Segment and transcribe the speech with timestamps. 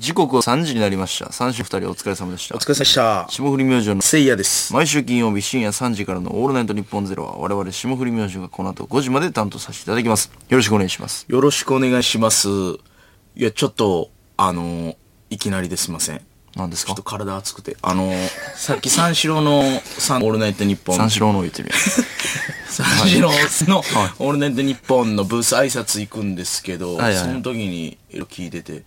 [0.00, 1.30] 時刻は3時になりました。
[1.30, 2.58] 三種二人お疲れ様でしたお。
[2.58, 3.26] 疲れ様でした。
[3.28, 4.72] 霜降り明星のせいやです。
[4.72, 10.30] 毎週金曜日深夜3時からのオールナイトニッポンゼロは我々霜降り明星がこの後5時まで担当させていただきます。
[10.48, 11.26] よろしくお願いします。
[11.28, 12.48] よろしくお願いします。
[12.48, 14.96] いや、ちょっと、あのー
[15.32, 16.22] いきなりですいません。
[16.56, 16.88] 何ですか？
[16.88, 17.76] ちょっと体熱くて。
[17.82, 20.96] あのー さっき三四郎のさん、オールナイトニッポン。
[20.96, 21.74] 三四郎の言ってるや
[22.68, 23.78] 三四郎の、
[24.18, 27.98] オールナイトニッポンのブース挨拶行くんですけど、はいはいその時に
[28.30, 28.84] 聞いてて、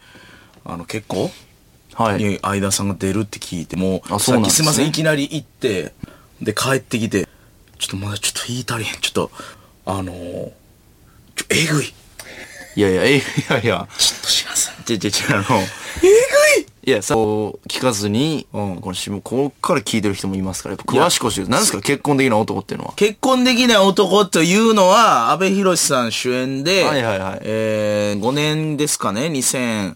[0.66, 1.32] あの、結構、ん。
[1.96, 2.24] はい。
[2.24, 5.94] に相田さんが出るって聞いて、もう、あそうなんですねすいません、いきなり行って、
[6.42, 7.28] で、帰ってきて、
[7.78, 9.00] ちょっとまだちょっと言い足りへん。
[9.02, 9.32] ちょっと、
[9.86, 10.52] あのー
[11.36, 11.94] ちょ、えぐい。
[12.76, 14.72] いやいや、えいやいや、ちょっとします。
[14.86, 15.46] ちょちょちょ、あの、え
[16.58, 22.94] ぐいいや、さ、こう聞かずに、うんこのしこっから聞いてる人もいますから、やっぱ詳しく教えて、何ですか結婚的な男っていうのは？
[22.96, 29.96] 結婚できない男というのは、安部寛さん主演で、はいはいはいえー、5年ですかね、2000、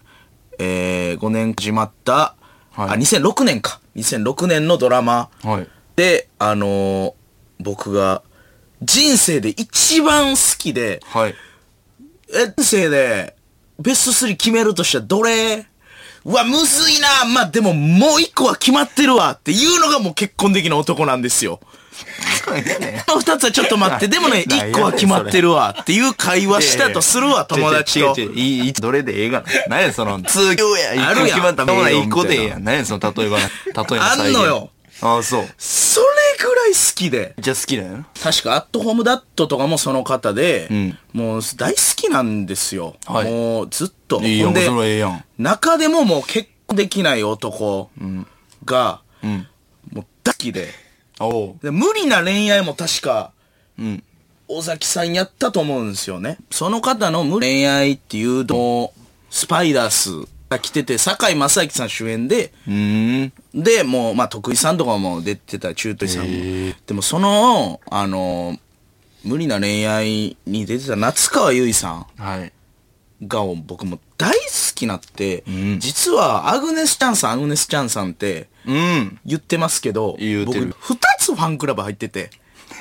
[0.60, 2.36] えー、5年始まった、
[2.72, 3.80] はいあ、2006年か。
[3.96, 5.68] 2006年のドラマはい。
[5.96, 7.14] で、あのー
[7.60, 8.22] 僕が、
[8.84, 11.36] 人生で一番好きで、はい。
[12.30, 13.36] え人生で、
[13.80, 15.66] ベスト3決めるとしたらどれ？
[16.26, 21.60] うわ、むずいなまあ、でももう一個は決まってるわっていうのがもう結婚できない男なんですよ。
[23.20, 28.20] 二つはちょっと待って、でもね、一個は決まってるわっていう会話したとするわ、友達と。
[28.20, 29.46] いいいどれでええがな。
[29.68, 30.92] 何やその、通教や。
[31.10, 32.64] あるやん決まったも一個でええやん。
[32.64, 34.70] 何やその、例えば、例えばあんのよ。
[35.02, 35.48] ああ、そう。
[35.58, 36.08] それ
[36.44, 37.36] ぐらい好きで。
[37.40, 38.06] じゃあ好きだよ。
[38.22, 42.96] 確か、アットホームダットとかもその方で、んもう大好きなんですよ。
[43.06, 44.22] はいもうずっと。
[44.22, 45.24] いいよ、ほんでそれはええやん。
[45.38, 47.90] 中でももう結婚できない男
[48.66, 49.48] が、うん。
[49.94, 50.87] もう大好きで。
[51.62, 53.32] で無理な恋愛も確か、
[53.80, 54.04] うん。
[54.48, 56.38] 尾崎さんやったと思うんですよね。
[56.52, 58.94] その方の無恋愛っていうのを、
[59.30, 60.10] スパイダース
[60.50, 63.34] が来てて、堺正明さん主演で、うーん。
[63.54, 66.74] で、もう、まあ、徳井さんとかも出てた、中途井さんも。
[66.86, 68.58] でも、その、あの、
[69.24, 72.54] 無理な恋愛に出てた夏川優衣さんはい。
[73.28, 74.38] が僕も大好
[74.76, 78.48] きなって、ん実はアグネス・チャンさん、アグネス・チャンさんってうん。
[79.26, 82.30] 言ってますけど、言うてる僕、二つファンクラブ入ってて、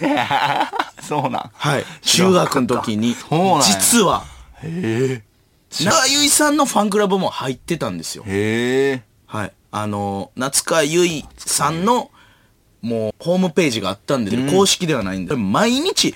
[1.01, 1.51] そうなん。
[1.53, 1.85] はい。
[2.03, 3.15] 中学の時に、
[3.63, 4.25] 実は、
[4.63, 5.23] へ
[5.71, 8.25] 夏川優衣さんのファンクラブも入ってたんですよ。
[8.27, 8.31] え。
[8.31, 9.03] へえ。
[9.27, 9.53] はい。
[9.71, 12.11] あの、夏川優衣さんの、
[12.83, 16.15] もう、ホームページがあったんで、公式ではないんで、毎日、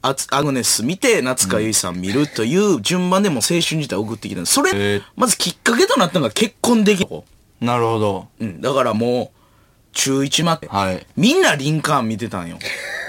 [0.00, 4.54] アツアグネス見て、夏川優衣さん見るという順番でもう青春時代送ってきたんです。
[4.54, 7.08] それ、まずきっかけとなったのが結婚できる。
[7.60, 8.28] なるほど。
[8.40, 8.60] うん。
[8.60, 9.38] だからもう、
[9.92, 11.06] 中1まで、はい。
[11.16, 12.58] みんなリンカーン見てたんよ。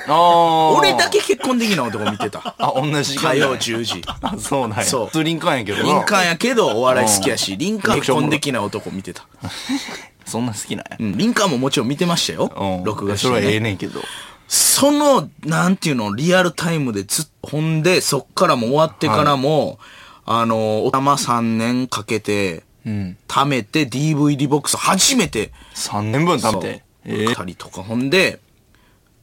[0.07, 0.71] ああ。
[0.71, 2.55] 俺だけ結婚できない男見てた。
[2.57, 4.01] あ、同じ時間だ火曜10時。
[4.21, 4.83] あ、そうなんや。
[4.85, 9.25] そう普通リンカーンやけどなリンカーンやけどお笑い好きやし、リンカーン結婚できない男見てた。
[10.25, 10.97] そんな好きなんや。
[10.99, 11.17] うん。
[11.17, 12.83] リンカーンももちろん見てましたようん。。
[12.83, 13.69] 録画して、それはええね。
[13.69, 14.01] ねんけど。
[14.47, 19.79] その、なんていうの、リアルタイムでずっと、ほんで、そっからも終わってからも、
[20.25, 22.63] あの、おたま3年かけて、うん。
[22.85, 26.84] 貯めて DVD ボックス初めて、3年分食べて。
[27.06, 28.40] ええたりとか、ほんで、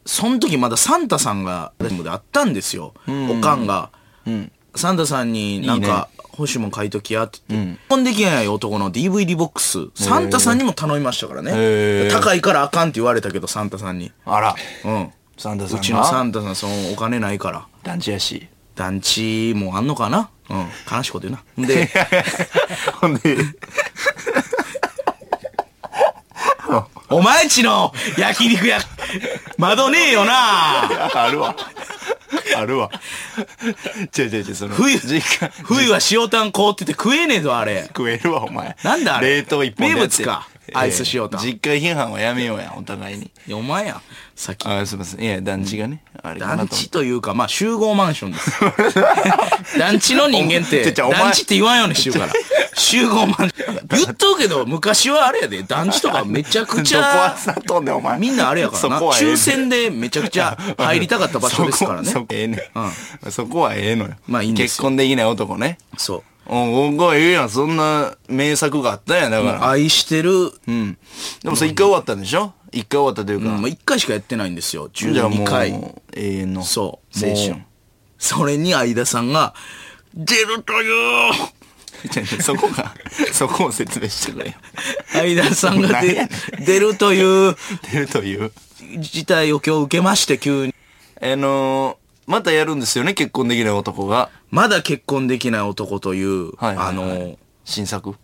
[0.04, 2.94] その時まだサンタさんが、であったんですよ。
[3.06, 3.90] おかんが。
[4.26, 4.52] うん。
[4.74, 6.08] サンタさんになんか、
[6.38, 12.08] 欲しいもん買いときやって言って、結婚できない男の DVD ボックス、サンタさんにも頼みましたからね。
[12.10, 14.12] 高いからあかんって言われたけど、サンタさんに。
[14.24, 14.54] あら。
[14.84, 15.12] うん。
[15.38, 15.80] サンタさんが？
[15.80, 17.66] うちのサンタさん、そのお金ないから。
[17.82, 18.48] 団地やし。
[18.74, 20.28] 団地もあんのかな？
[20.50, 20.68] うん。
[20.90, 21.66] 悲しいこと言うな。
[21.66, 21.90] で、
[23.00, 23.36] ほんで、
[27.08, 28.80] お前んちの焼肉屋、
[29.58, 30.32] 窓ねえよな
[31.14, 31.54] あるわ。
[32.56, 32.90] あるわ。
[34.16, 37.84] 違う違う違う、その、冬実家、冬は塩タン凍ってて食えねえぞ、あれ。
[37.88, 38.76] 食えるわ、お前。
[38.82, 43.30] なんだあれ冷凍一本でやって名物か アイス塩タン実家批判はやめようや、お互いに。
[43.46, 44.00] いやお前や。
[44.34, 44.66] さっき。
[44.66, 45.22] あ、すいません。
[45.22, 48.52] いや、団地がね、あれ団地というか、まあ集合マンションです。
[49.78, 52.32] 団地の人間って、団地って言わんようにしてるから。
[52.74, 53.86] 集合マンション。
[53.88, 58.18] 言っとうけど、昔はあれやで、団地とかめちゃくちどこはゃ。
[58.18, 59.00] みんなあれやからな。
[59.00, 62.56] 抽選でめちゃくちゃ入りたかった場所ですからねええね
[63.28, 63.32] ん。
[63.32, 64.14] そこはええのよ。
[64.26, 65.78] まあいいんですよ結婚できない男ね。
[65.96, 66.22] そう。
[66.48, 69.68] おおええやん、そんな名作があったんや、だから。
[69.68, 70.98] 愛してる、うん。
[71.42, 73.46] でもそれ一回終わったんでしょ一回終わったというか。
[73.46, 74.88] うん、もう1回しかやってないんですよ。
[74.92, 75.72] じゃあも12回。
[76.14, 76.62] 永遠の。
[76.62, 77.26] そう。
[77.26, 77.56] 青春。
[78.18, 79.54] それに相田さんが、
[80.14, 81.32] 出るという、
[82.42, 82.94] そこが、
[83.32, 84.52] そこを説明してくれよ。
[85.12, 86.28] 相田さんが出
[86.64, 87.56] 出るという
[87.92, 88.52] 出るという。
[88.98, 90.74] 事態を今日受けまして、急に。
[91.20, 94.30] あの、またやるんですよね、結婚できない男が。
[94.50, 98.14] まだ結婚できない男という、はいはいはいあの、新作？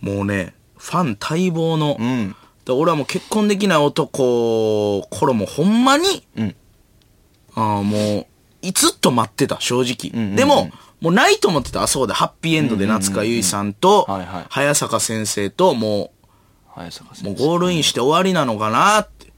[0.00, 1.94] もうね、ファン待望の。
[1.94, 6.54] んで俺はもう結婚できない男、これもうほんまに、ん
[7.54, 8.26] ああもう、
[8.62, 10.10] いつっと待ってた、正直。
[10.14, 10.70] んうんでも、
[11.00, 11.82] もうないと思ってた。
[11.82, 16.12] あ、そうだ、ハッピーエンドで夏川由衣さんと、はいはい早坂先生と、も
[16.68, 17.30] 早坂う、先生。
[17.30, 19.29] もうゴールインして終わりなのかなって。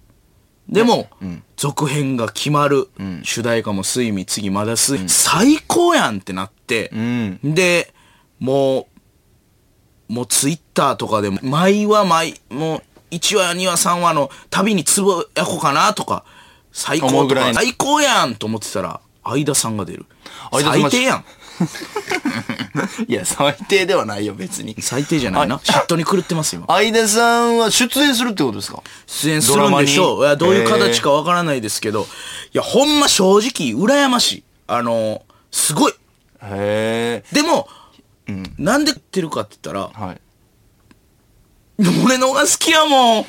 [0.72, 1.08] でも、
[1.56, 2.88] 続編が決まる。
[3.22, 7.38] 主題歌も睡眠、次まだ睡、最高やんってなって、うん。
[7.42, 7.92] で、
[8.38, 8.88] も
[10.08, 12.82] う、もうツイッターとかでも、毎話毎、もう、
[13.14, 16.24] 1話、2話、3話の旅につぶやこうかなとか、
[16.72, 20.06] 最高とか、最高やんと思ってたら、相田さんが出る。
[20.50, 21.24] 最低やん。
[23.06, 24.74] いや、最低ではないよ、別に。
[24.80, 25.58] 最低じゃないな。
[25.58, 26.66] 嫉妬に狂ってます、今。
[26.66, 28.82] 相田さんは出演するってことですか？
[29.06, 30.24] 出演するんでしょう。
[30.24, 32.06] いや、どういう形かわからないですけど、
[32.52, 34.44] いや、ほんま正直、羨ましい。
[34.66, 35.94] あの、すごい。
[36.42, 37.68] へでも、
[38.58, 40.06] なんで言ってるかって言ったら、え。
[40.08, 40.20] はい。
[42.04, 43.26] 俺のが好きやもん。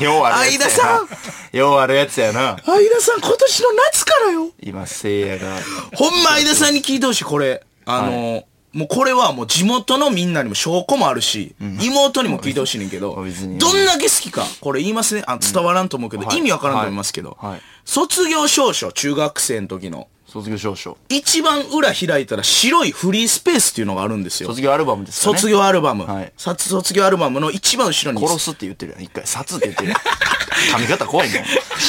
[0.00, 0.62] ようあるやつやな。
[0.62, 2.56] 相田さんようあるやつやな。
[2.64, 4.48] 相田さん、今年の夏からよ。
[4.62, 5.58] 今、せいやが。
[5.94, 7.64] ほんま相田さんに聞いてほしい、これ。
[7.86, 15.24] あの、もうこれはもう地元のみんなにも証拠もあるし、妹にも聞いてほしいねんけど、 どんだけ好きか、これ言いますね。
[15.26, 20.98] あ伝わらんと思うけど、はい意味わからんと思いますけど、はいはい卒業証書、中学生の時の、卒業証書。
[21.08, 24.48] 一番裏開いたら白いフリースペースっていうのがあるんですよ。
[24.48, 25.38] 卒業アルバムですかね。
[25.38, 29.02] 卒業アルバム、はいさ卒業アルバムの一番後ろに殺すって言ってるやん。
[29.02, 29.98] 一回、殺って言ってるやん。
[30.72, 31.44] 髪型怖いねん。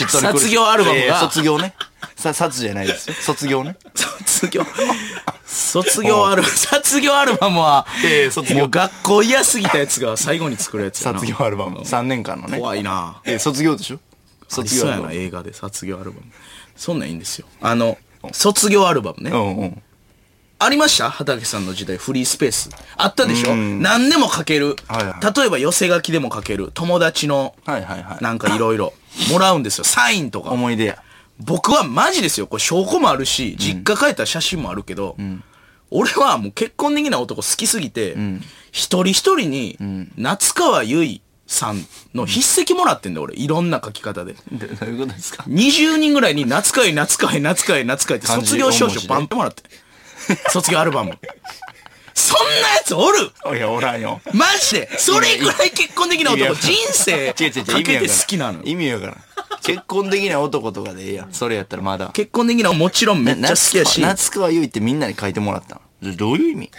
[0.07, 1.73] 卒業アルバムが卒業ね。
[2.17, 3.15] さ、殺じゃないですよ。
[3.21, 3.77] 卒業ね。
[4.25, 4.63] 卒業、
[5.45, 11.79] 卒業アルバム、卒業アルバムは、いやいや卒業もう学校嫌すぎたやつが最後に作るやつやな卒業アルバム。
[11.79, 12.57] 3年間のね。
[12.59, 13.99] 怖いなえ、卒業でしょ？
[14.49, 15.15] 卒業そうやな、アルバム。
[15.21, 16.23] 映画で卒業アルバム。
[16.75, 17.47] そんなんいいんですよ。
[17.61, 17.97] あの、
[18.31, 19.31] 卒業アルバムね。
[19.31, 19.81] うんうん。
[20.59, 21.11] ありました？
[21.11, 22.69] 畑さんの時代、フリースペース。
[22.97, 23.55] あったでしょ？
[23.55, 24.75] 何でも書ける。
[24.87, 26.71] はいは例えば寄せ書きでも書ける。
[26.73, 28.23] 友達の、はいはいはい。
[28.23, 28.93] なんかいろいろ、
[29.31, 29.83] もらうんですよ。
[29.83, 30.49] サインとか。
[30.49, 30.97] 思い出や。
[31.39, 32.47] 僕はマジですよ。
[32.47, 35.15] これ証拠もあるし、実家帰った写真もあるけど、
[35.91, 38.15] 俺はもう結婚できない男好きすぎて、
[38.71, 39.77] 一人一人に、
[40.17, 43.35] 夏川由衣さんの筆跡もらってんだよ、俺。
[43.35, 44.35] いろんな書き方で。
[44.51, 49.63] でどういうことですか？20人ぐらいに夏川由衣、夏川由衣、夏川由衣、夏川由衣って卒業証書バンってもらって。
[50.49, 51.17] 卒業アルバム。
[52.13, 54.19] そんなやつおるいや、おらんよ。
[54.33, 58.63] マジでそれぐらい結婚できない男、人生かけて好きなの。
[58.63, 59.15] 意味やからん。
[59.63, 61.33] 結婚できない男とかでええやん。
[61.33, 62.09] それやったらまだ。
[62.13, 66.71] 結婚できないもちろんめっちゃ好きやし、夏川優衣ってみんなに書いてもらったのどういう意味？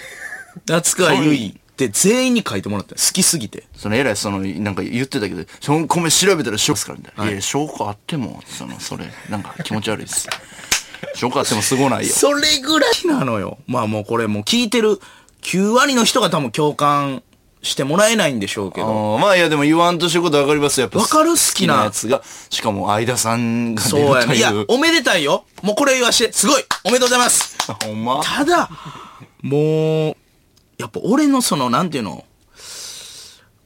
[0.67, 3.65] 夏川由衣って全員に書いてもらった好きすぎて。
[3.76, 6.99] その偉いそのなんか言ってたけどその米調べたら証拠ですから。
[6.99, 10.29] みたいな、い、や証拠あってもそのそれなんか気持ち悪いです。
[11.15, 12.12] 証拠あってもすごないよ。
[12.12, 13.59] それぐらいなのよ。
[13.67, 15.00] まあもうこれもう聞いてる
[15.43, 17.23] 9割の人が多分共感
[17.62, 19.16] してもらえないんでしょうけあど。
[19.16, 20.84] ーまあいやでも言わんとしてることわかりますよ。
[20.84, 22.22] やっぱわかる好きなやつが。
[22.50, 24.20] しかも相田さんが出そうやね。
[24.22, 25.44] るといいやう、おめでたいよ。
[25.62, 26.62] もうこれ言わして、すごい。
[26.84, 27.56] おめでとうございます。
[27.84, 28.20] ほんま？
[28.22, 28.70] ただ、
[29.43, 30.16] もう、
[30.78, 32.25] やっぱ俺のその、なんていうの、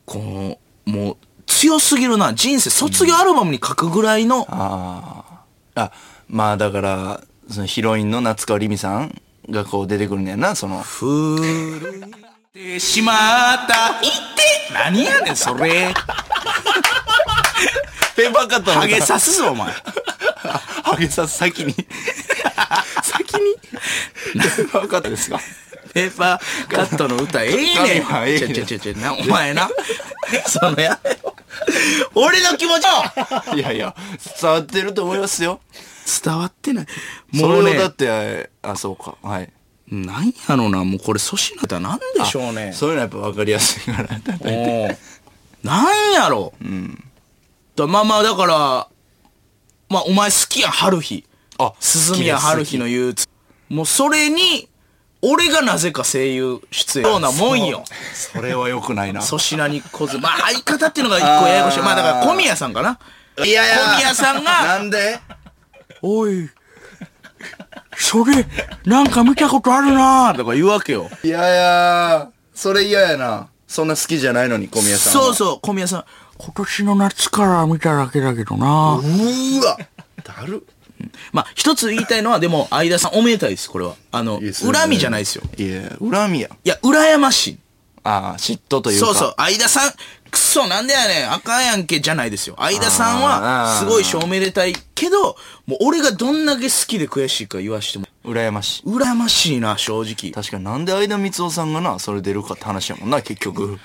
[0.06, 1.16] こう、もう、
[1.46, 2.34] 強すぎるな。
[2.34, 5.24] 人生、卒業アルバムに書くぐらいの、あ
[5.74, 5.92] ああ
[6.28, 10.80] まあだからそのヒロインの夏川りみさんがこう出てくるんやなその。
[10.82, 12.00] 古
[12.52, 13.12] ってしま
[13.54, 14.00] った。
[14.02, 15.94] 言って何やねん、それ。
[18.14, 19.72] ペーパーカットハゲさすぞ、お前。
[20.84, 21.72] ハゲさす先に
[23.02, 23.54] 先に？
[24.34, 25.40] ペーパーカットですか？
[25.94, 28.06] ペーパーカットの歌、ええねん。
[28.38, 29.70] ちゃちゃちゃちゃ、な、お前な。
[30.46, 31.34] そのやめろ。
[32.14, 32.84] 俺の気持ち
[33.52, 33.94] をいやいや
[34.40, 35.60] 伝わってると思いますよ
[36.24, 36.86] 伝わってない。
[37.34, 39.50] そもうねれをだっ、てあそうかはい
[39.94, 42.72] なんやろな、もうこれ粗品だなんでしょうね。
[42.72, 44.08] そういうのはやっぱ分かりやすいから
[44.40, 44.98] おう
[45.62, 46.54] なんやろ。
[47.76, 48.88] だまあまあ、だから、
[49.88, 51.24] まあ、お前好きやん、春日。
[51.58, 53.28] あ鈴宮春日の憂鬱。
[53.68, 54.68] もうそれに、
[55.20, 57.06] 俺がなぜか声優出演。
[57.06, 57.84] ようなもんよ。
[58.14, 60.18] それは良くないな粗品にこず。
[60.18, 61.80] まあ、相方っていうのが一個ややこしい。
[61.80, 62.98] まあ、だから小宮さんかな。
[63.44, 65.20] いやいや小宮さんがなんで？
[66.02, 66.50] おい、
[67.96, 68.46] それ、
[68.84, 71.10] なんか見たことあるなとか言うわけよ。
[71.22, 76.04] いやいやそれ嫌やなそんな好きじゃないのに小宮さんはそうそう、小宮さん。
[76.38, 79.78] 今年の夏から見ただけだけどなうーわ
[80.24, 80.66] だる
[81.32, 83.94] まあ、一つ言いたいのは、でも、相田さんおめでたいです、これは。
[84.12, 85.42] あの、恨みじゃないですよ。
[85.56, 87.58] いや恨みやいや、羨ましい。
[88.04, 89.92] ああ嫉妬というかそうそう、相田さん、
[90.32, 92.56] くそ、なんでやねん、あかんやんけ、じゃないですよ。
[92.58, 95.36] 相田さんは、すごいしおめでたいけど、
[95.66, 100.32] もう俺がどんだけ好きで悔しいか言わしても、羨ましい羨ましいな、正直。
[100.32, 103.78] 確かになんで相田光夫さんがなそれ出るかって話やもんな結局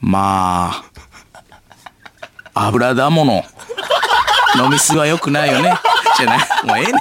[0.00, 0.84] まあ、
[2.54, 3.44] 油だもの。
[4.62, 5.74] 飲みすぎは良くないよね。
[6.16, 6.38] じゃない。
[6.64, 6.94] もうええねん。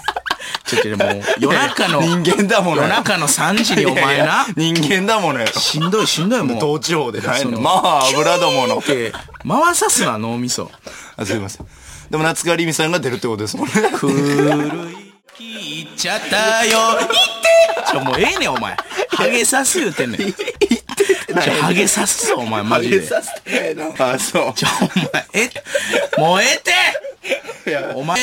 [0.71, 5.47] ちょちょ、もう、夜中の、 人間だものよ夜中の3時にお前な、人間だものよ。
[5.47, 6.59] しんどいしんどいもう。
[6.59, 7.59] 東地方でないの。
[7.59, 8.81] まあ、油どもの。
[8.81, 10.71] 回さすな脳みそ
[11.17, 11.67] あすいません。
[12.09, 13.73] でも夏川りみさんが出るってことですもんね。
[13.95, 18.75] 古い聞いちゃったよ言ってちょもうええねんお前
[19.09, 20.21] ハゲさす言うてんねん
[21.33, 24.43] ちょハゲさすぞお前マジでちょさせてあ、そう。
[24.43, 25.49] お前え？
[26.19, 26.71] もうええって
[27.95, 28.19] お前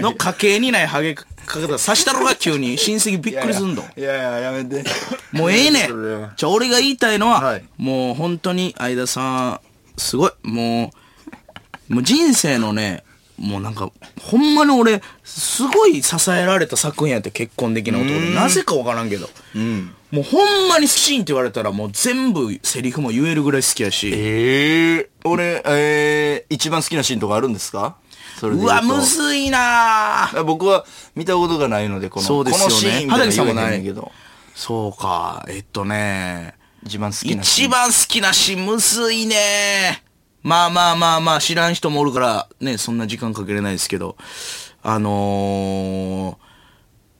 [0.00, 4.84] の家系にないハゲかけ方さしたろが急に親戚びっくりすんのいやいや、やめて。
[5.32, 6.32] もうええねん。
[6.36, 9.60] じゃ俺が言いたいのは、はいもう本当に相田さん、
[9.96, 10.32] すごい。
[10.42, 10.92] も
[11.90, 13.04] う、もう人生のね、
[13.38, 13.90] もうなんか、
[14.20, 18.34] ほんまに俺、すごい支えられた作品やって結婚できない男で。
[18.34, 19.28] なぜかわからんけど。
[20.12, 24.12] もうほんまにシーンって言われたらもう全部セリフも言えるぐらい好きやし。
[24.14, 27.96] ええ俺、えー、一番好きなシーンとかあるんですか？
[28.42, 32.68] うわ、むずいなぁ僕は見たことがないので、この、そうですよね。
[32.68, 33.82] このシーンみたいなない。
[33.82, 34.12] けど。
[34.54, 36.54] そうか、えっとね。
[36.84, 37.68] 一番好きなシーン。
[37.68, 40.02] 一番好きなシーンむずいね
[40.42, 44.16] まあまあまあまあ知らん人もおるからねそんな時間かけれないですけど。
[44.82, 46.36] あのー、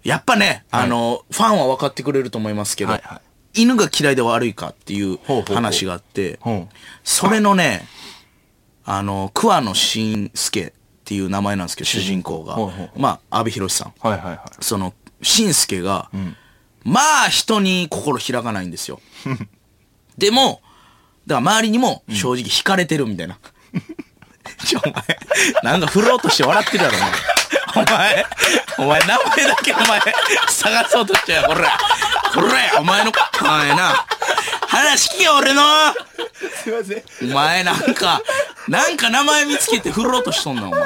[0.02, 3.16] やっぱね、あのファンは分かってくれると思いますけど、はいは
[3.54, 3.62] い。
[3.62, 6.40] 犬が嫌いで悪いかっていう話があって
[7.04, 7.86] それのね
[8.84, 12.44] あの桑野伸介っていう名前なんですけど主人公。
[12.44, 12.54] が。
[12.54, 13.94] ほうほうほまあ阿部寛さん。
[14.00, 14.40] はいはいはい。
[14.60, 16.10] その、しんすけが、
[16.84, 19.00] まあ人に心開かないんですよ。
[20.16, 20.62] でも、
[21.26, 23.38] だから周りにも正直惹かれてるみたいな。
[24.64, 24.94] ちょ、お前、
[25.62, 27.10] なんか振ろうとして笑ってるやろ、お前。
[27.74, 28.26] お前、
[28.78, 30.00] お前、名前だけお前、
[30.48, 31.60] 探そうとしてや、これ。
[32.34, 34.06] これ、お前の、お前な。
[34.68, 35.62] 話聞けよ、俺の
[36.62, 37.30] すいません。
[37.30, 38.22] お前なんか、
[38.68, 40.82] なんか名前見つけて振ろうとしとんな、お前。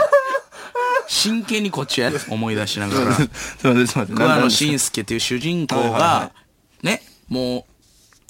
[1.09, 3.15] 真剣にこっちや、思い出しながら。
[3.15, 4.17] すいません、すいません。
[4.17, 6.33] 桑野ん伸介っていう主人公が、
[6.83, 7.67] ね、も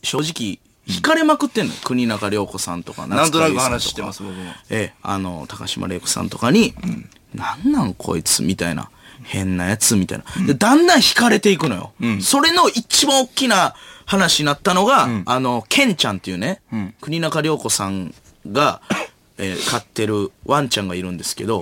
[0.03, 1.81] う、正直、惹かれまくってんのよ。
[1.85, 4.53] 国中涼子さんとか、なんとなく話してます、僕も。
[4.71, 6.75] ええ、あの、高島玲子さんとかに、
[7.35, 8.91] なんなんこいつみたいな。
[9.23, 10.47] 変なやつみたいな。
[10.47, 11.93] で、だんだん惹かれていくのよ。
[12.21, 16.61] それの一番大きな話になったのが、あの、ケンちゃんっていうね、
[17.01, 18.15] 国中涼子さん
[18.51, 18.81] が、
[19.39, 21.61] えー飼ってるワンちゃんがいるんですけど、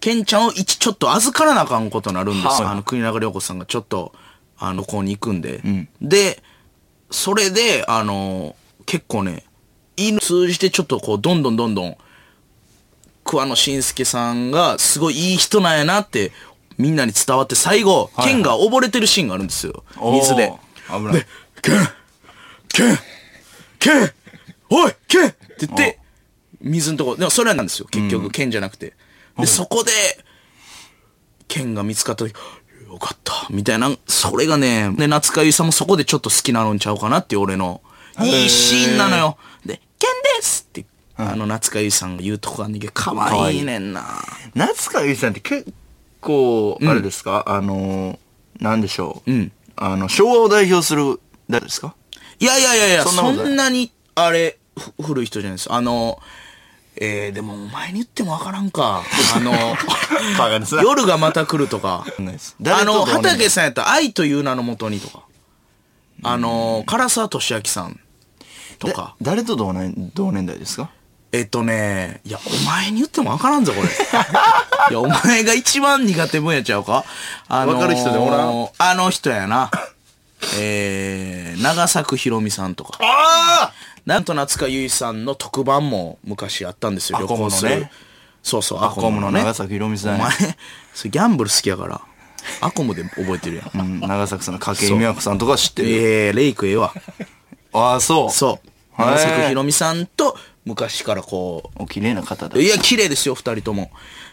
[0.00, 2.50] ケンちゃんを一、ちょっと預からなあかんことになるんですよ。
[2.50, 4.12] はいあの、国中涼子さんがちょっと、
[4.58, 5.62] あの、こうに行くんで。
[6.02, 6.42] で、
[7.10, 9.44] それで、あの、結構ね、
[9.96, 11.96] 犬通じてちょっとこう、どんどんどんどん、
[13.26, 16.32] 桑野伸介さんがすごいいい人なんやなって、
[16.78, 19.84] みんなに伝わって最後、はいはいケンが溺れてるシーンがあるんですよ。
[20.00, 20.52] 水で。
[20.88, 21.26] 危ない。
[21.62, 21.76] ケン
[22.68, 22.96] ケン
[23.78, 24.10] ケン
[24.70, 25.98] おいケンって言って、
[26.60, 27.88] 水のとこ、でもそれなんですよ。
[27.90, 28.94] 結局、ケンじゃなくて。
[29.38, 29.92] で、そこで、
[31.48, 32.34] ケンが見つかった時、
[32.86, 37.82] よかった、みたいな、それがね、で、夏川優さんもそこでちょっと好きなのんちゃうかなっていう俺の、
[38.20, 39.38] いいシーンなのよ。
[39.64, 40.86] で、ケンですって、
[41.18, 44.04] あの、夏川優さんが言うとこあんねんけど、かわいいねんな。
[44.54, 45.72] 夏川優さんって結
[46.20, 48.18] 構、あれですか、あの、
[48.60, 49.32] なんでしょう？
[49.32, 51.94] んあの、昭和を代表する、誰ですか？
[52.38, 55.72] いやいやいやいや、そそんなに、あれ、ふ古い人じゃないです。
[55.72, 56.18] あの、
[56.98, 59.02] えー、でもお前に言ってもわからんか。
[59.34, 59.52] あの、
[60.82, 62.06] 夜がまた来るとか。
[62.64, 65.22] あの、畑さんやったら愛という名のもとにとか。
[66.22, 68.00] あの、唐沢俊明さん
[68.78, 69.14] とか。
[69.20, 70.90] だ誰と同年同年代ですか？
[71.36, 73.88] えっとね、いや、お前に言ってもわからんぞ、これ。
[74.90, 77.04] いや、お前が一番苦手分野ちゃうか？
[77.48, 78.68] あのーわかる人でおらん？
[78.78, 79.70] あの人やな。
[80.58, 82.98] えー、長作ひろみさんとか。
[83.00, 83.72] あ
[84.04, 87.90] なんと夏川由衣さんの特番も昔あったんですよ、ア旅コムのね。
[88.42, 90.30] そうそう、アコムの長崎ひろみさんお前、
[90.94, 92.00] それギャンブル好きやから、
[92.60, 93.70] アコムで覚えてるやん。
[93.80, 95.88] うん、長崎さんの筧美和子さんとか知ってる。
[95.90, 96.92] えー、レイクええわ。
[97.72, 98.30] あああ、そう。
[98.30, 98.68] そう。
[98.96, 102.60] 長作ひろみさんと昔からこお綺麗な方だう、。
[102.60, 103.90] いや、綺麗ですよ、二人とも。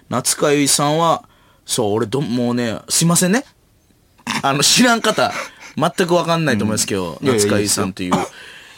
[0.09, 1.23] 夏川由衣さんは、
[1.65, 3.45] そう、俺ど、もうね、すいませんね。
[4.41, 5.31] あの、知らん方、
[5.77, 8.13] 全くわかんないと思いますけど、いやいや夏川由衣さんという。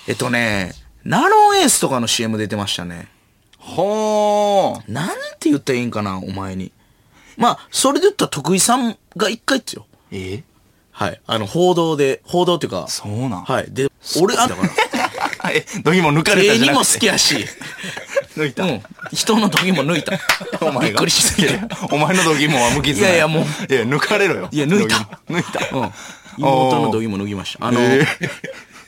[0.08, 0.74] えっとね、
[1.06, 3.08] ナロンエースとかの CM 出てましたね。
[3.58, 4.92] ほー。
[4.92, 5.10] なん
[5.40, 6.74] て言ったらいいんかな、お前に。
[7.38, 9.88] まあ、それで言ったら徳井さんが一回っすよ。
[10.12, 10.44] え？
[10.92, 11.22] はい。
[11.26, 13.66] あの、報道で、報道っていうか、そうなんはい。
[13.70, 13.90] で、
[14.22, 14.70] 俺、あ、だから、
[15.52, 17.46] え、ドギも抜かれたじゃなくて好きやし、
[18.38, 18.64] 抜いた。
[18.64, 18.82] うん。
[19.14, 20.20] 人の時も抜いた。
[20.62, 20.82] お前が？
[20.82, 21.60] びっくりしすぎて。
[21.92, 24.50] お前のドギもは無傷いやいやもういや、抜かれろよ。
[24.52, 24.96] いや抜いた
[25.30, 25.76] 抜いた。
[25.76, 25.92] うん。
[26.38, 27.66] 妹の時も脱ぎました。
[27.66, 28.06] あの、え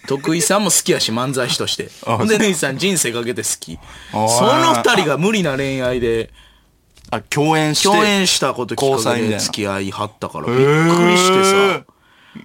[0.08, 1.90] 徳井さんも好きやし、漫才師として。
[2.02, 3.78] ほんで、ネイさん人生かけて好き。
[4.12, 6.30] その二人が無理な恋愛で、
[7.10, 7.88] あ、共演して。
[7.88, 10.62] 共演したこときっかけ付き合いはったから、びっく
[11.10, 11.84] りしてさ。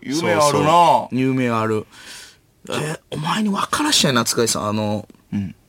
[0.03, 1.87] 夢あるな夢ある。
[2.71, 4.69] え、お前に分からしたいな、塚井さん。
[4.69, 5.09] あの、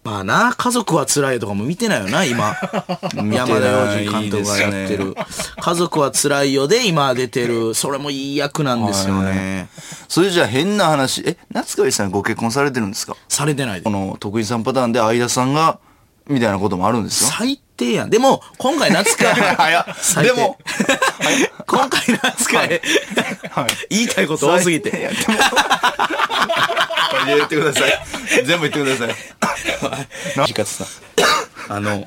[0.03, 2.55] まあな、家族は辛いとかも見てないよな、今。
[3.15, 5.15] 山田洋次監督がやってる。
[5.61, 7.73] 家族は辛いよで今出てる。
[7.73, 9.69] それもいい役なんですよね。
[10.09, 11.23] それじゃあ変な話。
[11.25, 13.15] え、夏川さんご結婚されてるんですか？
[13.29, 13.89] されてないでこ。
[13.91, 15.79] の、徳井さんパターンで相田さんが、
[16.27, 17.29] みたいなこともあるんですよ。
[17.37, 18.09] 最低やん。
[18.09, 19.33] でも、今回夏川。
[19.55, 20.57] 早っ最低でも、
[21.67, 22.81] 今回夏川、はい
[23.89, 24.91] 言いたいこと多すぎて。
[24.91, 25.13] でも
[27.37, 28.45] 言ってください。
[28.45, 29.15] 全部言ってください。
[30.37, 30.87] なかさん。
[31.69, 32.05] あの、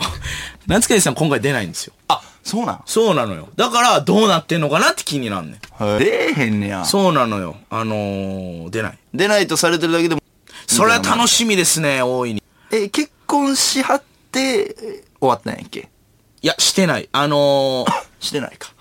[0.67, 1.95] 夏川さん今回出ないんですよ。
[2.09, 2.83] あ、そうなん？
[2.87, 3.49] そうなのよ。
[3.57, 5.99] だから、どうなってんのかなって気になんねん。
[5.99, 6.85] 出えへんねや。
[6.85, 7.57] そうなのよ。
[7.71, 8.99] あのー、出ない。
[9.15, 10.23] 出ないとされてるだけでも。
[10.67, 12.43] それは楽しみですね、大いに。
[12.71, 15.89] え、結婚しはって、え終わったんやっけ？
[16.43, 17.09] いや、してない。
[17.13, 17.93] あのー、
[18.25, 18.73] してないか。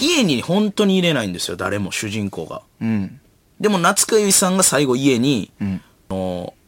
[0.00, 2.62] 家に本当に入れないんですよ、誰も、主人公が。
[2.80, 3.20] うん。
[3.60, 6.58] でも、夏川由衣さんが最後家に、んあのー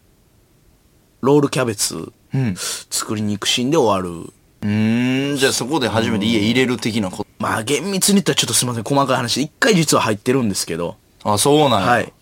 [1.23, 2.55] ロールキャベツうん。
[2.57, 4.33] 作りに行くシーンで終わる。
[4.63, 9.43] うーん、じゃあそこで初めて家入れる的なこまあ、厳密に言ったらちょっとすいません、細かい話。
[9.43, 10.97] 一回実は入ってるんですけど。
[11.23, 11.33] と。
[11.35, 11.87] あ、そうなんや。
[11.87, 12.13] はい。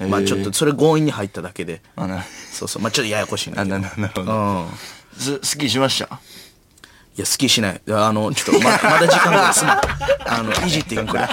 [0.00, 1.82] へーまあ、ちょっと、それ強引に入っただけで。
[1.96, 2.82] あ、な、そうそう。
[2.82, 3.78] まあ、ちょっとややこしいんだあけど。
[3.78, 4.32] な、ななるほど。
[4.32, 4.66] うん。
[5.18, 6.20] す、好きしました？
[7.16, 7.80] いや、好きしない。
[7.90, 9.80] あの、ちょっと、ま、 まだ時間がすまん。
[10.26, 11.30] あの、いじっていくから。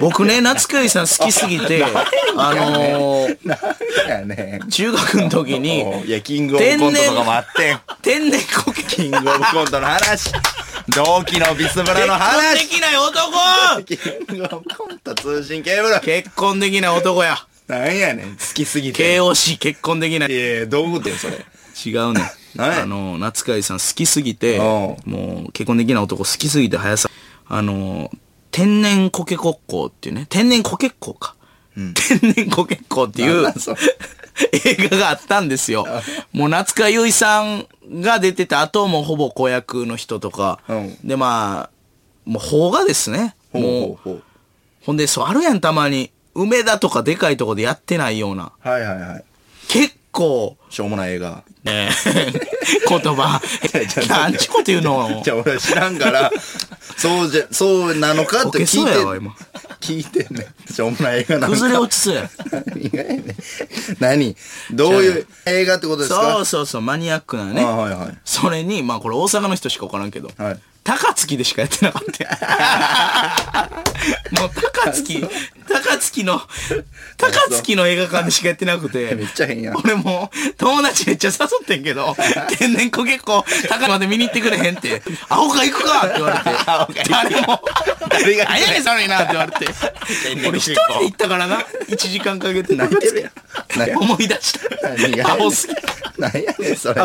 [0.00, 1.84] 僕ね、夏川さん好きすぎて、
[2.38, 7.80] あのー、中学の時に、いや、キングオブコントとかもあってん。
[8.00, 10.32] 天然コケキングオブコントの話。
[10.88, 12.58] 同期のビスブラの結婚話。
[12.60, 13.94] できない男キ
[14.34, 16.00] ングオブコント通信ケーブル。
[16.00, 17.38] 結婚できない男や。
[17.68, 18.36] なんやねん。
[18.36, 19.18] 好きすぎて。
[19.18, 20.32] KOC 結婚できない。
[20.32, 21.44] いやいや、どういうことよ、それ。
[21.84, 22.22] 違うね。
[22.58, 24.64] あの、夏川さん好きすぎて、うん
[25.06, 27.10] もう結婚できない男好きすぎて、早さ。
[27.46, 28.10] あの、
[28.50, 31.34] 天然コケ国交っていうね、天然コケっ子か。
[31.74, 31.94] 天
[32.32, 33.46] 然コケっ子っていう
[34.52, 35.86] 映画があったんですよ。
[36.32, 37.66] もう夏川由衣さん
[38.00, 40.60] が出てた後もほぼ子役の人とか。
[40.68, 41.70] うんで、まあ、
[42.24, 43.34] もう邦画ですね。
[43.52, 44.22] もう、ほうほうほう。
[44.86, 46.10] ほんで、そうあるやん、たまに。
[46.34, 48.52] 梅田とかでかいとこでやってないような。
[48.60, 49.24] はいはいはい。
[49.68, 51.42] 結構、しょうもない映画。
[51.64, 52.30] ねえ、
[52.88, 53.40] 言葉、
[54.08, 55.20] なんちこと言うの？
[55.24, 56.30] じゃあ俺は知らんから、
[56.96, 59.34] そうじゃ、そうなのかって聞いて。
[59.80, 60.72] 聞いてんねん。
[60.72, 61.56] しょうもない映画なんか。
[61.56, 62.30] 崩れ落ちそうや。
[64.00, 64.36] 何？
[64.72, 66.22] どういう映画ってことですか？
[66.36, 67.64] そうそうそう、マニアックなあね。
[67.64, 68.18] はいはい。
[68.24, 73.70] それに、まあこれ大阪の人しか分からんけど、はい高槻でしかやってなかった。
[74.38, 75.26] もう高槻、
[75.68, 76.40] 高槻の、
[77.16, 79.76] 高槻の映画館でしかやってなくて、 めっちゃ変やん。
[79.76, 82.16] 俺もう友達めっちゃ誘ってんけど、
[82.58, 87.62] 天然子結構高まで見に行ってくれへんって、アホか行くかって言われて、誰も、
[88.08, 88.82] 誰が何やねん。
[88.82, 89.66] それなって言われて、
[90.48, 93.98] 俺一人で行ったからな、1時間かけて泣いてるやん。
[93.98, 94.88] 思い出した。
[94.96, 95.74] 何がアホすぎ。
[96.18, 97.02] 何やねん、それ。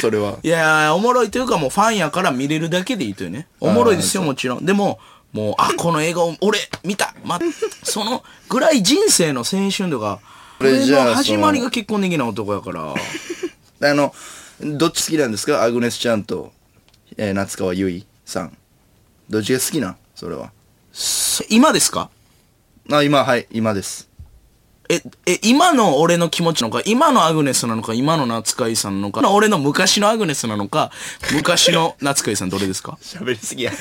[0.00, 0.38] それは。
[0.42, 3.46] いやー、おもろいというかもうファンやから見れるだけでいいというね。
[3.60, 4.64] おもろいですよ、もちろん。
[4.64, 4.98] でも、
[5.32, 7.38] もう、あ、この映画を、俺、見たま、
[7.82, 10.20] そのぐらい人生の青春とか、
[10.60, 12.94] 俺これじゃあの始まりが結婚できない男やから。
[13.90, 14.12] あの、
[14.60, 15.62] どっち好きなんですか？
[15.62, 16.52] アグネスちゃんと、
[17.16, 18.56] えー夏川優衣さん。
[19.30, 19.96] どっちが好きなん？
[20.16, 20.50] それは。
[20.92, 22.10] そ今ですか？
[22.90, 24.08] あ、今、はい、今です。
[24.88, 30.90] え、え、今の俺の気持ちなのか、今のアグネスなのか、今の夏海さんなのか、俺の昔のアグネスなのか、
[31.34, 32.98] 昔の夏海さんどれですか？
[33.04, 33.72] 喋りすぎや。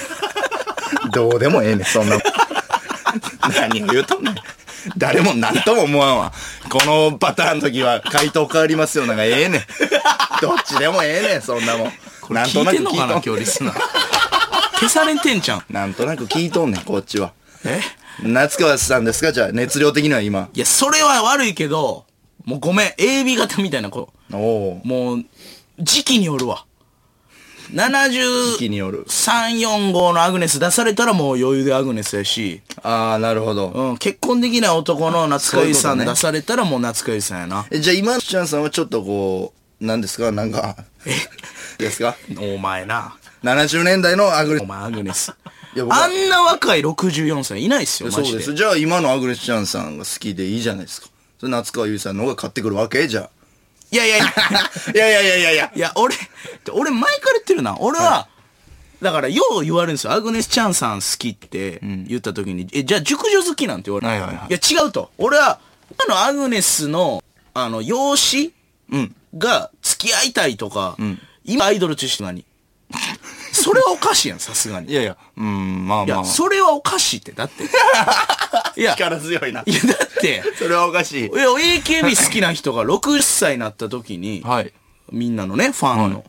[1.14, 2.18] どうでもええねん、そんな。
[3.60, 4.36] 何を言うとんねん。
[4.98, 6.34] 誰も何とも思わんわ。
[6.70, 9.06] このパターンの時は回答変わりますよ。
[9.06, 9.62] なんかええねん。
[10.42, 11.94] どっちでもええねん、そんなもん。
[12.34, 13.80] なん聞いてんのかな聞いと今日リスナー。
[14.80, 15.64] 消されてんじゃん。
[15.70, 17.32] なんとなく聞いとんねん、こっちは。
[17.66, 17.82] え？
[18.24, 19.32] 夏川さんですか？
[19.32, 20.50] じゃあ、熱量的には今。
[20.54, 22.06] いや、それは悪いけど、
[22.46, 24.10] もうごめん、AB 型みたいな子。
[24.32, 24.82] おお。
[24.84, 25.26] もう、
[25.80, 26.66] 時期によるわ。
[27.72, 29.06] 73、時期による。
[29.06, 33.70] 4、5のアグネス出されたらもう余裕でアグネスやし、ああ、なるほど。
[33.70, 37.66] うん、結婚できない男の夏海さん出されたらもう夏海さんやな。
[37.70, 40.32] えじゃあ今のちゃんさんはちょっとこう、何ですか？
[40.32, 40.76] なんか、
[41.78, 42.16] ですか？
[42.40, 43.16] お前な。
[43.44, 45.34] ?70 年代のアグレお前アグネス。
[45.92, 48.12] あんな若い64歳いないっすよ。
[48.12, 48.56] そうです。
[48.56, 51.10] じゃあ今のアグレスちゃんさんが好きでいいじゃないですか。
[51.40, 53.08] それ夏川優さんの方が買ってくるわけ？
[53.08, 53.30] じゃ
[53.92, 54.26] いやいやいや。
[54.26, 54.72] あ。
[54.94, 55.72] いやいやいやいやいや。
[55.76, 56.16] いや、俺、
[56.72, 57.78] 俺前から言ってるな。
[57.80, 58.28] 俺は、
[59.02, 60.14] だから、よう言われるんですよ。
[60.14, 64.12] アグネス・チャンさん好きって言った時に、え、じゃあ熟女好きなんて言われる。
[64.12, 65.12] はいはいはいや、違うと。
[65.18, 65.60] 俺は、
[65.98, 67.24] あのアグネスの、
[67.54, 68.54] あの、養子
[68.92, 69.16] うん。
[69.38, 70.96] が付き合いたいとか、
[71.44, 72.44] 今アイドルとして何
[73.68, 74.90] それはおかしいやん、さすがに。
[74.90, 76.26] いやいや、うん、まあいや、まあ。
[76.26, 77.66] それはおかしいって、だって。
[78.80, 79.62] いや、力強いな。
[79.66, 81.24] いや、だって、それはおかしい。
[81.24, 84.72] いや、AKB 好きな人が60歳になった時に、はい。
[85.12, 86.24] みんなのね、ファンの。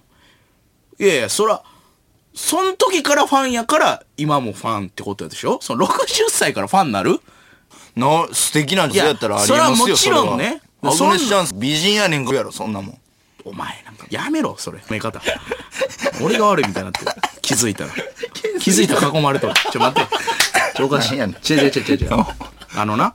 [0.98, 1.62] いやいや、そら、
[2.34, 5.60] そん時からファンやから、今もファンってことでしょ？
[5.62, 7.20] その60歳からファンになる？
[7.94, 9.86] な、素敵な女性やったらありえますよ。
[9.86, 10.60] いやそれはもちろんね
[10.92, 12.98] そグネスチャンス、美人やねんやろ、そんなもん。
[13.48, 14.78] お前なんか、やめろ、それ。
[14.90, 15.20] 目方。
[16.22, 17.12] 俺が悪いみたいになってる。
[17.42, 17.90] 気づいたら。
[18.60, 19.54] 気づいたら囲まれとる。
[19.72, 20.10] ちょ、待って。
[20.76, 21.18] ちょ、おかしい。
[21.18, 22.26] 何やねん違う違う違う違う。
[22.76, 23.12] あのな。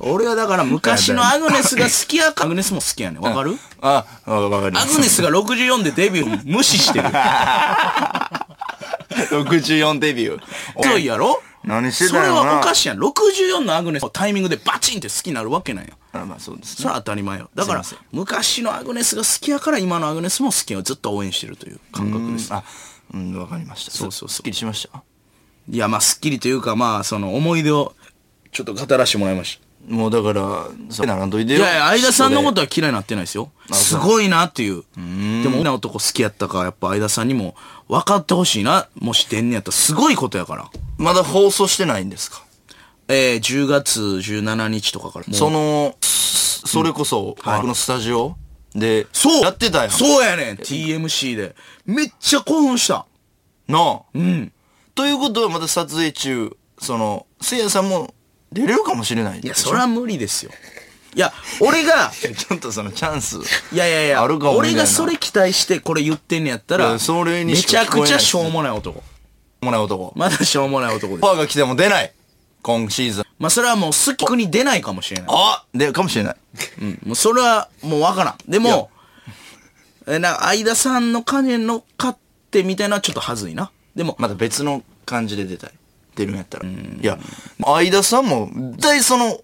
[0.00, 3.20] 俺はだから昔のアグネスが好きやから、アグネスも好きやねん。
[3.22, 3.56] わかる？
[3.82, 4.92] あ、わわかります。
[4.92, 7.08] アグネスが64でデビュー無視してる。
[9.30, 10.40] 64デビュー。
[10.76, 11.42] 遅いやろ？
[11.64, 12.98] 何してそれたんやろなはおかしいやん。
[12.98, 15.92] 64のアグネスのタイミングでバチンって好きになるわけなんや。
[16.12, 17.50] あまあそうですそれは当たり前よ。
[17.54, 22.52] だからすいません、昔のアグネスが好きやから今のアグネスも好きをずっと応援してるという感覚です。
[22.52, 22.64] あ、
[23.14, 23.90] うん、わかりました。
[23.90, 25.02] そうそうそうすっきりしました？
[25.68, 27.94] いや、まあ、すっきりというか、まあ、その思い出を
[28.50, 29.94] ちょっと語らせてもらいました。
[29.94, 31.60] もうだから、そうならんといてよ。
[31.60, 33.50] いやいや、相田さんのことは嫌いになってないですよ。
[33.72, 34.84] すごいなっていう。
[34.96, 37.54] でも、女男好きやったから、やっぱ相田さんにも
[37.90, 38.88] 分かってほしいな。
[38.94, 40.70] もし出んねやったら、すごいことやから。
[40.96, 42.44] まだ放送してないんですか？
[43.08, 45.34] えー、10月17日とかから。
[45.34, 48.36] その、それこそ、僕のスタジオ？
[48.74, 49.90] で、そうやってたやん。
[49.90, 51.56] そうやねん !TMC で。
[51.84, 53.06] めっちゃ興奮した。
[53.66, 54.02] なあ。
[54.14, 54.52] うん。
[54.94, 58.14] ということはまだ撮影中、その、せいやさんも
[58.52, 60.52] 出れるかもしれないいや、それは無理ですよ。
[61.14, 63.38] いや、俺が、 ちょっとそのチャンス。
[63.72, 69.02] いやいやいや、あるかも俺がそれ期待してこれ言ってんねやったら、それにめちゃくちゃしょうもない男。
[69.60, 70.12] もない男。
[70.16, 71.32] まだしょうもない男ですパ。
[71.32, 72.12] ーが来ても出ない。
[72.62, 73.24] 今シーズン。
[73.38, 75.26] まあ、それはもう好きに出ないかもしれない。
[75.30, 76.36] あで、かもしれない。
[76.82, 76.98] うん。
[77.06, 78.36] もうそれはもうわからん。
[78.48, 78.90] でも、
[80.06, 82.16] え、な、相田さんの金乗っかっ
[82.50, 83.70] てみたいなちょっとはずいな。
[83.94, 85.70] でも、また別の感じで出たい。
[86.16, 86.66] 出るんやったら。
[86.66, 86.68] い
[87.00, 87.18] や、
[87.64, 89.40] 相田さんも、大その、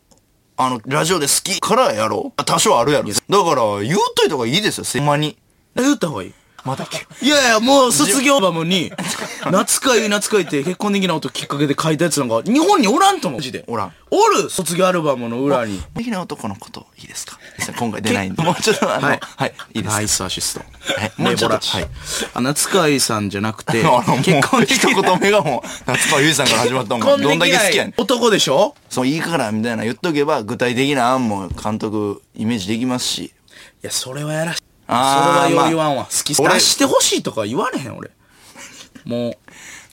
[0.58, 2.44] あの、ラジオで好きからやろう。
[2.44, 3.08] 多少あるやろ。
[3.08, 5.36] だから、言うといた方がいいですよ、せんまに。
[5.74, 6.34] 言った方がいい。
[6.66, 7.06] まだけ。
[7.24, 8.92] いやいや、もう卒業アルバムに、
[9.50, 13.40] 夏かゆ夏かゆって結婚できない音きっかけで書いたやつなんか、日本におらんと思う。
[13.40, 13.64] マジで。
[13.68, 13.92] おらん。
[14.10, 15.80] おる卒業アルバムの裏に。
[15.96, 17.38] 的な男のこと、いいですか？
[17.78, 18.42] 今回 出ないんで。
[18.44, 19.96] もうちょっと、あの、ははいい、いいですか？
[19.98, 20.60] ナイスアシスト。
[20.60, 21.88] はいもうちょっとはい
[22.34, 23.82] あ、夏川井さんじゃなくて、
[24.24, 27.20] 結婚でき一言目がもう、夏川優さんから始まったもん。
[27.20, 27.94] どんだけ好きやねん。
[27.96, 28.74] 男でしょ？
[28.90, 33.22] そう、いいから、みたいな言っとけば、具体的な案も監督、イメージできますし。
[33.24, 33.32] い
[33.82, 35.50] や、それはやらしい。
[35.50, 36.04] それはよう言わんわ。
[36.04, 38.10] 好き、俺出してほしいとか言われへん、俺。
[39.04, 39.36] もう、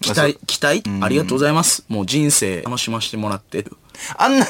[0.02, 0.84] 期待、期待？
[1.02, 1.86] ありがとうございます。
[1.88, 3.66] もう人生楽しませてもらって。
[4.18, 4.46] あんな、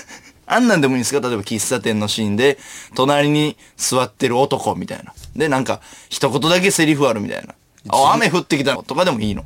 [0.45, 1.27] あんなんでもいいんですか？
[1.27, 2.57] 例えば喫茶店のシーンで、
[2.95, 5.13] 隣に座ってる男みたいな。
[5.35, 7.53] で、なんか、一言だけセリフあるみたいな。
[7.89, 9.45] あ、雨降ってきたとかでもいいの。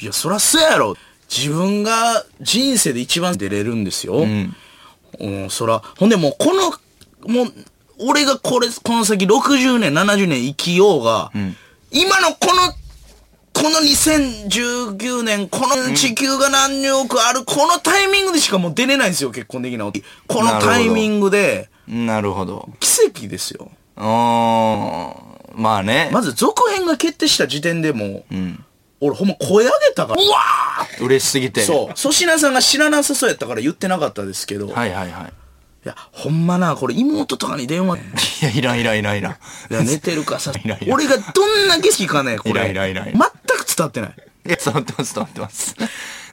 [0.00, 0.96] いや、そらそうやろ。
[1.28, 4.14] 自分が人生で一番出れるんですよ。
[4.18, 5.50] うん。
[5.50, 6.70] そら、ほんでもうこの、
[7.32, 7.52] もう、
[8.02, 11.30] 俺がこれ、この先60年、70年生きようが、
[11.90, 12.72] 今のこの、
[13.52, 19.92] この2019年、この地球が何億ある、このタイミングでしかもう出れないんですよ、結婚できない。
[20.26, 22.68] このタイミングで、なるほど。
[22.80, 23.70] 奇跡ですよ。
[23.96, 25.32] うーん。
[25.54, 26.08] まあね。
[26.12, 28.24] まず続編が決定した時点でもう、
[29.00, 31.62] 俺ほんま声上げたから、うわー嬉しすぎて。
[31.62, 31.94] そう。
[31.96, 34.68] 粗品さんが知らなさそうやったから言ってなかったですけど。
[34.68, 35.32] い、はいはいはい。
[35.88, 37.98] や、ほんまな、これ妹とかに電話。
[37.98, 38.00] い
[38.42, 39.32] や、いらんいらんいらんいらん。
[39.32, 39.36] い
[39.70, 42.50] や、寝てるかさいらんいらん俺がどんな景色かね、これ。
[42.52, 44.14] いらんいらんいらん全く伝わってない。
[44.46, 45.74] いや、伝わってます、伝わってます。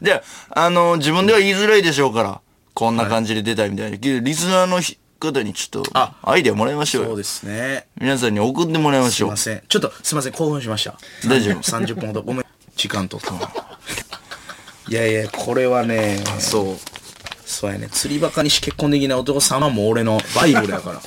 [0.02, 2.42] じゃあ、あの、自分では言いづらいでしょうから、
[2.74, 3.98] こんな感じで出たいみたいな。
[3.98, 4.82] けどリスナーの
[5.20, 7.10] 方にちょっと、あアイデアもらいましょうよ。
[7.10, 7.88] そうですね。
[8.00, 9.38] 皆さんに送ってもらいますしょういま。
[9.38, 9.64] せん。
[9.68, 10.98] ちょっと、すいません、興奮しました。
[11.28, 12.22] 大丈夫30分ほど。
[12.22, 12.46] ごめん。
[12.76, 13.52] 時間とったな。
[14.88, 16.99] いやいや、これはね、そう。
[17.50, 17.90] そうやね。
[17.92, 21.02] 釣りバカにし結婚できない男さんはもう俺のバイブルやから。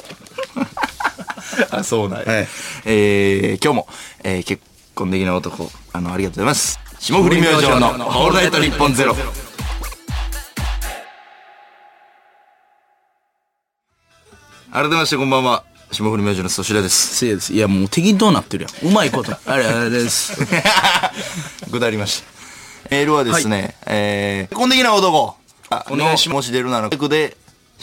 [1.79, 2.49] あ、そうなんはい
[2.85, 3.89] えー、今日も、
[4.25, 4.63] えー、結
[4.97, 6.81] 婚できない男、あの、ありがとうございます。
[6.99, 9.17] 霜降り明星のオールナイト日本ゼロ。
[14.73, 15.65] 改めましてこんばんは。
[15.93, 17.17] 霜降り明星の粗品です。
[17.19, 17.53] せいです。
[17.53, 18.91] いや、もう適当なってるやん。
[18.91, 19.33] うまいこと。
[19.47, 20.33] あれ、あれです。
[21.71, 22.33] ぐだりました。
[22.91, 25.42] メールはですね、えー、結婚できない男。
[25.73, 27.37] あお願いしますもし出るなら、曲で、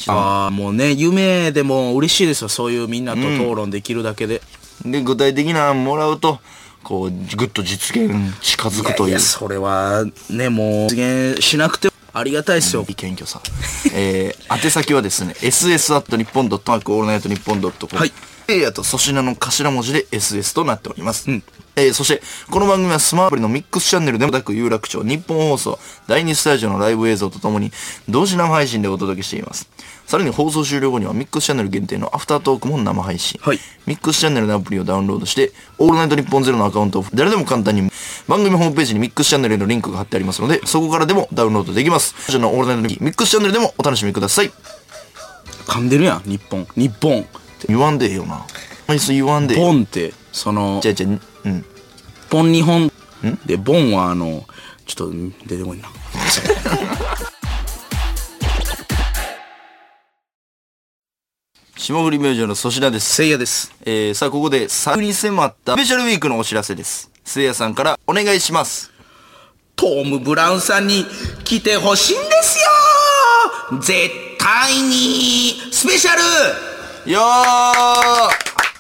[0.08, 2.50] ああ、もうね、夢でも嬉しいですよ。
[2.50, 4.42] そういうみんなと討論できるだけで。
[4.86, 6.40] で、具体的な案もらうと、
[6.84, 9.12] こう、ぐっと実現近づくという。
[9.12, 13.42] や、それは、ね、もう、実現しなくて、ありがたいっすよいい謙虚さ。
[13.94, 18.00] えー、宛先はですね、ss アット日本ドットマークオールナイトニッポンドットコム。
[18.00, 18.14] はい。
[18.48, 21.30] えー、あと粗品の頭文字で SS となっております。
[21.80, 27.72] えー、そして、この番組はスマープリのミックスチャンネルでも、く有楽町日本放送第2スタジオのライブ映像とともに、
[28.08, 29.70] 同時生配信でお届けしています。
[30.06, 33.40] さらに放送終了後にはミックスチャンネル限定のアフタートークも生配信。
[33.44, 37.90] はいミックスチャンネルのアプリをダウンロードして、オールナイトニッポンゼロのアカウントを誰でも簡単に、
[38.28, 42.14] 番組ホームページにミックスチャンネルへのリンクが貼ってありますので、そこからでもダウンロードできます。
[42.14, 44.52] こちらのオールナイトニッポンミックスチャンネルでもお楽しみください。
[45.68, 46.68] 噛んでるやん、日本。
[46.76, 47.26] 日本。
[47.68, 48.46] 言わんでええよな。
[48.88, 49.62] あいつ言わんでええ。
[49.62, 51.10] ポンって、そのじ、ゃあじゃあ
[51.46, 51.66] うん。
[52.30, 52.92] ポン日本。
[53.46, 54.46] で、ボンはあの、
[54.86, 55.14] ちょっと
[55.48, 55.90] 出てこいな。
[61.76, 63.16] 霜降り明星の粗品です。
[63.16, 63.74] せいやです。
[63.84, 67.10] えー、さあここで、作に迫ったスペシャルウィークのお知らせです。
[67.24, 68.92] せいやさんからお願いします。
[69.76, 71.06] トム・ブラウンさんに
[71.46, 72.60] 来てほしいんです
[73.72, 76.12] よ絶対にスペシャ
[77.06, 77.24] ルよー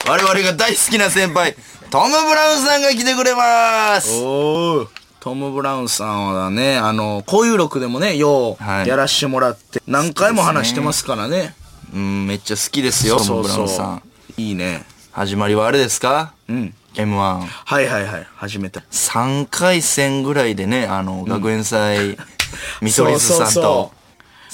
[0.10, 1.56] 我々が大好きな先輩、
[1.90, 4.88] トム・ブラウンさんが来てくれますおー
[5.20, 11.56] トム・ブラウンさんはね、あの、こういう録でもね、よはいうやらしてもらって、何回も話してますからね。
[11.94, 14.04] うん、めっちゃ好きですよ、トム・ブラウンさん。
[14.38, 14.86] いいね。
[15.12, 16.34] 始まりはあれですか？
[16.48, 16.74] うん。
[16.94, 17.16] ?M1。
[17.42, 18.28] はいはいはい。
[18.36, 18.80] 始めた。
[18.92, 22.18] 3回戦ぐらいでね、あの、学園祭、
[22.82, 23.92] 見取り図さんそうと、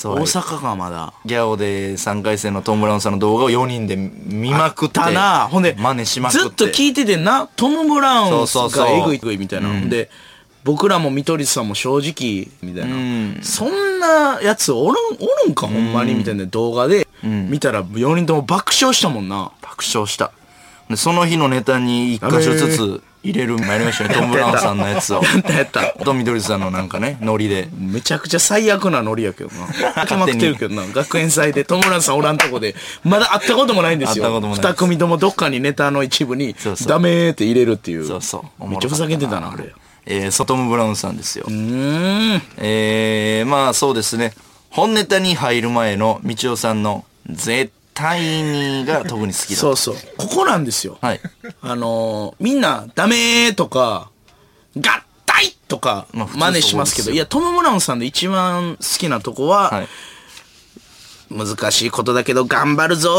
[0.06, 1.13] そう大阪かまだ。
[1.26, 5.00] ギャオで3回戦のトム・ブラウンさんの動画を4人で見まくって。
[5.00, 6.39] たなほんで、真似しまくって。
[6.44, 9.70] ずっと聞いててんな、トム・ブラウンそうそうそうがえぐいえぐいみたいな。
[9.70, 10.12] ほんで、
[10.63, 12.96] 僕らも見取り図さんも正直、みたいな。
[12.96, 19.52] んそんなやつおるん、おるんかほんまにみたいな動画で、見たら4人とも爆笑したもんな。
[19.63, 20.32] 爆笑した。
[20.88, 25.24] で、その日のネタに1箇所ずつ入れるもやりましたね、トム・ブラウンさんのやつを。
[25.24, 25.82] やったやった。
[26.06, 27.68] トミドリさんのなんかね、ノリで。
[27.76, 29.68] めちゃくちゃ最悪なノリやけどな。
[30.04, 30.86] 決まってるけどな。
[30.88, 34.26] 学園祭でトム・ブラウンさんおらんとこで、まだ会ったこともないんですよ。
[34.26, 36.56] 会ったこともない二組ともどっかにネタの一部に
[36.88, 38.08] ダメーって入れるっていう。
[38.08, 38.68] そうそう。
[38.68, 39.74] めっちゃふざけてたな、あれ。
[40.06, 41.46] えー、ソトム・ブラウンさんですよ。
[41.48, 42.42] うーん。
[42.58, 44.34] えー、まあそうですね。
[44.70, 49.56] 本ネタに入る前の道夫さんの絶対にが特に好きだ。
[49.56, 49.96] そうそう。
[50.18, 51.00] ここなんですよ。
[51.02, 51.22] はい。
[51.62, 54.12] あのーみんな、ダメーとか、
[54.76, 54.82] 合
[55.26, 59.88] 体とかまあ普通真似しますけど、いや、トム・ブラウンさんで一番好きなとこは、はい。
[61.32, 63.10] 難しいことだけど頑張るぞ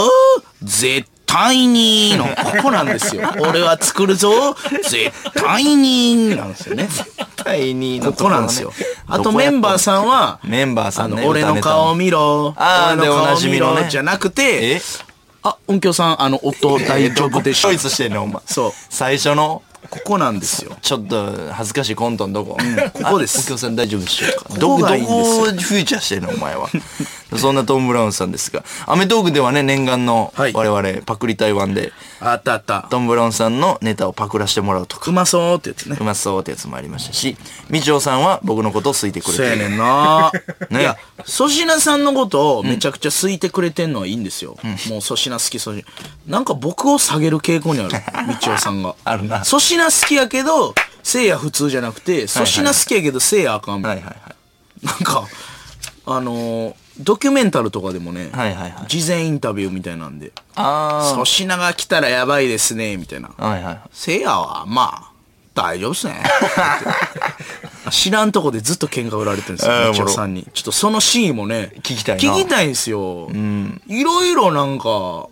[0.63, 3.31] 絶対にの、ここなんですよ。
[3.41, 6.85] 俺は作るぞ絶対になんですよね。
[6.85, 7.05] 絶
[7.37, 8.73] 対にのことこなんですよ。
[9.07, 12.55] あとメンバーさんは、メンバーさんねあの、俺の顔見ろ。
[12.57, 14.81] あー俺のじみのねじゃなくてえ、
[15.43, 17.79] あ、音響さん、あの、音大丈夫でしょチョイ。
[17.79, 18.43] スしてんの、お前？
[18.47, 20.77] そう最初の、ここなんですよ。
[20.83, 22.57] ちょっと恥ずかしいコントのどこ、
[22.93, 24.45] ここですあお客さん大丈夫でしょうか？
[24.49, 26.69] こどこ、どこをフューチャーしてんのお前は？
[27.41, 32.87] そんなトム・ブラウンさんですが、アメトークではね、念願のはい我々パクリ台湾で、あったあった。
[32.91, 36.05] トム・ブラウンさんのネタをパクらしてもらうとか、うまそうってやつねう。
[36.05, 37.37] まそうってやつもありましたし、
[37.69, 39.49] みちおさんは僕のことを好いてくれてる。
[39.51, 40.33] そうやねんな。
[40.71, 40.97] ねいや、
[41.27, 44.57] 粗品さんのことをめちゃくちゃ好いてくれてんのはいいんですよ。
[44.89, 45.85] もう粗品好き粗品。
[46.27, 47.91] なんか僕を下げる傾向にある。
[48.41, 48.95] 道夫さんが。
[49.05, 54.03] あるな粗品好きやけど、せいや普通じゃなくて、粗品好きやけどせいやあかんみたいな。
[54.03, 54.87] はいはいはい。
[54.87, 55.29] なんか、
[56.07, 63.31] あのードキュメンタルとかでもね、はいはいはい事前インタビューみたいなんで、あ粗品が来たらやばいですね、みたいな。
[63.37, 63.47] あ。
[63.49, 63.81] はいはい。
[63.93, 65.13] せいやは、まあ、
[65.55, 66.23] 大丈夫っすね。
[67.91, 70.47] 知らんとこでずっと喧嘩売られてるんですよ、あーみちおさんに。
[70.53, 73.31] ちょっとそのシーンもね、聞きたいな聞きたいんですよ。
[73.87, 75.29] いろいろなんか、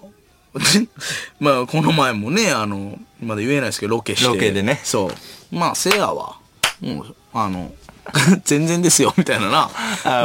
[1.40, 4.28] まあ、この前もね、あの、まだ言えないですけど、ロケして。
[4.28, 5.56] ロケでねそう。
[5.56, 6.36] まあ、せいやは、
[6.80, 7.72] もう、あの、
[8.44, 9.70] 全然ですよ、みたいなな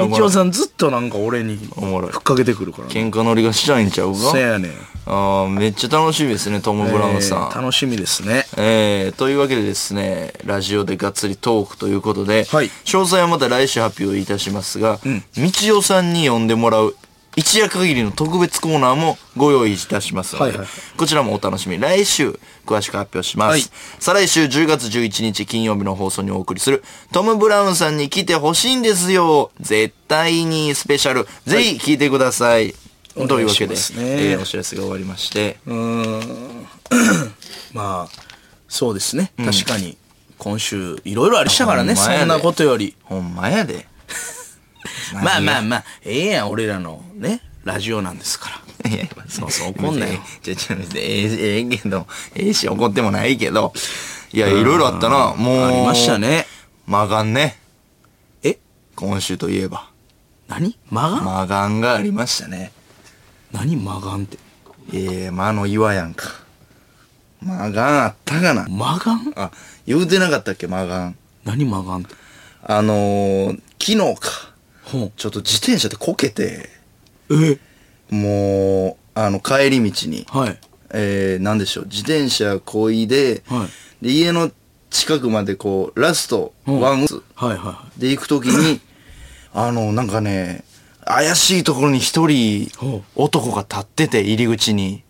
[0.08, 2.94] みちおさんずっとなんか俺に、おもろいふっかけてくるからね。
[2.94, 4.32] 喧嘩乗りがしたいんちゃうか？
[4.32, 4.72] せやねん。
[5.06, 7.38] ああ、めっちゃ楽しみですね、トム・ブラウンさん。
[7.38, 8.46] えー楽しみですね。
[8.58, 15.00] えー、というわけでですね、ラジオでがっつりトークということで、はい詳細はまた来週発表いたしますが、
[15.38, 16.96] みちおさんに呼んでもらう
[17.36, 21.82] 一夜限りの特別コーナーもご用意いたしますので、はいはいこちらもお楽しみに。
[21.82, 23.52] 来週、詳しく発表します。
[23.52, 23.62] はい
[24.00, 31.28] 再来週10月11日金曜日の放送にお送りする、トム・ブラウンさんに来てほしいんですよ絶対にスペシャル。
[31.46, 32.76] ぜひ聞いてください。
[33.16, 35.58] おというわけで、ねえーお知らせが終わりまして、
[37.74, 38.10] まあ、
[38.68, 39.32] そうですね。
[39.38, 39.98] 確かに、
[40.38, 42.96] 今週、いろいろありしたからね、そんなことより。
[43.04, 43.88] ほんまやで。
[45.14, 48.50] まあまあまあ、ええやん、俺らのね、ラジオなんですか
[48.84, 48.90] ら。
[48.90, 50.20] いや、そうそう怒んなよ。
[50.42, 53.74] じゃじゃええ、ええけど、ええし怒ってもないけど。
[54.32, 55.34] いや、いろいろあったな。
[55.36, 55.66] もう。
[55.66, 56.18] ありました。
[56.18, 56.46] ね。
[56.86, 57.60] まがんね。
[58.44, 58.58] え？
[58.96, 59.90] 今週といえば。
[60.48, 60.78] 何？
[60.90, 62.72] マガン、マガンがありましたね。
[63.52, 63.76] 何？
[63.76, 64.38] マガンって。
[64.94, 66.30] ええ魔の岩やんか。
[67.42, 68.66] マガンあったかな？
[68.70, 69.52] マガンあ、
[69.86, 71.18] 言うてなかったっけ、マガン。
[71.44, 71.66] 何？
[71.66, 72.16] マガンって。
[72.64, 74.49] あのー、昨日か。
[75.16, 76.70] ちょっと自転車でこけて、
[77.30, 77.60] え？
[78.10, 80.60] もう、あの、帰り道に、はい。
[80.92, 83.68] えー、なんでしょう、自転車こいで、は
[84.02, 84.06] い。
[84.06, 84.52] で、家の
[84.90, 88.82] 近くまでこう、ラスト、うんワンウスはいはで行くときに、
[89.54, 90.64] あの、なんかね、
[91.06, 92.72] 怪しいところに一人
[93.16, 95.04] 男が立ってて、入り口に。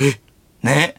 [0.00, 0.04] い。
[0.04, 0.20] え？
[0.62, 0.94] ね？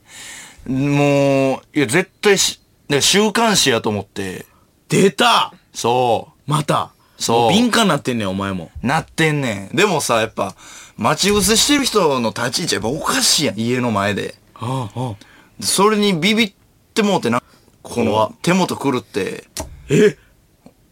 [0.68, 4.46] もう、いや、絶対し、ね週刊誌やと思って、
[4.90, 6.92] 出たそまた。
[7.22, 8.72] そうも敏感なってんねん、お前も。
[8.84, 9.76] う、なってんねん。
[9.76, 10.56] でもさ、やっぱ、
[10.98, 14.36] 待ち伏せしてる人の立ち位置やっぱおかしいやん、家の前で。
[14.54, 15.64] はあ、はあ。
[15.64, 16.54] それにビビっ
[16.94, 17.42] てもうてな、
[17.84, 19.46] この手元狂って、
[19.90, 20.18] え？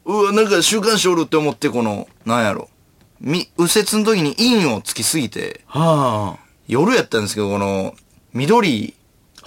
[0.05, 2.69] うわ、なんか週刊誌おるって思って、この、なんやろ。
[3.19, 6.39] み、右折の時に陰をつきすぎて、はあ。
[6.67, 7.95] 夜やったんですけど、この、
[8.33, 8.95] 緑、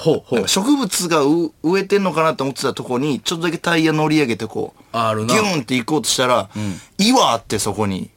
[0.03, 0.49] ほう。
[0.49, 6.51] 植物がう植えてんのかなと思ってたとこに、ちょっとだけタイヤ乗り上げてこう、あるなギューンって行こうとしたら、
[6.99, 8.11] 岩あってそこに。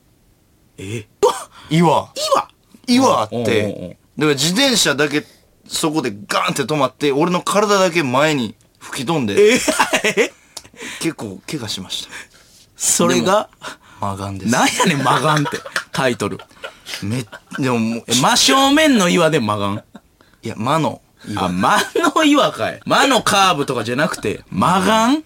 [0.78, 1.06] え？
[1.70, 2.12] 岩。
[2.16, 2.48] 岩？
[2.88, 5.24] 岩あって、だから自転車だけ
[5.68, 9.56] そこでガーンって止まって、俺の体だけ前に吹き飛んで、え？
[9.56, 10.32] え？
[11.00, 12.12] 結構怪我しました。
[12.76, 13.50] それが、
[14.02, 14.52] マガンです。
[14.52, 15.60] なんやねん、マガンって。
[15.92, 16.38] タイトル。
[17.02, 17.24] め、
[17.58, 19.84] でもも真正面の岩でマガン。
[20.44, 21.05] いや、魔の岩
[21.36, 21.50] あ、。
[21.50, 22.80] 魔の岩かい。
[22.86, 25.24] 魔のカーブとかじゃなくて、マガン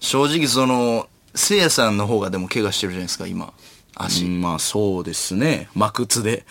[0.00, 3.52] 正直その、せいやさんの方がでも怪我してるじゃないですか、今。
[3.94, 4.24] 足。
[4.24, 5.68] うんまあそうですね。
[5.74, 6.44] 真靴で。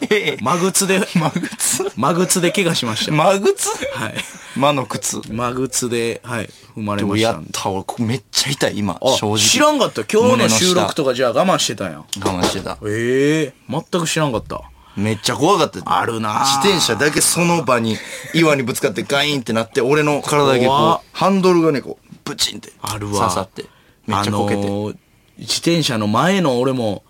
[0.10, 3.12] え真靴で、マグツ真靴で怪我しました。
[3.12, 4.14] マグツはい。
[4.56, 5.20] 魔の靴。
[5.28, 7.28] 真靴で、はい、踏まれました。
[7.28, 9.38] やった、俺、こめっちゃ痛い、今、あ正直。
[9.38, 10.04] 知らんかった。
[10.04, 11.98] 今日の収録とかじゃあ我慢してたんや。
[11.98, 12.78] 我慢してた。
[12.86, 14.62] ええ全く知らんかった。
[14.96, 15.80] めっちゃ怖かった。
[15.98, 17.96] あるなぁ自転車だけその場に
[18.34, 22.72] 岩にぶつかってガインってなって、俺の体だけ怖っこう、ハンドルがね、こう、ブチンって。
[22.82, 23.20] あるわ。
[23.20, 23.64] 刺さって。
[24.06, 24.62] めっちゃこけて。
[24.62, 24.96] あのー
[25.38, 27.02] 自転車の前の俺も、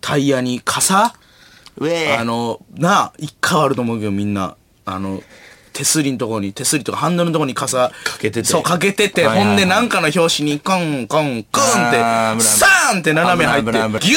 [0.00, 1.12] タイヤに傘？
[1.12, 5.22] あの、なあ、一回あると思うけどみんな、あの、
[5.74, 14.16] 手すりのとこに、手すりとかハンドルのとこに傘、かけててそう、かけてて、はいはいはいほんでなんかの表紙に、コン、コン、コンって、あー危ないサーンって斜め入って、危ない危ないギュイ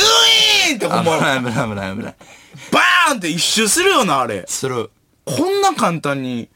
[0.72, 2.16] ーンってほんま、危ない危ない危ない危ない。
[2.72, 4.46] バーンって一周するよな、あれ。
[4.48, 4.90] する。
[5.26, 6.50] こんな簡単に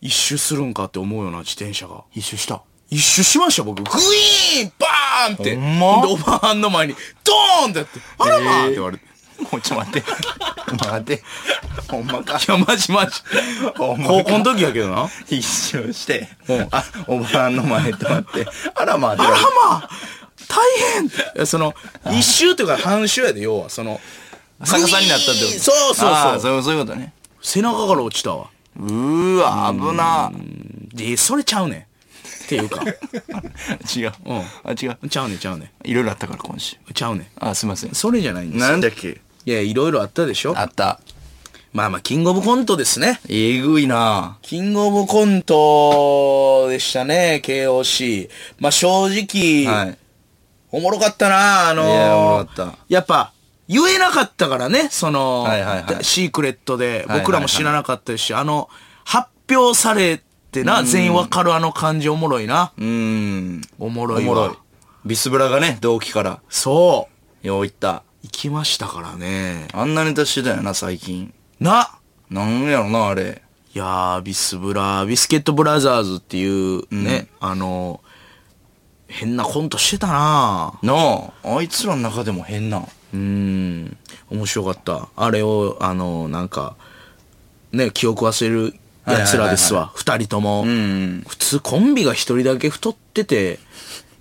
[0.00, 2.04] 一周するんかって思うよな、自転車が。
[2.12, 2.62] 一周した。
[2.90, 3.82] 一周しました、僕。
[3.82, 5.56] グイーンバーンって。
[5.56, 6.06] ほんま？
[6.06, 9.04] で、おばはんの前に、ドーンってやって、あらまあって言われて。
[9.50, 10.10] もうちょっと待って。
[10.70, 11.22] 待って。
[11.88, 12.38] ほんまか。
[12.38, 13.20] いや、マジマジ。
[13.76, 15.08] 高校の時やけどな。
[15.28, 19.36] 一周してうん、あ、おばあんの前と待って、あらまあ、あらま
[19.66, 19.90] あ
[20.46, 20.62] 大
[20.94, 21.74] 変いやその、
[22.12, 24.00] 一周というか半周やで、要は、その、
[24.66, 25.58] 逆さになったってこと？
[25.60, 26.40] そうそうそう。
[26.40, 27.12] そうそういうことね。
[27.42, 28.48] 背中から落ちたわ。
[28.78, 30.32] うーわ、危な。
[30.94, 31.80] で、それちゃうねん。
[31.80, 32.82] っていうか。
[33.96, 34.12] 違う。
[34.26, 35.08] うんあ、違う。
[35.08, 36.76] ちゃうねん、ちゃうねいろいろあったから、今週。
[36.76, 36.78] ん。
[36.94, 37.26] ちゃうねん。
[37.48, 37.94] あ、すいません。
[37.94, 38.68] それじゃないんですよ。
[38.70, 39.20] なんだっけ？
[39.46, 40.54] いや、いろいろあったでしょ？
[40.58, 41.00] あった。
[41.72, 43.20] まあまあ、キングオブコントですね。
[43.28, 48.28] えぐいなキングオブコントでしたね、KOC。
[48.60, 49.98] まあ正直、はい。
[50.70, 53.32] おもろかったなあのーいやおもろかったやっぱ、
[53.68, 58.68] 言えなかったからね、その、はいはいはいシークレットで、はい僕らも知らなかったですし、あの、
[59.04, 62.72] 発表されてな、全員わかるあの感じおもろいな。
[62.76, 63.62] うーん。
[63.78, 64.32] おもろいわ。
[64.32, 64.58] おもろい。
[65.06, 66.40] ビスブラがね、同期から。
[66.48, 67.08] そ
[67.42, 67.46] う。
[67.46, 68.02] よう言った。
[68.22, 69.68] 行きましたからね。
[69.72, 71.34] あんなネタしてたよな、最近。
[71.60, 71.90] な
[72.30, 73.42] なんやろな、あれ。
[73.74, 78.00] いやー、ビスブラ、ビスケットブラザーズっていうね、あの、
[79.08, 82.86] 変なコントしてたななあ、あいつらの中でも変な。
[83.14, 83.96] うーん、
[84.30, 85.08] 面白かった。
[85.16, 86.74] あれを、あの、なんか、
[87.72, 88.74] ね、記憶忘れる
[89.06, 89.92] 奴らですわ。
[89.94, 90.62] 二人とも。
[90.62, 91.24] うん。
[91.26, 93.60] 普通コンビが一人だけ太ってて、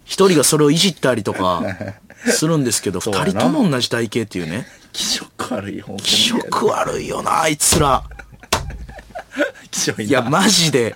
[0.06, 1.64] 一人がそれをいじったりとか、
[2.30, 4.68] するんですけど、二人とも同じ体型っていうね。
[4.92, 8.04] 気色悪い、ほんとに気色悪いよな、あいつら。
[10.00, 10.96] いいや、マジで。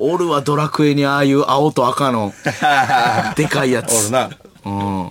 [0.00, 2.34] おるわ、ドラクエにああいう青と赤の、
[3.36, 3.94] でかいやつ。
[3.94, 4.30] おるな。
[4.64, 5.10] うん。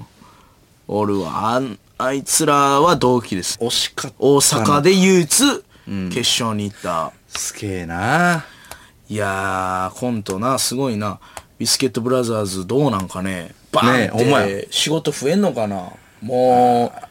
[0.87, 1.55] おるわ。
[1.55, 3.57] あんあいつらは同期です。
[3.59, 4.17] 惜しかった。
[4.19, 4.81] 大阪。
[4.81, 5.29] で唯一、
[6.09, 7.11] 決勝に行った。
[7.27, 8.45] すげえな
[9.09, 11.19] いやー、コントな、すごいな。
[11.57, 13.55] ビスケットブラザーズどうなんかね。
[13.71, 15.91] バねえほんまやーンって仕事増えんのかな。
[16.21, 17.07] もう、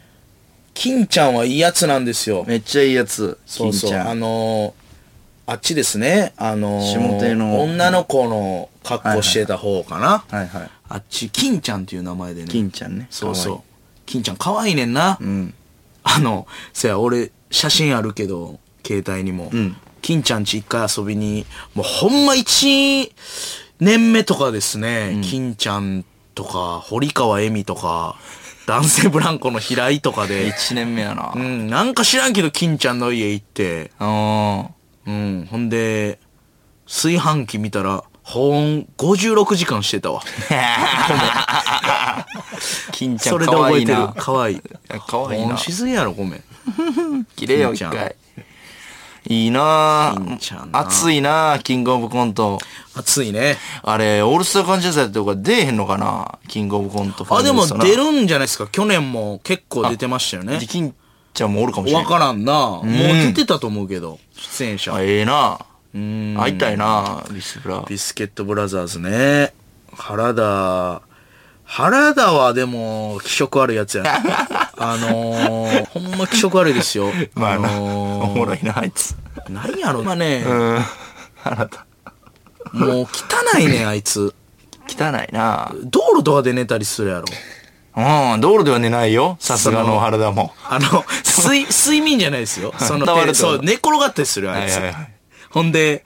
[0.73, 2.45] 金ちゃんはいいやつなんですよ。
[2.47, 3.37] めっちゃいいやつ。
[3.45, 3.89] そうそう。
[3.89, 4.19] あ金ちゃん。
[4.21, 6.33] のー、あっちですね。
[6.37, 10.23] あのー、下手の女の子の格好してた方かな。
[10.29, 10.69] はいはい。
[10.87, 12.47] あっち、金ちゃんっていう名前でね。
[12.47, 13.07] 金ちゃんね。
[13.09, 13.66] そうそう。
[14.07, 15.11] 金ちゃん可愛いねんな。
[15.21, 15.53] ん
[16.01, 19.51] あの、せや、俺、写真あるけど、携帯にも。
[20.01, 21.45] 金ちゃんち一回遊びに、
[21.75, 23.11] もうほんま一
[23.79, 28.15] 年目とかですね、金ちゃんとか、堀川恵美とか、
[28.65, 31.33] 男性ブランコの平井とかで、1年目やな。
[31.35, 31.67] ううん。
[31.67, 34.69] ん、なんか知らんけど金ちゃんの家行って、あ
[35.05, 36.19] うん、ほんで、
[36.85, 40.21] 炊飯器見たら、保温56時間してたわ。
[42.91, 44.13] 金ちゃんそれで可覚えてる愛いな。。
[44.17, 44.61] 可愛い。
[45.07, 45.57] 可愛いな保温。
[45.57, 46.43] しすぎやろ、ごめん。
[47.37, 48.15] 綺麗よ、金ちゃん一回。
[49.29, 52.59] いいな金ちゃんな熱いなキングオブコント。
[52.95, 53.57] 暑いね。
[53.83, 56.37] あれ、オールスター感謝祭とか出えへんのかな？
[56.49, 58.67] キングオブコントファあ、でも出るんじゃないですか？
[58.67, 60.67] 去年も結構出てましたよねで。
[60.67, 60.93] 金
[61.33, 62.03] ちゃんもおるかもしれない。
[62.03, 62.53] わからんな。
[62.53, 65.01] もう出てたと思うけど、出演者あ。
[65.01, 65.57] ええなうん。
[66.37, 67.83] 会いたいなビスブラ。
[67.87, 69.53] ビスケットブラザーズね。
[69.93, 71.01] 原田、
[71.63, 74.11] 原田はでも、気色悪いやつやな。
[74.77, 77.11] あのー、ほんま気色悪いですよ。
[77.35, 79.15] まあな、のーおもろいな、あいつ。
[79.49, 80.85] 何やろ、まあね、うん。
[81.43, 81.85] あなた。
[82.73, 84.33] もう汚いね、あいつ。
[84.87, 87.25] 汚いな道路とかで寝たりするやろ。
[87.97, 89.37] うん、道路では寝ないよ。
[89.39, 90.53] さすがの原田も。
[90.69, 91.03] あの、
[91.43, 92.73] 睡、睡眠じゃないですよ。
[92.77, 94.75] その、 そう、寝転がったりするよ、あいつ。
[94.75, 95.16] はいはいはい
[95.57, 96.05] ほんで、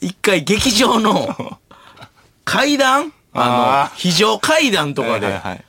[0.00, 1.58] 一回劇場の
[2.46, 5.64] 階段ああの、非常階段とかで、はいはいはい。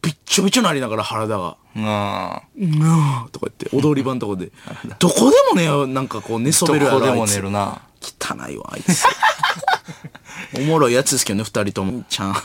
[0.00, 1.82] びっちょびちょなりながら原田が、うん。
[1.82, 4.52] うわーとか言って、踊り場のとこで、
[5.00, 7.00] どこでもね、なんかこう寝そべるやろ。
[7.00, 7.82] どこでも寝るな。
[8.00, 9.04] 汚いわ、あいつ。
[10.56, 12.04] おもろいやつですけどね、二人とも。
[12.08, 12.42] ちゃん。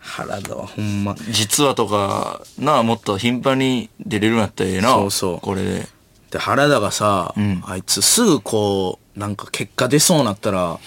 [0.00, 1.16] 原田はほんま。
[1.30, 4.90] 実話とか、なあ、もっと頻繁に出れるんやったらええな。
[4.90, 5.97] そうそうこれで。
[6.30, 10.78] で、原田がさ、んあいつすぐこう、なんか結果出そうなったら、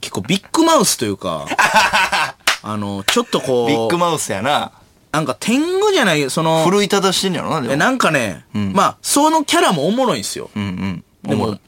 [0.00, 1.46] 結構ビッグマウスというか、
[2.62, 4.72] あの、ちょっとこう、ビッグマウスやな。
[5.12, 7.72] なんか天狗じゃない、その、奮い立たしてんやろな、でも。
[7.74, 10.50] えなんかね、まあ、そのキャラもおもろいんですよ。
[10.54, 11.04] うんうん。
[11.28, 11.58] でも、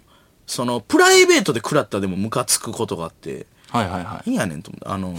[0.47, 4.31] その、プライベートで食らったでもムカつくことがあって、はいはいはい。
[4.31, 5.15] いいやねんと思って、あの、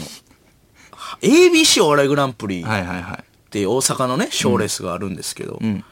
[1.22, 3.24] ABC お笑いグランプリっはいはいはい。
[3.50, 5.84] て大阪のね、賞レースがあるんですけど、ん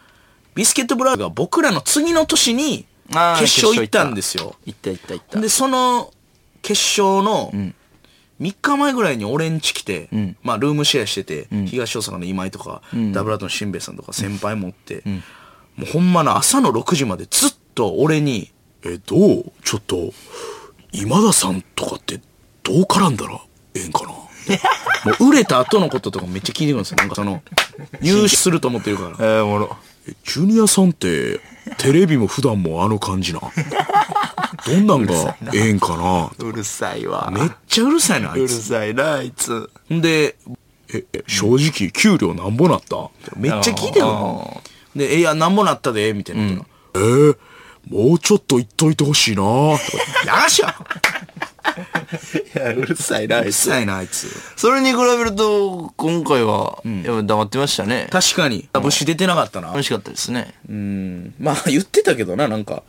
[0.57, 4.55] ビスケットブラザーズが僕らの次の年にあー決勝行ったんですよ。
[4.65, 5.39] 行った行った行った。
[5.39, 6.11] で、その
[6.61, 7.73] 決勝のん
[8.41, 12.81] 3日前ぐらいに俺ん家来て、んまあルームシェアしてて、東大阪の今井とか、
[13.13, 15.03] ダブルアートのしんべヱさんとか先輩もおって、
[15.75, 18.51] もうほんまな朝の6時までずっと俺に、
[18.83, 19.51] え、どう？
[19.63, 20.13] ちょっと、
[20.91, 22.19] 今田さんとかって
[22.63, 23.39] どう絡んだら
[23.75, 24.09] ええんかな？
[25.05, 26.97] もう売れた後のこととかめっちゃ聞いてくるんですよ。
[26.97, 27.41] なんかその、
[28.01, 29.09] 優勝すると思ってるから。
[29.09, 29.77] えー、おもろ。
[30.07, 31.39] えジュニアさんって、
[31.77, 33.41] テレビも普段もあの感じな？
[34.65, 36.31] どんなんがええんかな？
[36.45, 37.29] うるさいわ。
[37.33, 38.63] めっちゃうるさいな、あうるいつ。
[38.63, 39.69] さいな、あいつ。
[39.89, 40.35] ほんで、
[40.93, 43.09] え、え正直、給料なんぼなった？
[43.35, 44.61] めっちゃ聞いてるの。
[44.95, 46.41] で、え、いや、なんぼなったで、みたいな。
[46.95, 47.37] えー
[47.89, 50.75] もうちょっと言っといてほしいなとかやらしや
[52.55, 54.27] いや、うるさいな、あうるさいな、あいつ。
[54.55, 58.07] それに比べると、今回は、やっぱ黙ってましたね。
[58.11, 59.69] 確かに、武士出てなかったな。
[59.69, 60.55] 楽しかったですね。
[60.69, 61.33] うん。
[61.39, 62.83] まあ、 言ってたけどな、なんか、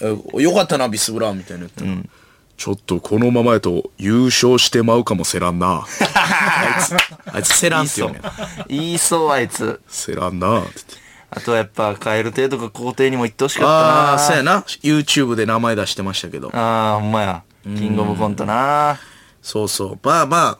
[0.00, 2.08] えよかったな、ビスブラウンみたいな言ったら。
[2.56, 5.82] ちょっとこのままやと優勝してまうかもせらんな。
[6.14, 6.96] あいつ、
[7.34, 8.22] あいつせらんって言うねん。
[8.68, 9.80] 言いそう、あいつ。
[9.88, 11.01] せらんなって言って。
[11.34, 14.18] あとはやっぱ、カエル亭とか皇帝にも行ってほしかったああ、な。
[14.18, 14.60] そうやな。
[14.82, 16.50] YouTube で名前出してましたけど。
[16.54, 17.42] ああ、ほんまや。
[17.64, 18.98] キングオブコントな。
[19.40, 19.98] そうそう。
[20.02, 20.58] まあまあ、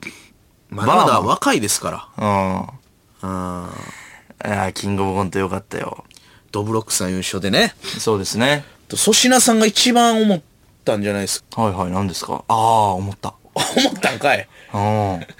[0.70, 2.72] まだまだ若いですから。
[3.22, 3.28] うん。
[3.28, 6.04] あーいや、キングオブコントよかったよ。
[6.52, 7.74] ドブロックさん優勝でね。
[7.98, 8.64] そうですね。
[8.88, 10.40] と粗品さんが一番思っ
[10.86, 11.62] たんじゃないですか。
[11.62, 12.44] はいはい、何ですか？
[12.48, 13.34] ああ、思った。
[13.54, 14.80] 思ったんかいうん。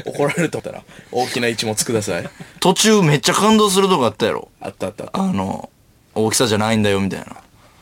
[0.04, 2.28] 怒られると思ったら、大きな一物ください。
[2.60, 4.48] 途中めっちゃ感動するとこあったやろ。
[4.60, 5.22] あったあったあった。
[5.22, 5.70] あの、
[6.14, 7.26] 大きさじゃないんだよ、みたいな。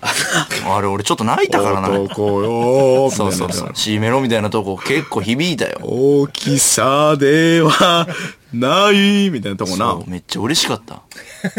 [0.03, 1.91] あれ、俺ちょっと泣いたからな。
[1.91, 3.70] 男よそうそうそう。
[3.74, 5.81] C メロみたいなとこ結構響いたよ。
[5.83, 8.07] 大きさでは
[8.53, 10.05] ないみたいなとこなそ。
[10.07, 11.03] うめっちゃ嬉しかった。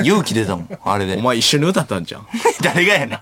[0.03, 1.21] 勇気出たもん、あれでお。
[1.21, 2.27] 前一緒に歌ったんじゃん。
[2.61, 3.19] 誰がやねん。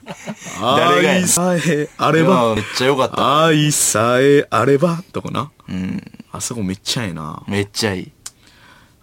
[0.61, 1.11] 誰がや。
[1.21, 3.45] 愛さえあれいばや、めっちゃよかった。
[3.45, 5.51] 愛さえあればとこな。
[6.31, 7.43] あそこめっちゃええな。
[7.47, 8.11] めっちゃいい。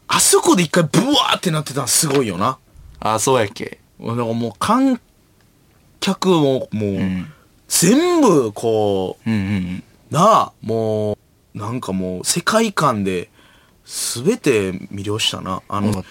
[0.09, 2.59] あそこで一回ブワーってなってたのすごいよな。
[3.01, 3.79] あ、そうやっけ。
[4.01, 5.01] だからもう観
[6.01, 6.99] 客ももう、
[7.69, 9.85] 全部こうんうんうん。
[10.11, 11.13] う、なあ、も
[11.55, 13.31] う、なんかもう世界観で
[13.87, 15.63] 全て魅了したな。
[15.69, 16.05] あの。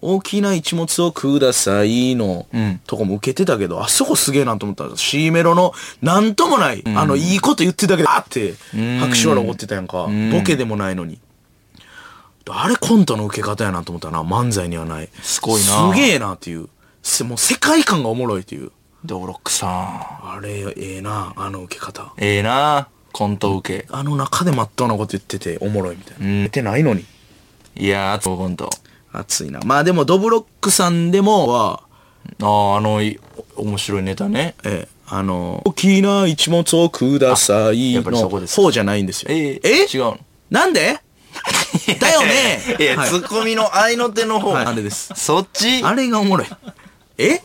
[0.00, 5.72] 大きな一物をくださいの、うんとこも受けてたけど、あそこすげえなと思った C メロの、
[6.02, 8.54] なんともない、あの、いいこと言ってたけど、あって、
[9.00, 10.08] 拍手笑い起こってたやんか。
[10.32, 11.18] ボケでもないのに。
[12.50, 15.08] あれコントの受け方やなと思ったな、漫才にはない。
[15.20, 16.68] すごいなすげえなっていう。
[17.02, 18.70] せもう世界観がおもろいっていう。
[19.04, 19.70] ドロックさん。
[19.70, 22.12] あれ、ええな、あの受け方。
[22.18, 23.86] ええなコント受け。
[23.90, 26.26] あの中でまっとうなこと言ってておもろいみたいな。
[26.26, 27.04] ん出てないのに。
[27.76, 28.70] いやー、コント。
[29.12, 29.60] 熱いな。
[29.64, 31.82] まあでも、ドブロックさんでもは、
[32.42, 33.18] ああ、あの、い
[33.56, 34.54] 面白いネタね。
[34.64, 39.28] ええ、あの、大きな一物をくださいのこです方じゃないんですよ。
[39.30, 39.86] ええ？
[39.92, 40.18] 違うの
[40.50, 41.00] なんで？
[42.00, 44.50] だよねいや、はいツッコミの合いの手の方。
[44.50, 45.82] はいあれですそっち？
[45.84, 46.46] あれがおもろい。
[47.18, 47.40] え？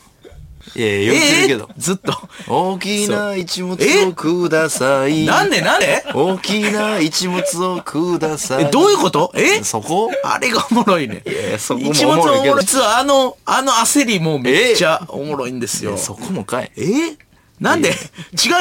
[0.76, 1.74] いや、言ってるけどえ。
[1.78, 2.14] ずっと。
[2.48, 5.26] 大きな一物をください。
[5.26, 6.04] なんでなんで？
[6.14, 7.44] 大きな一物
[7.76, 8.66] をください。
[8.66, 9.32] え、どういうこと？
[9.36, 9.64] え？
[9.64, 10.10] そこ？
[10.24, 11.24] あれがおもろいね。
[11.28, 12.66] いやそこも一おもろいけど物おもろい。
[12.66, 15.98] 実はあの、あの焦りもめっちゃおもろいんですよ。
[15.98, 16.72] そこもかい。
[16.76, 17.18] え？
[17.60, 17.90] なんで？
[17.90, 17.94] 違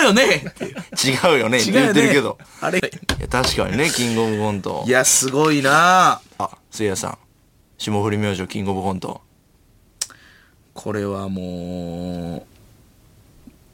[0.03, 0.45] うよね？
[1.03, 1.59] 違うよね。
[1.59, 2.39] 違う言ってるけど。
[2.61, 2.79] あれ？
[2.79, 2.83] い
[3.23, 4.91] や、確かにね、キングオブコントい。
[4.91, 7.19] や、すごいなあ、せいやさん。
[7.79, 9.23] 霜降り明星キングオブコント。
[10.75, 12.43] これはもう、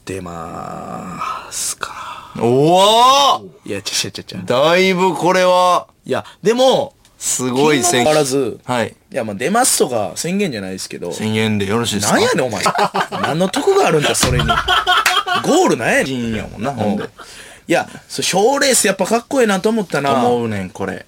[0.05, 2.33] 出まーすか。
[2.41, 4.39] おおいや、ちゃちゃちゃちゃ。
[4.39, 8.95] だいぶこれは、いや、でも、すごい宣変わらず、はい。
[9.13, 12.15] いや、まあ出ますとか宣言じゃないですけど、宣言でよろしいですか？
[12.15, 12.63] なんやねん、お前。
[13.11, 14.47] 何の得があるんだ、それに。
[14.47, 16.05] ゴールなんやねん。
[16.05, 17.05] 人やもんな、ほんで。
[17.05, 20.25] いや、そう、賞レースやっぱかっこいいなと思ったな。
[20.25, 21.07] 思うねん、これ。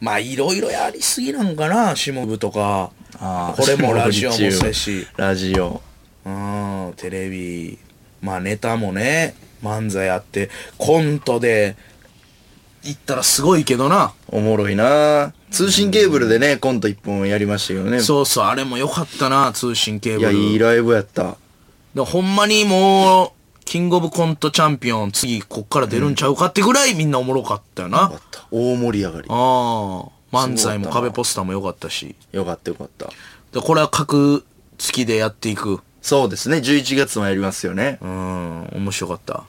[0.00, 2.90] まあ、いろいろやりすぎなんかな、下部とか。
[3.18, 5.06] これもラジオも霜降り中そうやし。
[5.16, 5.80] ラジオ。
[6.24, 7.78] うん、テレビ。
[8.20, 11.76] まあ、ネタもね、漫才あって、コントで、
[12.82, 14.12] 言ったらすごいけどな。
[14.28, 18.00] おもろいな通信ケーブルでね、コント一本やりましたけどね。
[18.00, 20.32] そうそう、あれもよかったな、通信ケーブル。
[20.32, 21.36] いや、いいライブやった。
[21.94, 23.30] でほんまにもう、
[23.64, 28.12] キングオブコントチャンピオン、次こっから出るんちゃうかってぐらいみんなおもろかったよな。
[28.14, 28.20] あ
[28.52, 29.26] 大盛り上がり。
[29.28, 30.04] あ、
[30.36, 32.14] 漫才も壁ポスターもよかったし。
[32.32, 33.06] よかったよかった。
[33.52, 34.44] でこれは格
[34.78, 35.80] 付きでやっていく。
[36.02, 37.98] そうですね、11月もやりますよね。
[38.00, 39.44] うん、面白かった。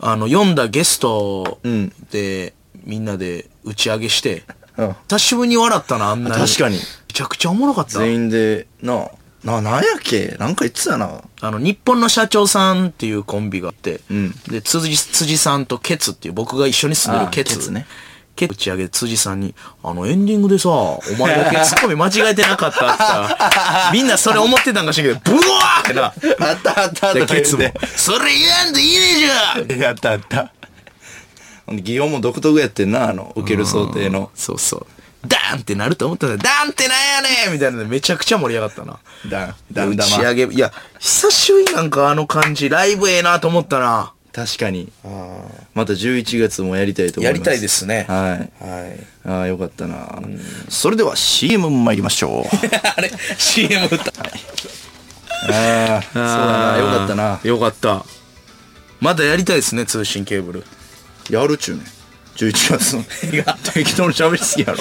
[0.00, 2.54] あの、読んだゲストうんで、
[2.84, 4.44] みんなで打ち上げして、
[4.76, 4.96] うん。
[5.08, 6.46] 久しぶりに笑ったな、あんなに。
[6.46, 6.76] 確かに。
[6.76, 7.98] めちゃくちゃおもろかった。
[7.98, 9.10] 全員で、な
[9.44, 10.36] な、なんやっけ？
[10.38, 11.20] なんか言ってたな。
[11.40, 17.54] あの、日本の社長さんっていうコンビがあって、うんで、辻、辻さんとケツっていう僕が一緒に住んでるケツ。
[17.54, 17.86] あケツね。
[18.34, 26.04] ケツ打ち上げで辻さんに、あの、エンディングでさ、お前だけツッコミ間違えてなかったってさ、 みんなそれ思ってたんかしらんけど、ブワーってな。
[26.04, 27.14] あったあったあった。
[27.14, 27.62] でケツも、
[27.96, 29.16] それ言わんでいいね
[29.66, 30.50] じゃんやったあった。
[31.66, 34.30] ほんで、擬音も独特やってんな、あの、受ける想定の。
[34.34, 34.86] そうそう。
[35.26, 38.98] ダーンってなると思ったら、ダーンってなんやねんみたいなのでめちゃくちゃ盛り上がったな。
[39.28, 40.16] だ、だん打だま。
[40.16, 44.12] ち上げ、いや、久しぶりになんかあの感じ、ライブええなと思ったな。
[44.32, 44.90] 確かに。
[45.74, 47.38] また11月もやりたいと思います。
[47.38, 48.06] やりたいですね。
[48.08, 48.64] はい。
[48.64, 49.06] はい。
[49.24, 50.20] ああ、よかったな。
[50.68, 52.56] それでは CM 参りましょう。
[52.96, 54.12] あれ ?CM 歌。
[55.50, 56.78] ああ、そうだな。
[56.78, 57.40] よかったな。
[57.42, 58.04] よかった。
[59.00, 60.64] まだやりたいですね、通信ケーブル。
[61.28, 61.86] やるっちゅうねん。
[62.36, 63.04] 11月の。
[63.74, 64.78] 適当に喋りすぎやろ。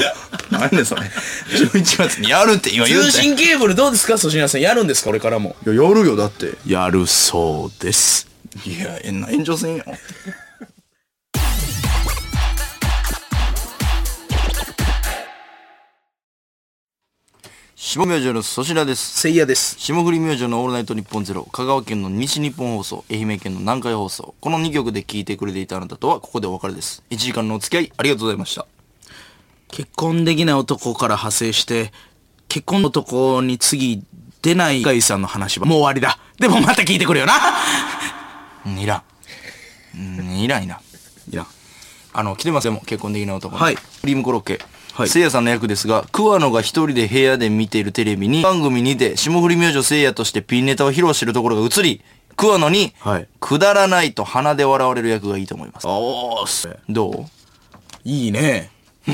[0.50, 1.02] 何やねんそれ。
[1.02, 3.20] 11月にやるって今言う通て。
[3.20, 4.62] い信ケーブルどうですか粗品さん。
[4.62, 5.56] やるんですかこれからも。
[5.66, 6.54] や、やるよ、だって。
[6.66, 8.31] やるそうです。
[8.66, 9.84] いや、えんな炎上せんよ。
[17.76, 19.20] 下明星の粗品です。
[19.20, 19.76] せいやです。
[19.80, 27.04] 霜降り明星のオールナイトニッポンゼロ、香川県の西日本放送、愛媛県の南海放送、この2曲で聴いてくれていたあなたとはここでお別れです。
[27.10, 28.66] 1時間のお付き合いありがとうございました。
[29.70, 31.92] 結婚できない男から派生して、
[32.48, 34.04] 結婚の男に次
[34.42, 36.20] 出ないガイさんの話はもう終わりだ。
[36.38, 37.34] でもまた聞いてくれよな。
[38.66, 39.04] うんいらん。
[39.96, 40.80] うんいらんいらん。
[41.32, 41.46] いや。
[42.14, 43.62] あの、来てますよ、もう結婚できない男の。
[43.62, 44.60] はいクリームコロッケ。
[44.94, 52.02] はいせいやさんの役ですが、桑野が一人で部屋で見ているテレビに、番組にて、霜降り明星せいやとしてピンネタを披露しているところが映り、
[52.36, 55.88] 桑野に、はいくだらないと鼻で笑われる役がいいと思います。
[55.88, 56.76] おーす。
[56.90, 57.26] ど
[58.04, 58.70] いいね。
[59.08, 59.12] う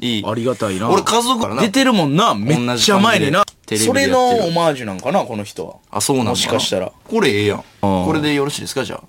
[0.04, 0.24] いい。
[0.26, 0.88] ありがたいな。
[0.88, 1.62] 俺家族からな。
[1.62, 2.34] 出てるもんな。
[2.34, 3.44] めっちゃ前にな。
[3.76, 5.76] それのオマージュなんかな、この人は。
[5.90, 6.30] あ、そうなんだ。
[6.30, 6.90] もしかしたら。
[7.08, 7.58] これええやん。
[7.58, 9.02] んこれでよろしいですかじゃあ？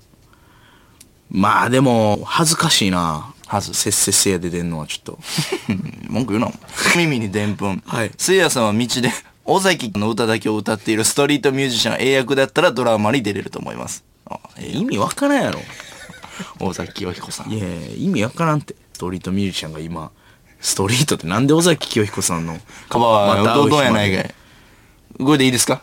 [1.30, 3.32] まあでも、恥ずかしいな。
[3.46, 5.18] はずせっせっせやで出んのはちょっと。
[6.08, 6.50] 文句言うな。
[6.96, 7.82] 耳にでんぷん。
[7.86, 9.12] はいせいやさんは道で、
[9.44, 14.04] 尾崎の歌だけを歌っているストリートミュージシャン A 役だったらドラマに出れると思います。
[14.26, 15.60] あ、ええ意味わからんやろ。
[16.60, 17.50] 尾崎清彦さん。
[17.50, 18.74] いやいや意味わからんって。
[18.94, 20.10] ストリートミュージシャンが今、
[20.60, 22.58] ストリートってなんで尾崎清彦さんの。
[22.88, 24.34] カバは、また会うやないかい。
[25.18, 25.82] これでいいですか？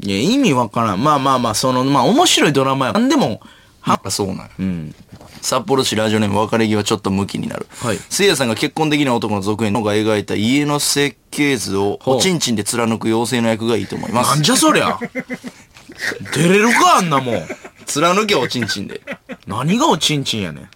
[0.00, 1.02] いや、意味わからん。
[1.04, 2.92] まあまあまあ、その、まあ面白いドラマや。
[2.92, 3.40] なんでも、
[3.82, 4.92] あ、そうなんや。
[5.40, 7.66] 札幌市ラジオネーム別れ際ちょっと向きになる。
[7.80, 14.42] はいせいやさんが結婚できない男の続編のが描いた家の設計図をほうおちんちんで貫く妖精の役がいいと思いますなん。
[14.44, 14.98] じゃそりゃ。
[16.34, 17.42] 出れるか、あんなもん。
[17.86, 19.00] 貫けおちんちんで。
[19.48, 20.68] 何がおちんちんやねん。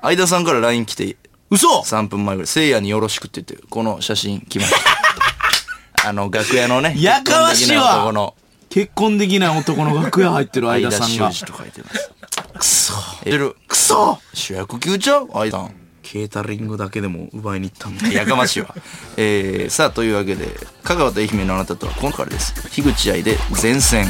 [0.00, 1.16] 相田さんから LINE 来て、
[1.50, 6.08] 嘘3分前ぐらい、せいやによろしくって言って、この写真来ました。
[6.08, 8.34] あの、楽屋のね、やかましいわ
[8.70, 11.26] 結婚できない男の結婚できない男の楽屋入ってる相間さんが。
[11.28, 12.10] 田修二と書いてます。
[12.58, 12.94] くそ。
[13.24, 13.56] える。
[13.66, 15.28] くそ主役級ちゃう？
[15.32, 15.74] 相田さん。
[16.02, 18.08] ケータリングだけでも奪いに行ったんだ。
[18.08, 18.74] やかましいわ。
[19.16, 20.48] えー、さあ、というわけで、
[20.82, 22.54] 香川と愛媛のあなたとは今回です。
[22.70, 24.06] 樋口愛で前線。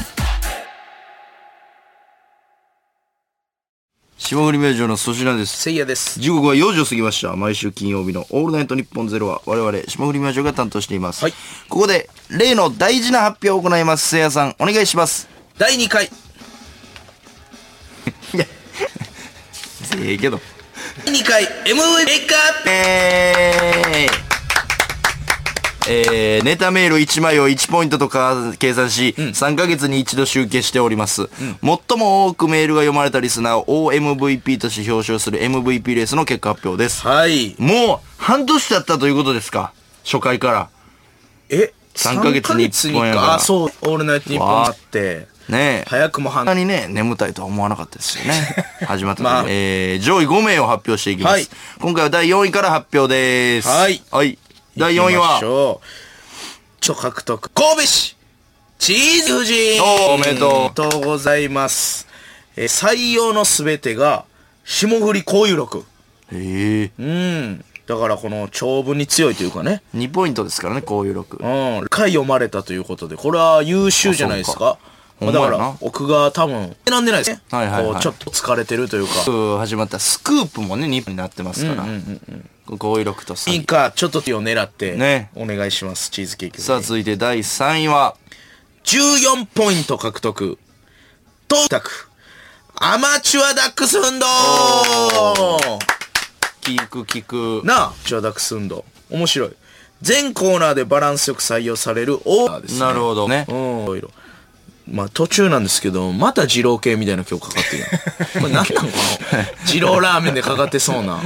[4.28, 5.56] 霜降り明星の粗品です。
[5.56, 6.20] せいやです。
[6.20, 7.34] 時刻は4時を過ぎました。
[7.34, 11.24] 毎週金曜日のオールナイトニッポンゼロは我々、霜降り明星が担当しています。
[11.24, 11.32] はい
[11.70, 14.06] ここで、例の大事な発表を行います。
[14.06, 15.30] せいやさん、お願いします。
[15.56, 16.10] 第2回。
[19.96, 20.38] ええけど。
[21.06, 22.34] 第2回 MVP カ
[22.70, 24.37] えー
[25.88, 31.28] えーネタメール1枚を1ポイントとか計算し、3ヶ月に一度集計しております、
[31.62, 37.06] 最も多くメールが読まれたリスナーを OMVP として表彰する MVP レースの結果発表です。
[37.06, 37.54] はい。
[37.58, 39.72] もう半年経ったということですか？
[40.04, 40.68] 初回から。
[41.48, 41.72] え？
[41.94, 43.70] 三ヶ月に一本やからあ、そう。
[43.82, 45.26] オールナイトニッポンあって。
[45.48, 45.84] ねえ。
[45.88, 48.34] 早くも半にね、眠たいとは思わなかったですよね。
[48.86, 51.32] 始まった時、まあえー、上位5名を発表していきます。
[51.32, 51.48] はい
[51.80, 53.68] 今回は第4位から発表です。
[53.68, 54.38] はいはい。
[54.78, 55.40] 第4位は？
[55.40, 55.86] しょう
[56.80, 57.50] ちょ獲得。
[57.50, 58.16] 神戸市
[58.78, 59.82] チーズ夫人
[60.14, 60.70] おめでと
[61.00, 62.06] うございます。
[62.54, 64.24] えー採用のすべてが、
[64.64, 65.84] 霜降り交友録。
[66.32, 66.90] へえ。
[66.96, 67.64] うん。
[67.88, 69.82] だからこの長文に強いというかね。
[69.96, 71.38] 2ポイントですからね、こういう録。
[71.38, 71.46] う
[71.84, 71.86] ん。
[71.90, 74.78] 回読まれたということで、これは優秀じゃないですか。
[75.20, 77.42] まあだから、奥が多分、選んでないですね。
[77.50, 79.12] はいはいはいこう、ちょっと疲れてるというか。
[79.58, 81.82] 始まったスクープもね、2になってますから。
[81.82, 82.44] こういう
[82.76, 86.60] 録とさいいか、ちょっと手を狙って、ねお願いします、チーズケーキ。
[86.60, 88.16] さあ、続いて第3位は、
[88.84, 90.58] 14ポイント獲得。
[91.48, 91.86] 到達。
[92.74, 94.26] アマチュアダックス運動
[96.62, 97.66] 聞く聞く。
[97.66, 98.84] なあ、アマチュアダックス運動。
[99.10, 99.50] 面白い。
[100.00, 102.80] 全コーナーでバランスよく採用されるオーダーですね。
[102.80, 103.46] なるほどね。
[103.48, 104.10] うん、いろいろ。
[104.90, 108.42] まあ途中なんですけど、また二郎系みたいな今日かかってるやん。
[108.42, 108.88] これ何なんこの、
[109.66, 111.20] 二郎ラーメンでかかってそうな。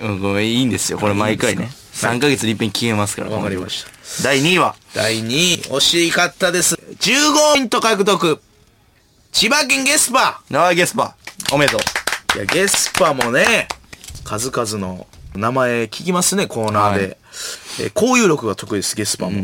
[0.00, 0.98] うん、これいいんですよ。
[0.98, 1.70] これ毎回ね。
[1.92, 3.30] 3ヶ月に一遍消えますから。
[3.30, 3.90] わかりました。
[4.22, 6.74] 第2位は、第2位、惜しかったです。
[6.74, 8.40] 15ポイント獲得。
[9.32, 11.16] 千葉県ゲスパナワゲスパ。
[11.52, 11.78] おめでと
[12.34, 12.38] う。
[12.38, 13.68] いや、ゲスパもね、
[14.24, 17.00] 数々の名前聞きますね、コーナーで。
[17.00, 17.16] はいえー
[17.94, 19.42] 交友録が得意です、ゲスパも。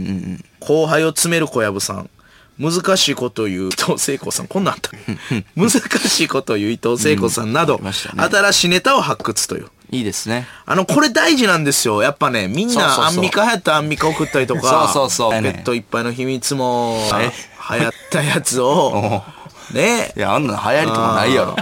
[0.61, 2.11] 後輩を詰める小籔さん。
[2.59, 4.47] 難しいことを言う伊藤聖子さん。
[4.47, 4.91] こんなんあった。
[5.57, 9.69] 難しいことを言う伊藤聖子さんなど、ましたね新しいネタを発掘という。
[9.93, 10.47] いいですね。
[10.65, 12.03] あの、これ大事なんですよ。
[12.03, 17.31] やっぱね、みんなそうそうそうアンミカ流行ったアンミカ送ったりとか、そうそうそうペットいっぱいの秘密も、え？
[17.79, 19.23] 流行ったやつを、
[19.73, 21.57] ねい、や、あんなの流行りとかないやろ。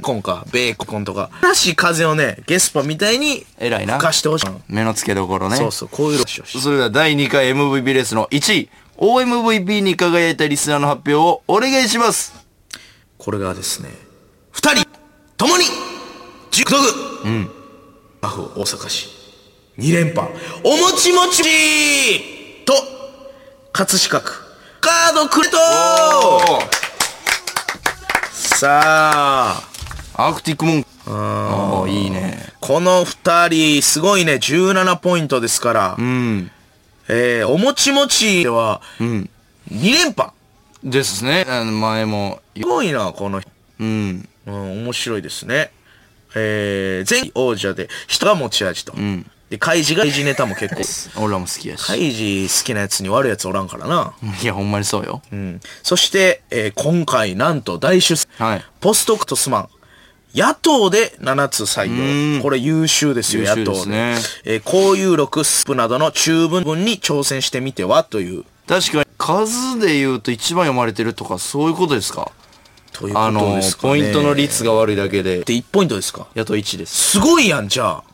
[0.00, 1.30] コンか、ベーコンとか。
[1.40, 4.06] 新しい風をね、ゲスパみたいに、偉いな吹。
[4.06, 4.46] かしてほしい。
[4.68, 5.56] 目の付けどころね。
[5.56, 6.60] そうそう、こういうのしよし。
[6.60, 12.34] それでは第2回 MVP レースの1位、OMVP に輝いたリスナーの発表をお願いします。
[13.18, 13.90] これがですね、
[14.50, 14.88] 二人、
[15.36, 15.64] ともに、
[16.54, 16.88] 熟読
[17.24, 17.50] うん。
[18.22, 19.08] アフ大阪市、
[19.76, 20.28] 二連覇、
[20.62, 21.42] おもちもち
[22.64, 22.72] と、
[23.72, 24.32] 葛飾区、
[24.80, 25.56] カードくれと
[28.30, 29.62] さあ、
[30.14, 30.86] アークティックモン。
[31.08, 32.38] ああ、いいね。
[32.60, 36.52] この二人、すごいね、17ポイントですから、うん。
[37.08, 39.30] えー、おもちもちでは、うん。
[39.72, 40.30] 二連覇。
[40.84, 41.46] ですね。
[41.48, 42.40] あの前も。
[42.56, 43.50] すごいな、この人。
[43.80, 44.28] うん。
[44.46, 45.72] うん、面白いですね。
[46.34, 48.94] えー、前王者で、人が持ち味と。
[49.50, 51.22] で、カイジがカイジネタも結構。
[51.22, 51.86] 俺らも好きやし。
[51.86, 54.14] カイジ好きなやつに悪いやつおらんからな。
[54.42, 55.22] いや、ほんまにそうよ。
[55.32, 55.60] うん。
[55.82, 58.26] そして、えー今回、なんと大出世。
[58.42, 59.68] はいポストクトスマン。
[60.34, 62.42] 野党で7つ採うん用。
[62.42, 68.02] これ優秀ですよ、野党ですねえー、交友録スープなどの中文文に挑戦してみては？
[68.02, 68.44] という。
[68.66, 72.32] 確かに、数で言うと一番読まれてるとか、そういうことですか？
[72.94, 73.92] というこあのとです、かね。
[73.92, 76.28] ポイントの率が悪いだけで、で1ポイントですか？
[76.34, 77.10] やと1です。
[77.10, 78.04] すごいやん、じゃあ。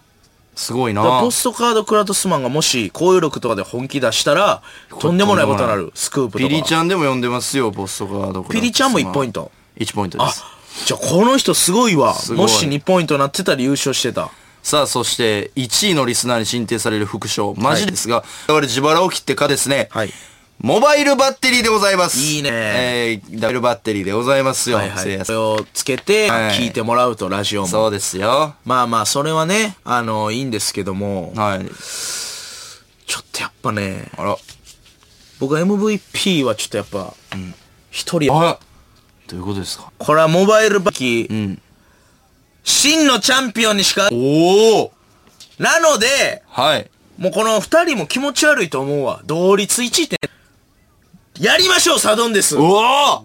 [0.57, 4.63] すごいなポストカードクラトスマンがもし交友録とかで本気出したら、
[4.99, 5.93] とんでもないことになる。
[5.95, 6.49] スクープとか。
[6.49, 9.53] ピリちゃんでも読んでますよ、ポストカードクラピリちゃんも1ポイント。
[9.77, 10.43] 1ポイントであす。、
[10.87, 12.15] じゃあこの人すごいわ。
[12.29, 14.31] いもし2ポイントなってたら優勝してた。
[14.63, 20.13] さあ、そして、1位のリスナーに進呈される副賞、マジですが、我々自腹を切ってかですね、はい。
[20.63, 22.19] モバイルバッテリーでございます。
[22.19, 24.77] いいねえー、ダブルバッテリーでございますよ。
[24.77, 25.25] はいはい。
[25.25, 27.67] それをつけて、はい聞いてもらうと、ラジオも。
[27.67, 28.55] そうですよ。
[28.67, 31.61] まあまあ、それはね、あの、いいんですけども、はい。
[31.65, 34.37] ちょっとやっぱね、あら。
[35.39, 37.15] 僕は MVP はちょっとやっぱ、
[37.91, 38.59] 一、人、あ
[39.29, 39.91] どういうことですか？
[39.97, 41.63] これはモバイルバッキー、ん
[42.65, 44.93] 真のチャンピオンにしか、おお
[45.59, 46.91] なので、はい。
[47.17, 49.23] もうこの二人も気持ち悪いと思うわ。
[49.25, 50.21] 同率1位って。
[51.41, 52.55] やりましょう、サドンデス。
[52.55, 53.23] うわ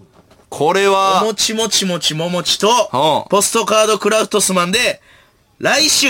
[0.50, 5.02] これおは、もちもちもちももちとはあ、ポストカードクラフトスマンで、
[5.60, 6.08] 来週、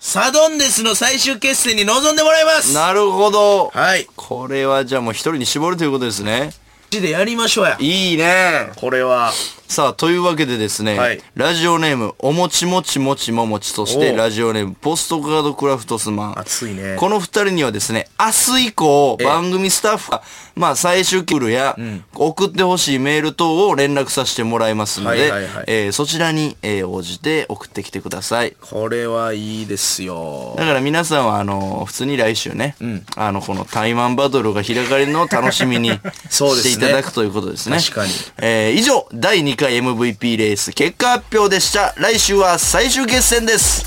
[0.00, 3.68] サドンデスの最終決戦に臨んでもらいますなるほど。
[3.68, 4.06] はい。
[4.16, 6.54] これはじゃあもう一人に絞るということですね。
[6.86, 7.76] マジでやりましょうや。
[7.80, 8.70] いいね。
[8.76, 9.32] これは。
[9.68, 16.38] さあ、というわけでですね、はいラジオネーム、おもちもちもちももち、そしておうラジオネーム、ポストカードクラフトスマン。
[16.38, 20.22] 熱いねこの二人にはですね、明日以降、え番組スタッフが、
[20.54, 21.76] まあ、最終クールや、
[22.14, 28.54] 送ってほしいメール等を連絡させてもらいますので、はいはいはいえーそちらに、えー応じて送ってきてください。
[28.70, 30.64] これはいいですよだ。
[30.64, 32.76] から皆さんは、あの、普通に来週ね、
[33.16, 35.98] あの、このタイマンバトルが開かれるのを楽しみに
[36.30, 37.78] そうですねしていただくということですね。
[37.78, 41.94] 確かにえー以上、第2回 MVP レース結果発表でした。
[41.98, 43.84] 来週は最終決戦です。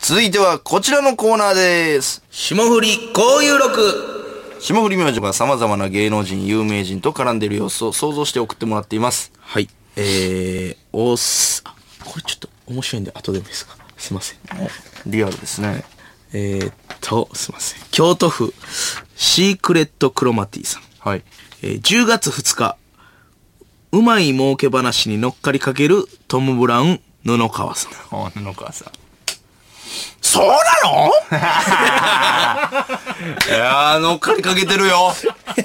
[0.00, 2.22] 続いてはこちらのコーナーです。
[2.30, 4.16] 霜降り交友録。
[4.60, 9.32] 霜降り明星が様々な芸能人、有名人と絡んでいる様子を想像して送ってもらっています。
[9.40, 9.68] はい。
[9.96, 11.74] えー、おす、あ、
[12.04, 13.76] これちょっと面白いんで後でもいいですか？
[13.96, 14.38] すいません。
[15.06, 15.84] リアルですね。
[16.32, 17.80] えー、っと、すいません。
[17.90, 18.54] 京都府、
[19.22, 20.82] シークレットクロマティさん。
[21.06, 21.22] はい。
[21.62, 22.78] えー10月2日、
[23.92, 27.92] うまい儲け話に乗っかりかけるトム・ブラウン、布川さん。
[28.16, 28.92] あ、布川さん。
[30.22, 30.54] そうな
[30.90, 31.10] の？
[33.46, 35.12] いやー、乗っかりかけてるよ。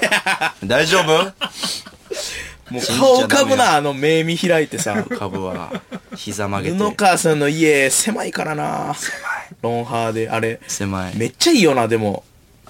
[0.62, 1.32] 大丈夫？
[2.68, 5.02] もう顔かぶな、あの目見開いてさ。
[5.18, 5.80] 株は、
[6.14, 6.76] 膝曲げて。
[6.76, 8.94] 布川さんの家、狭いからな。
[9.62, 10.60] ロンハーで、あれ。
[10.68, 11.16] 狭い。
[11.16, 12.22] めっちゃいいよな、でも。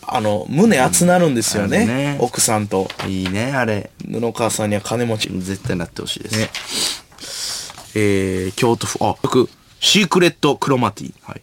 [0.08, 1.78] あの、胸熱なるんですよね。
[1.78, 2.88] あるね奥さんと。
[3.08, 3.90] いいね、あれ。
[4.08, 5.28] 布川さんには金持ち。
[5.28, 6.38] 絶対なってほしいです。
[6.38, 6.50] ね
[7.94, 9.48] えー、京都府、あ、僕、
[9.80, 11.14] シークレットクロマティ。
[11.22, 11.40] はい。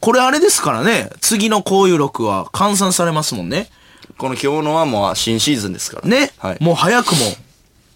[0.00, 3.68] これあれですからね、次の交友録は換算されますもんね。
[4.18, 6.08] この今日のはもう新シーズンですから。
[6.08, 6.32] ね。
[6.38, 6.62] はい。
[6.62, 7.20] もう早くも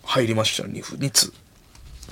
[0.05, 1.33] 入りました、2, 2通。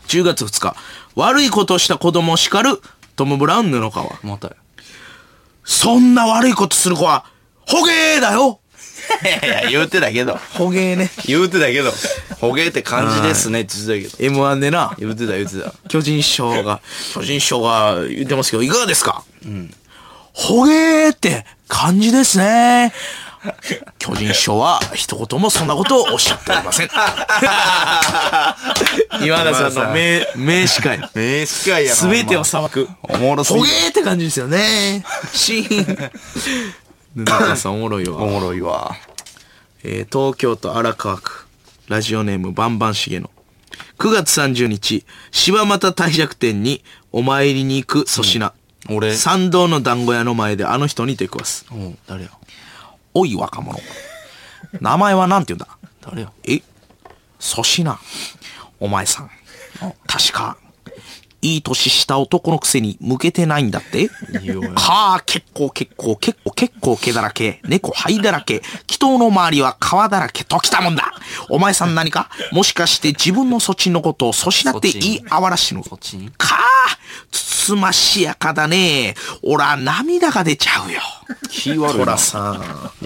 [0.06, 0.76] 10月2日、
[1.14, 2.80] 悪いことをした子供を叱る
[3.16, 4.18] トム・ブラウン布川。
[4.22, 4.54] またよ。
[5.64, 7.24] そんな悪いことする子は、
[7.68, 8.60] ホゲーだよ
[9.22, 10.38] いやいや、言うてたけど。
[10.54, 11.10] ホゲーね。
[11.26, 11.92] 言うてたけど。
[12.40, 14.34] ほげって感じですねって言ってたけど。
[14.34, 15.72] M1 でな、言うてた言うてた。
[15.88, 16.80] 巨人師匠が、
[17.14, 19.24] 巨人師匠が言ってますけど、いかがですか？
[19.46, 19.74] うん。
[20.34, 22.92] ホゲーって感じですね。
[23.98, 26.90] 巨人師匠は一言もそんなことをおっしゃっておりません。
[29.24, 31.00] 今田さんの名、名司会。
[31.14, 31.96] 名司会やな。
[31.96, 32.88] すべてを裁く。
[33.02, 35.04] おもろすぎホゲーって感じですよね。
[35.32, 36.10] シーン。
[37.18, 38.26] 布川さんおもろいおわ。
[38.26, 38.94] もろいわ。
[39.82, 41.46] えー東京都荒川区。
[41.88, 43.28] ラジオネームバンバンシゲの。
[43.98, 48.52] 9月30日、柴又帝釈天にお参りに行く粗品。
[48.88, 49.16] 俺。
[49.16, 51.66] 参道の団子屋の前であの人に出くわす。
[51.72, 52.30] うん、誰や？
[53.14, 53.80] おい若者。
[54.80, 55.76] 名前はなんて言うんだ？
[56.00, 56.32] 誰や？
[56.44, 56.62] え？
[57.40, 57.98] 粗品。
[58.78, 59.30] お前さん。
[60.06, 60.56] 確か、
[61.40, 64.08] いい年した男のくせに向けてないんだって？
[64.74, 71.12] はあ、結構結構結構結構毛だらけ、猫灰だらけ、祈祷の周りは皮だらけときたもんだ
[71.48, 72.28] お前さん何か？
[72.52, 75.82] もしかして自分のそっちのことを粗品って言いあわらしの？
[75.82, 76.98] かあ、
[77.30, 79.14] つつましやかだね。
[79.42, 81.00] おら、涙が出ちゃうよ。
[81.48, 82.18] 気悪いな。
[82.18, 82.62] さん。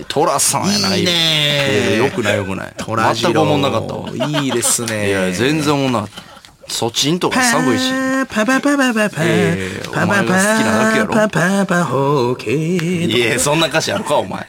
[0.09, 2.75] トラさんやないいいねよくないよくない。
[2.79, 4.11] トラジロ全く思んなかったわ。
[4.41, 5.09] いいですね。
[5.09, 6.32] いや、全然思んなかった。
[6.69, 7.91] そっちんとか寒いし。
[8.29, 14.47] パパパパパパええパパお前が好きなだけやろパパパホーケーいや、そんな歌詞あるか、お前。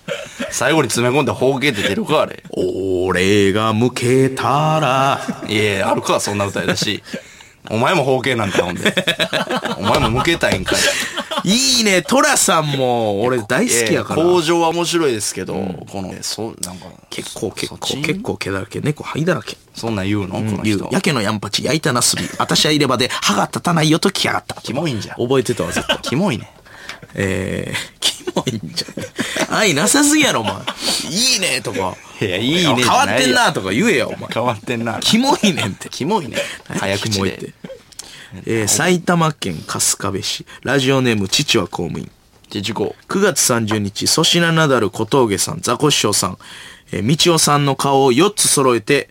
[0.51, 2.43] 最後に詰め込んで方形って出るか、あれ。
[2.55, 7.03] 俺が向けたらいや、あるか、そんな歌やだし。
[7.69, 8.93] お前も方形なんか、ほんで。
[9.77, 11.49] お前も向けたいんかい。
[11.49, 12.01] いいね。
[12.01, 14.23] トラさんも俺大好きやから。
[14.23, 15.53] 工場は面白いですけど、
[15.89, 18.79] この、そ、なんか、結構結構結構毛だらけ。
[18.81, 19.57] 猫灰だらけ。
[19.75, 20.35] そんなん言うの？
[20.35, 20.87] この人。
[20.91, 22.23] やけのやんぱち焼いたなすび。
[22.37, 24.55] 私はいればで歯が立たないよと来やがった。
[24.61, 25.17] キモいんじゃん。
[25.17, 25.97] 覚えてたわずっと。
[25.99, 26.49] キモいね。
[27.15, 29.02] えー、キモいんじゃん
[29.55, 30.53] 愛なさすぎやろお前
[31.09, 34.99] いいねとかいや、いいねじ変わってんゃなとか言えよお前変わってんな。
[34.99, 36.37] キモいねんってキモいね。
[36.67, 37.53] 早口でキモいって。
[38.45, 42.09] えー埼玉県春日部市ラジオネーム父は公務員
[42.49, 42.95] じゃあ事故。
[43.09, 46.37] 9月30日、粗品ナダル小峠さん、ザコシショウさん、
[46.91, 49.09] えー、みちおさんの顔を4つ揃えて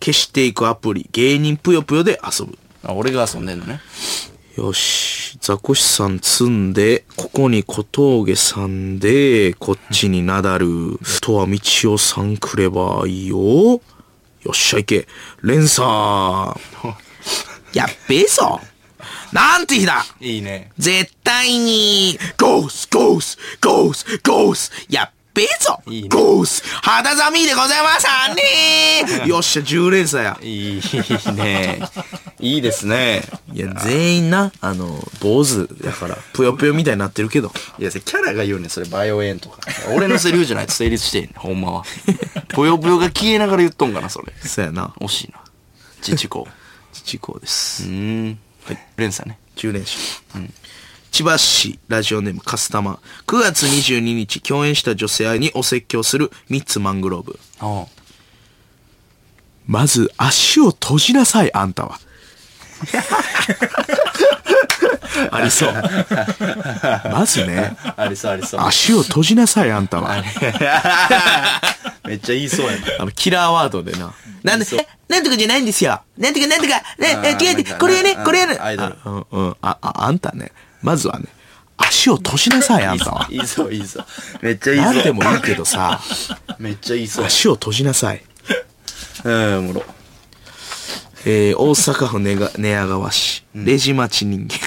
[0.00, 2.58] 消していくアプリ、芸人ぷよぷよで遊ぶ。
[2.82, 3.80] あ、俺が遊んでんのね。
[4.60, 13.38] よし、ザコシさん積んで、ここに小峠さんで、こっちにナダル、あとはみちおさん来ればいいよ。
[13.38, 13.80] よ
[14.50, 15.08] っしゃいけ。
[15.42, 16.60] レンさん。
[17.72, 18.60] やっべえぞ。
[19.32, 20.72] なんて日だいいね。
[20.76, 25.10] 絶対に、ゴース、ゴース、ゴース、ゴース、やっ
[25.40, 30.38] べえぞいいねゴース、肌寒いでございますわね よっしゃ、10連鎖や。
[30.42, 30.82] いい
[31.34, 31.80] ね。
[32.40, 33.22] いいですね。
[33.54, 37.50] いや、全員な、あの、坊主やから、ぷよぷよみたいになってるけど。
[37.78, 39.60] いや、キャラが言うねんそれ、バイオエンとか。
[39.94, 41.84] 俺のセリフじゃないと成立してんねん、ほんまは。
[42.48, 44.34] ぷよぷよが消えながら言っとんかな、それ。
[44.46, 44.92] そうやな。
[45.00, 45.40] 惜しいな。
[46.02, 46.46] 父子。
[46.92, 47.84] 父子です。
[47.84, 47.90] うー
[48.32, 48.38] ん。
[48.66, 48.78] はい。
[48.98, 49.38] 連鎖ね。
[49.56, 49.98] 10連勝。
[51.10, 52.98] 千葉市ラジオネームカスタマー。
[53.26, 57.38] 9月22日、共演した女性にお説教するミッツマングローブ。
[57.58, 57.86] あ
[59.66, 61.98] まず足を閉じなさい、あんたは。
[65.32, 65.74] ありそう。
[67.12, 67.94] まずね、あ。
[67.96, 68.60] ありそうありそう。
[68.62, 70.22] 足を閉じなさい、あんたは。
[72.06, 72.78] めっちゃ言いそうやな。
[73.00, 74.14] あの、キラーワードでな。
[74.42, 76.00] なんで、えなんとかじゃないんですよ。
[76.16, 78.58] なんとかなんとか、ね、え、違う違う、これやね、これやね。
[78.58, 79.56] アイドルあうん、うん。
[79.60, 80.52] あ、あ、あんたね、
[80.82, 81.26] まずはね、
[81.76, 83.26] 足を閉じなさい、あんたは。
[83.30, 84.06] いいそう、いいそう。
[84.42, 84.94] めっちゃいいそう。
[84.94, 86.00] なんでもいいけどさ、
[86.58, 87.24] めっちゃいいそう。
[87.24, 88.22] 足を閉じなさい。
[89.24, 89.84] うん、おもろ。
[91.26, 94.58] えー、大阪府寝が寝屋川市、レジ町人間。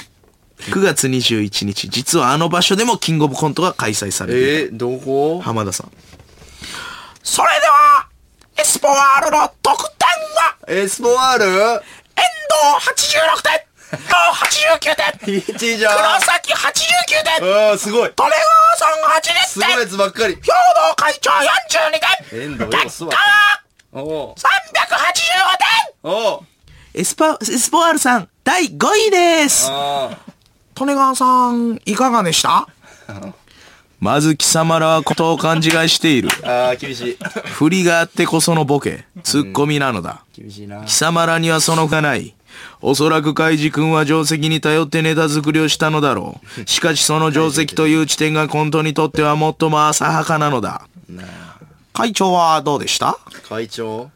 [0.72, 4.62] 9月21日、実はあの場所でもキングオブコントが開催されて。
[4.62, 5.40] えー、どこ？
[5.40, 5.92] 浜田さん。
[7.22, 8.06] それでは、
[8.56, 11.44] エスポワールの得点は、エスポワール？
[11.44, 11.82] 遠藤
[12.88, 13.52] 86点、
[13.96, 15.96] 89点、?1 じゃん。
[15.96, 18.08] 黒崎89点、ああ、すごい。
[18.08, 18.30] 利川
[18.76, 20.34] さん80すごいや点、つばっかり。
[20.34, 20.50] 兵藤
[20.96, 24.34] 会長42点、結果座ったはおう385
[26.02, 26.40] おう
[26.94, 28.76] 点エスパ、エスポワールさん、第5
[29.08, 30.10] 位ですあ
[30.78, 32.66] 利根川さん、いかがでした？
[34.00, 36.28] まず貴様らはことを勘違いしている。
[36.46, 37.18] ああ、厳しい。
[37.52, 40.24] 振りがあってこそのボケ、ツッコミなのだ。
[40.36, 40.82] 厳しいな。
[40.84, 42.34] 貴様らにはそのがない。
[42.80, 46.68] おそらくカイジ君は定石に頼ってネタ作りをしたのだろう。
[46.68, 50.86] しかしその定石という地点がコントにとっては最も浅はかなのだ。
[51.92, 53.18] 会長はどうでした？
[53.48, 54.10] 会長？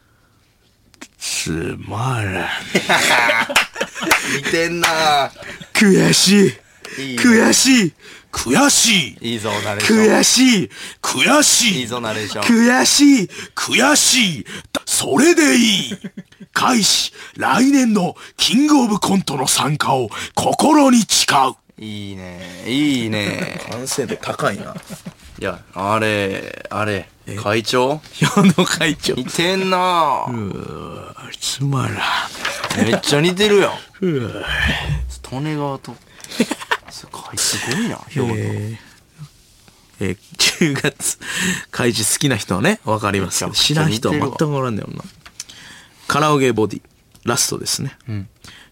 [1.17, 2.45] つまらん。
[4.37, 5.31] 似てんな
[5.73, 6.53] 悔し
[6.97, 7.01] い。
[7.01, 7.93] いいね悔しい。
[8.31, 9.31] 悔しい。
[9.33, 10.07] いいぞ、ナレーション。
[10.07, 10.69] 悔しい。
[11.01, 11.79] 悔しい。
[11.79, 12.43] いいぞ、ナレーション。
[12.43, 13.29] 悔しい。
[13.55, 14.45] 悔しい。
[14.89, 15.97] だそれでいい。
[16.51, 17.13] 開始。
[17.37, 21.55] 来年のキングオブコントの参加を心に誓う。
[21.81, 22.63] いいね。
[22.67, 23.61] いいね。
[23.71, 24.75] 完成度高いな。
[25.39, 27.07] いや、あれ、あれ、
[27.41, 28.01] 会長？
[28.19, 29.13] 矢野会長。
[29.13, 30.25] 似てんな
[31.39, 31.93] つまら
[32.83, 32.85] ん。
[32.85, 33.71] めっちゃ似てるやん。
[34.01, 35.95] 利根川と。
[36.89, 38.33] すごい、すごいな、兵庫と。
[39.99, 41.17] えーえー10月、
[41.71, 45.03] 開示好きな人はね、わかりますけど、知らん人は全くおらんねんな。
[46.07, 46.81] カラオケボディ、
[47.23, 47.97] ラストですね。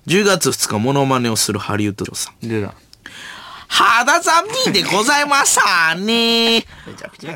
[0.08, 2.48] 10月2日、モノマネをするハリウッドさん。
[2.48, 2.74] 出た。
[3.70, 6.66] 肌寒いでございますわね。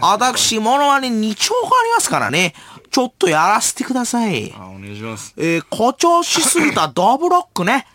[0.02, 2.54] 私、モノマネ2丁がありますからね。
[2.90, 4.54] ちょっとやらせてください。
[4.58, 5.34] あ、お願いします。
[5.38, 7.86] えー誇張しすぎたドブロックね。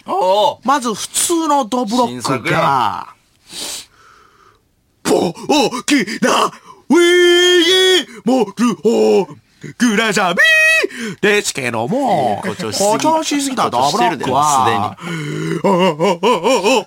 [0.64, 3.85] まず普通のドブロック新
[5.06, 6.52] 作が、大きな
[6.88, 9.28] ウィーモルを
[9.78, 16.18] グラザビーですけども、誇張しすぎ誇張しすぎたドブロックは、誇あああああ
[16.66, 16.86] あ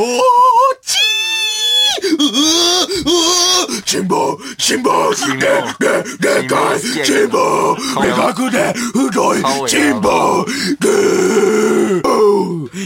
[0.00, 0.04] あ
[0.82, 1.06] ちー
[3.86, 5.46] 辛抱辛抱で
[5.78, 7.74] ででかい辛抱
[8.06, 10.44] でかくて太い顔や辛抱
[10.80, 10.86] で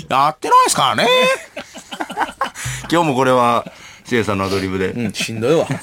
[0.09, 1.09] やってないですからね。
[2.91, 3.65] 今日もこれは、
[4.11, 5.69] シエさんのアドリブで、うん、しんどいわ。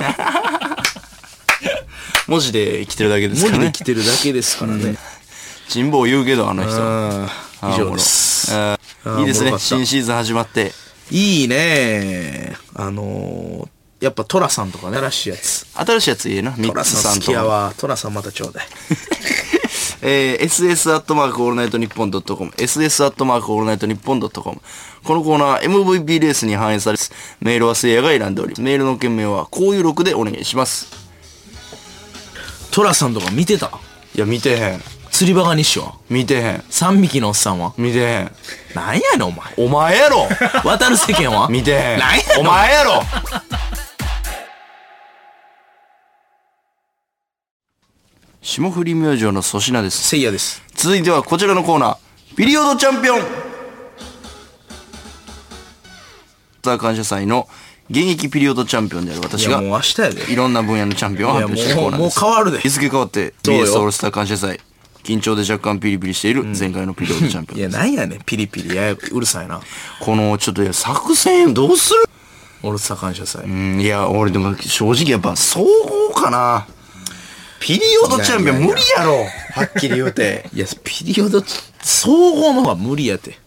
[2.27, 3.85] 文字で来てるだけですからね文字で。
[3.85, 4.97] 来てるだけですからね。
[5.69, 6.73] 辛抱言うけど、あの人。
[6.73, 8.53] うんあ以上です。
[8.53, 9.51] ああーいいですね。
[9.51, 10.73] おもろかった新シーズン始まって。
[11.09, 15.65] いいねあのー、やっぱトラさんとかね、新しいやつ。
[15.73, 16.53] 新しいやついいな。
[16.57, 17.31] ミトラッツささん好んとか。
[17.31, 17.73] きやわ。
[17.77, 18.67] トラさんまたちょうだい。
[20.01, 24.61] えー、ss アットマークオールナイトニッポンドットコム、ss アットマークオールナイトニッポンドットコム。
[25.03, 27.11] このコーナーは MVP レースに反映されます。
[27.39, 28.61] メールはせいやが選んでおります。
[28.61, 30.87] メールの件名はこういう録でお願いします。
[32.71, 33.71] トラさんとか見てた？
[34.15, 34.81] いや、見てへん。
[35.09, 35.95] 釣りバカ日誌は？
[36.09, 36.63] 見てへん。
[36.69, 37.73] 三匹のおっさんは？
[37.77, 38.31] 見てへん。
[38.75, 39.53] なんやねんお前。
[39.57, 40.27] お前やろ
[40.63, 41.47] 渡る世間は？
[41.49, 43.01] 見てへんなんやねんお前やろ
[48.47, 50.07] 霜降り明星の粗品です。
[50.07, 50.63] せいやです。
[50.73, 52.35] 続いてはこちらのコーナー。
[52.37, 53.25] ピリオドチャンピオンス
[56.61, 57.49] ター感謝祭の
[57.89, 60.31] 現役ピリオドチャンピオンである私がいやもう明日やで。
[60.31, 62.19] いろんな分野のチャンピオンを発表していくコーナーです。
[62.19, 64.61] いやもうもう変わるで日付変わって BS オールスター感謝祭。
[65.03, 68.23] 緊張で若干ピリピリしている前回のピリオドチャンピオンいや、なんやねん。
[68.25, 68.73] ピリピリ。
[68.73, 69.59] ややうるさいな。
[69.99, 71.99] このちょっといや作戦どうする？
[72.63, 73.43] オールスター感謝祭。
[73.43, 76.65] うん、いや、俺でも正直やっぱ総合かな。
[77.59, 79.25] ピリオドチャンピオン無理やろ。
[79.53, 80.49] はっきり言うて。
[80.53, 81.43] いや、ピリオド、
[81.81, 83.37] 総合の方が無理やて。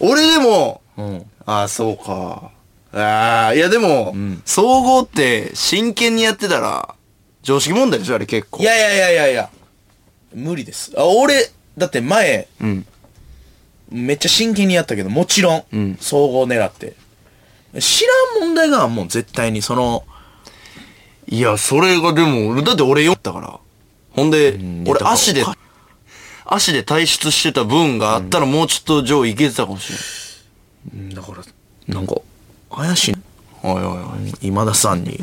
[0.00, 1.30] 俺でも、うん。
[1.44, 2.50] ああ、そうか。
[2.92, 4.14] ああ、いやでも、
[4.44, 6.94] 総合って真剣にやってたら、
[7.42, 8.62] 常識問題でしょあれ結構。
[8.62, 9.50] いやいやいやいやいや。
[10.34, 10.92] 無理です。
[10.96, 12.86] あ、俺、だって前、うん。
[13.90, 16.94] めっちゃ真剣にやったけど、もちろん、ん総合狙って。
[17.78, 18.04] 知
[18.40, 20.04] らん問題がもう絶対にその、
[21.28, 23.58] いや、それがでも、だって俺読ったから。
[24.10, 25.44] ほんで、俺足で、
[26.44, 29.92] 足で退出してた分があったらもうちょっと上位いけてたかもし
[30.92, 31.14] れん。
[31.14, 31.42] だから、
[31.94, 32.14] なんか、
[32.70, 33.16] 怪しい。
[33.62, 33.90] おいおいお
[34.26, 34.34] い。
[34.42, 35.18] 今田さんに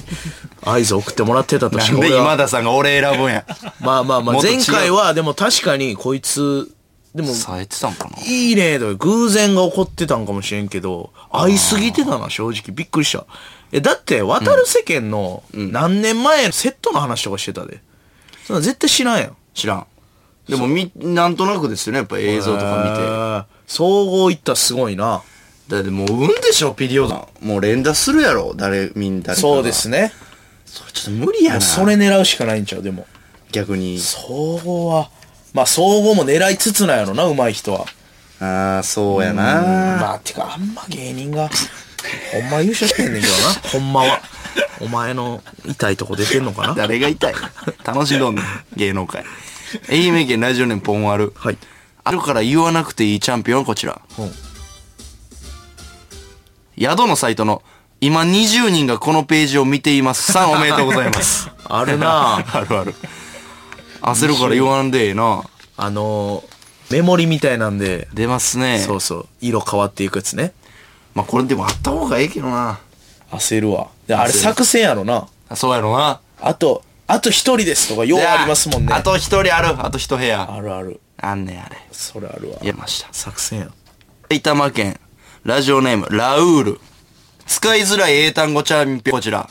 [0.61, 3.45] 合図送ってもらってたとしなんで今田さんが俺選ぶんや。
[3.79, 6.72] まあまあまあ、前回はでも確かにこいつ、
[7.13, 8.17] でも、冴えてたんかな？
[8.25, 12.73] いいねとか偶然が起こってたんかもしれんけど、会いすぎてたな、正直。
[12.73, 13.25] びっくりした。
[13.71, 17.81] え、だって、渡る世間の何年前のセットの話とかしてたで。
[18.45, 19.37] そんな絶対知らんやん。
[19.53, 19.87] 知らん。
[20.47, 23.03] でもみ、なんとなくですよね、やっぱ映像とか見て。
[23.03, 25.23] えー総合行ったらすごいな。
[25.69, 27.29] だってもう、運でしょ、ピリオド。
[27.41, 29.87] もう連打するやろ、誰、みんなそうです。
[29.87, 30.11] ね。
[30.65, 31.61] それちょっと無理やな。
[31.61, 33.07] それ狙うしかないんちゃう、でも。
[33.51, 33.97] 逆に。
[33.99, 35.09] 総合は、
[35.53, 37.85] まあ総合も狙いつつなんやろな、上手い人は。
[38.39, 39.43] ああ、そうやな。
[39.43, 41.49] まあ、てか、あんま芸人が、
[42.31, 44.21] ほんま優勝してんねんけどな、 ほんまは。
[44.81, 47.33] お前の痛いとこ出てんのかな誰が痛い
[47.83, 48.45] 楽しんどんねん、
[48.75, 49.23] 芸能界。
[49.89, 51.33] 愛媛県ラジオネームポンワル。
[51.35, 51.57] はい。
[52.03, 54.01] あるから言わなくていいチャンピオンはこちら。
[54.19, 54.31] うん
[56.77, 57.61] 宿のサイトの、
[58.01, 60.31] 今20人がこのページを見ています。
[60.33, 61.49] さんおめでとうございます。
[61.65, 62.95] あるな あるある。
[64.03, 65.43] 焦るから言わんでええな。
[65.77, 68.79] あのー、メモリみたいなんで、出ますね。
[68.79, 70.53] そうそう、色変わっていくやつね。
[71.15, 72.79] まあこれでもあった方がええけどな。
[73.31, 73.87] 焦るわ。
[74.05, 75.27] であれ作戦やろな。
[75.49, 76.19] あそうやろな。
[76.41, 78.93] あと、あと一人ですとか、ようありますもんね。
[78.93, 79.85] あと一人ある。
[79.85, 80.53] あと一部屋。
[80.53, 80.99] あるある。
[81.17, 81.77] あんねんあれ。
[81.91, 82.57] それあるわ。
[82.61, 83.07] いやました。
[83.11, 83.71] 作戦や。
[84.29, 84.99] 埼玉県、
[85.43, 86.79] ラジオネーム、ラウール。
[87.45, 89.49] 使いづらい英単語チャンピオン、こちら。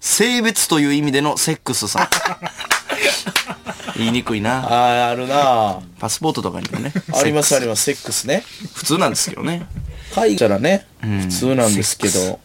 [0.00, 2.08] 性別という意味でのセックスさん。
[3.96, 4.60] 言いにくいな。
[4.66, 6.92] ああ、あるなパスポートとかにもね。
[7.14, 8.42] ありますあります、セックスね。
[8.46, 9.66] ス普通なんですけどね。
[10.14, 12.40] 書いたらね、ん普通なんですけセッど、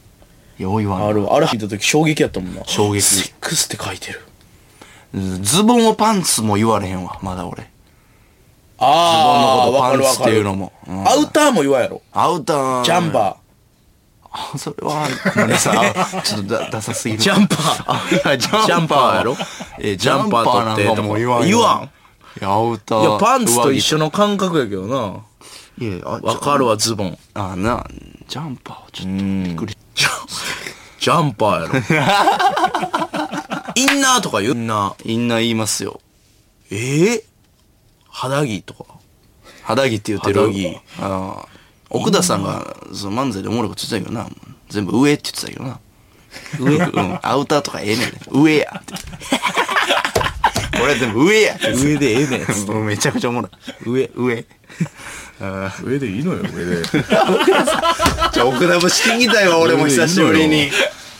[0.58, 2.62] よう言わんある、あれ見た時衝撃やったもんな。
[2.66, 4.22] 衝撃セックスって書いてる。
[5.42, 7.70] ズボンをパンツも言われへんわ、まだ俺。
[8.78, 10.18] ああ、ズボンのことわかるわかる。
[10.18, 12.02] パンツっていうのもうんアウターも言わんやろ。
[12.12, 12.84] アウター。
[12.84, 13.38] ジャンバ
[14.38, 15.94] あ、それは、ごめんなさい。
[15.96, 17.18] あちょっとだダサすぎー。
[17.18, 17.24] る。
[17.24, 17.84] ジャンパー。
[17.88, 18.66] あ、いや、ジャンパー。
[18.66, 19.38] ジャンパーやろ？
[19.80, 21.48] え、ジャンパーなんかもう言わんよ。
[21.48, 21.90] 言わんい
[22.42, 23.02] や、アウター。
[23.02, 23.96] いや、パンツと一緒。
[23.96, 25.22] 緒の感覚やけどな。
[25.80, 27.18] いや、あ、わかるわ、ズボン。
[27.34, 27.88] あ、な、
[28.28, 29.78] ジャンパーはちょっとびっくり。
[29.96, 30.10] ジャ
[31.00, 31.76] ジャンパーやろ。
[33.76, 34.54] インナーとか言う？
[34.54, 35.08] インナー。
[35.08, 36.02] みんな言いますよ。
[36.72, 37.24] ええ
[38.10, 38.86] 肌着とか。
[39.64, 40.42] 肌着って言ってる？
[40.42, 41.48] 肌着ああ。
[41.96, 44.30] 奥田さんが、その漫才でおもろいこと言ってたけどな。
[44.70, 45.80] 全部上って言ってたけどな。
[46.60, 47.20] 上 うん。
[47.22, 48.12] アウターとかええねん。
[48.32, 48.94] 上やって。
[50.78, 51.58] これ全部上や。
[51.74, 52.46] 上でええねん。
[52.68, 53.52] うんめちゃくちゃおもろい。
[53.90, 54.12] 上。
[54.16, 54.46] 上。
[55.84, 56.84] 上でいいのよ、上で。
[56.84, 60.72] じゃあ奥田もしてきたよ、俺も久しぶりに。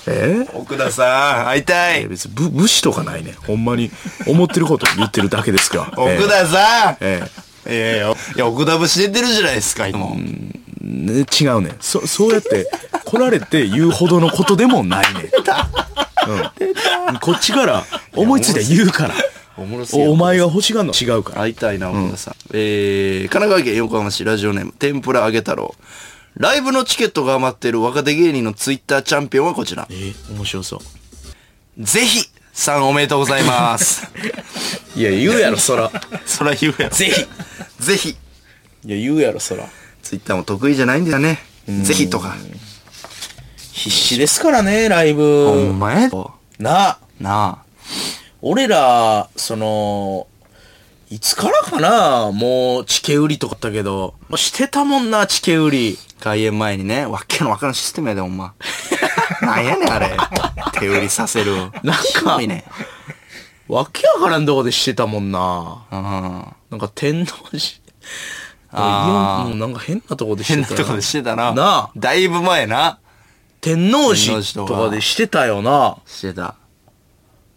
[0.08, 0.48] え？
[0.54, 2.08] 奥田さん、会いたい。
[2.08, 3.36] 別に武武士とかないね。
[3.48, 3.92] ほんまに
[4.28, 6.04] 思ってること言ってるだけですから。
[6.04, 7.46] 奥田さんええ。
[7.68, 10.16] えいやいや、いや、奥田節出てるじゃないですか、いつも。
[10.96, 11.76] えね違うねん。
[11.80, 12.70] そ、そうやって
[13.04, 15.24] 来られて言うほどのことでもないねん。
[17.10, 17.20] うん。
[17.20, 17.84] こっちから
[18.16, 19.16] 思いついて言うから。
[19.58, 21.42] おもろすぎるおお前が欲しがんの違うから。
[21.42, 22.36] 会いたいな、奥田さん。
[22.54, 25.76] えー、神奈川県横浜市ラジオネーム、天ぷら揚げ太郎。
[26.36, 29.88] ライブのチケットが余っている若手芸人のツイッターチャンピオンはこちら。
[29.90, 30.82] えー、面白そ
[31.78, 31.84] う。
[31.84, 34.08] ぜひ、さんおめでとうございます。
[34.96, 35.90] いや、言うやろ、そら。
[36.26, 36.96] そら言うやろ。
[36.96, 37.26] ぜひ。
[37.80, 38.10] ぜひ。
[38.10, 39.66] いや、言うやろ、そら。
[40.06, 41.40] ツイッターも得意じゃないんだよね。
[41.68, 42.36] ぜひとか。
[43.74, 45.80] 必死ですからね、ライほブん。
[45.80, 46.12] まや？
[46.60, 47.00] なあ。
[47.20, 47.64] な
[48.40, 50.28] 俺ら、その、
[51.10, 55.98] いつからかなもう、チケ売りとかあったけど、もうしてたもんな、チケ売り。
[56.20, 56.24] あ。
[56.24, 58.54] 開演前にね、わっけのわからんシステムやで、ほんま。
[59.42, 60.16] なんやねん、あれ。
[60.74, 61.72] 手売りさせる。
[61.82, 62.64] なんかいね。
[63.68, 65.84] わけわからんとこでしてたもんな。
[65.92, 66.02] うん。
[66.70, 67.60] なんか天王寺。
[68.78, 71.54] あーもうなんか変なとこでしてた変なとこでしてたな。
[71.54, 73.00] なあだいぶ前な。
[73.62, 75.98] 天王天王寺とかかでしてたよな。
[76.06, 76.56] してた。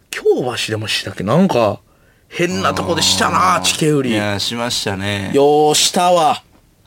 [0.09, 1.23] 京橋でもしたっけ？
[1.23, 1.81] なんか、
[2.29, 4.11] 変なとこでしたな、チケ売り。
[4.11, 5.31] よいや、しましたね。
[5.35, 6.33] ーしたわ。
[6.33, 6.43] は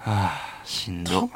[0.07, 0.33] あ、
[0.65, 1.31] しんど。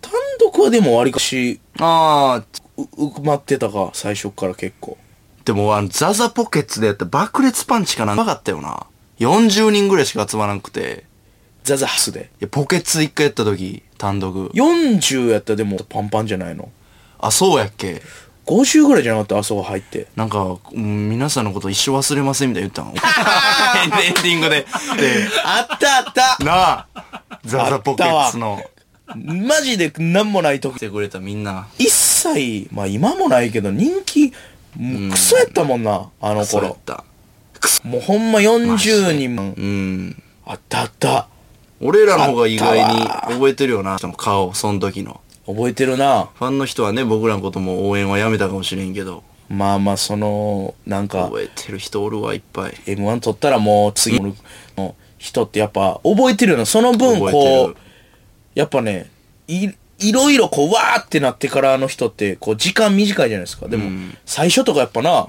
[0.00, 2.44] 単独はでも割かし、ああ、
[2.76, 4.98] う、埋まってたか、最初っから結構。
[5.44, 8.86] でもあの、ザザポケッツでやった爆裂パンチかなんかかったよな。
[9.20, 11.04] 40人ぐらいしか集まらなくて。
[11.62, 12.30] ザザハスで。
[12.40, 14.48] いや、ポケッツ一回やった時、単独。
[14.50, 16.70] 40やったらでもパンパンじゃないの？
[17.18, 18.02] あ、そうやっけ
[18.46, 19.38] ?50 ぐらいじゃなかった？
[19.38, 20.06] あそこ入って。
[20.16, 22.94] なんか、うん皆さんのこと一生忘れませんみたいな言ったの。
[24.02, 24.60] エンディングで。
[24.60, 24.66] で、
[25.44, 28.62] あったあったなあ、ザザポケッツの。
[29.14, 31.66] マジでなんもない時来てくれたみんな。
[31.78, 34.32] 一切、まあ今もないけど人気、
[34.76, 36.46] もうクソやったもんな、あの頃。
[36.46, 37.04] そうやった。
[37.82, 39.54] もうほんま40人も。
[39.56, 40.22] うん。
[40.46, 41.28] あったあった。
[41.80, 45.20] 俺らの方が意外に覚えてるよな、その顔、その時の。
[45.46, 46.28] 覚えてるな。
[46.34, 52.72] ファンの人はね、僕らのことも応援はやめたかもしれんけど、まあまあその、なんか、覚えてる人おるわ、いっぱい。
[52.86, 54.34] M1 取ったらもう次の
[55.18, 56.66] 人ってやっぱ覚えてるよな。
[56.66, 57.76] その分こうる、
[58.54, 59.10] やっぱね、
[59.48, 63.68] い、いろいろこう、わーってなってからの人って、こう、時間短いじゃないですか。
[63.68, 63.90] でも、
[64.24, 65.26] 最初とかやっぱな、うわ、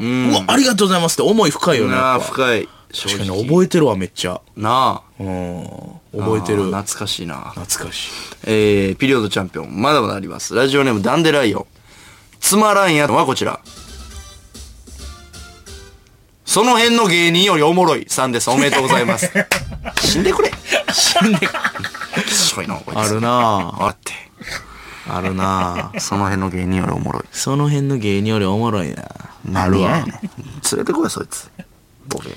[0.48, 1.92] ありがとうございますって思い深いよね。
[1.92, 2.70] なあ、やっぱ深い。
[2.94, 3.38] 正確か直。
[3.38, 4.42] に覚えてるわ、めっちゃ。
[4.56, 5.24] なあ。
[5.24, 5.64] うん。
[6.18, 6.64] 覚えてる。
[6.64, 7.52] あー懐かしいな。
[7.56, 8.12] 懐かしい。
[8.46, 10.56] えー、ピリオドチャンピオン、まだまだあります。
[10.56, 11.66] ラジオネーム、ダンデライオン。
[12.40, 13.60] つまらんやつはこちら。
[16.46, 18.50] その辺の芸人よりおもろいさんです。
[18.50, 19.32] おめでとうございます。
[20.02, 20.52] 死んでくれ。
[20.92, 21.60] 死んでくれ。
[22.26, 22.98] きしょいな、こいつ。
[22.98, 24.12] あるなあって。
[25.08, 27.24] あるなその辺の芸人よりおもろい。
[27.32, 29.90] その辺の芸人よりおもろいなあるわ。
[29.90, 30.22] 何やねん連
[30.78, 31.50] れてこい、そいつ。
[32.08, 32.30] ボケ。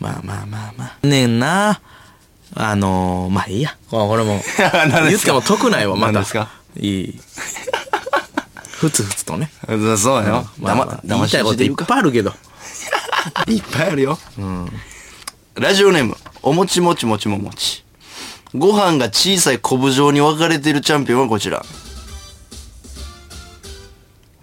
[0.00, 1.06] まあまあまあまあ。
[1.06, 1.80] ねんな
[2.54, 3.76] あのー、まあいいや。
[3.90, 4.40] これも、
[4.90, 6.12] 何ですか言っても得ないわ、まだ。
[6.12, 6.48] 何ですか？
[6.78, 7.18] いい。
[8.78, 9.50] ふつふつとね。
[9.98, 10.48] そうやよ。
[10.60, 11.84] まあまあ、言いたいこといっか。
[11.86, 12.32] ぱいあるけど。
[13.48, 14.18] いっぱいあるよ。
[15.54, 17.84] ラジオネーム、おもちもちもちももち。
[18.54, 21.64] ご飯が小さい昆布状に分かれているチャンピオンはこちら。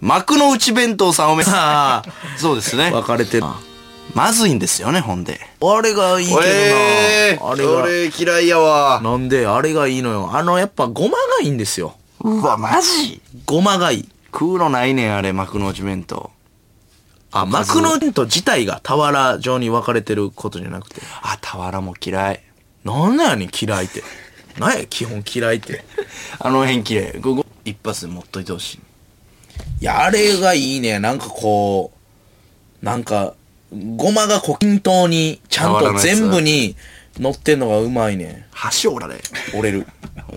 [0.00, 1.60] 幕の内弁当さんおめでとう。
[1.60, 2.02] あ
[2.36, 2.90] そうですねあ、。
[2.90, 3.46] 分かれてる。
[4.12, 5.40] まずいんですよね、ほんで。
[5.60, 7.82] あれがいいけどな、えあれが。
[7.82, 9.00] 俺嫌いやわ。
[9.02, 10.30] なんで、あれがいいのよ。
[10.32, 11.96] あの、やっぱ、ごまがいいんですよ。
[12.20, 13.20] うわ、マジ？
[13.46, 14.08] ごまがいい。
[14.32, 16.30] 食うのないねん、あれ、幕の内弁当。
[17.32, 21.02] あ、幕のテント自体が俵状に分かれてることじゃなくて。
[21.22, 22.40] あ、俵も嫌い。
[22.84, 24.04] なんなんやねん、嫌いって。
[24.58, 25.84] なんや、基本嫌いって。
[26.38, 27.20] あの辺嫌い。
[27.20, 28.80] ここ一発で持っといてほしい。
[29.80, 31.00] いや、あれがいいね。
[31.00, 31.92] なんかこ
[32.80, 33.34] う、なんか、
[33.96, 36.76] ごまがこう均等に、ちゃんと全部に
[37.18, 38.46] 乗ってんのがうまいね。
[38.50, 39.16] 箸折られ。
[39.54, 39.86] 折れる。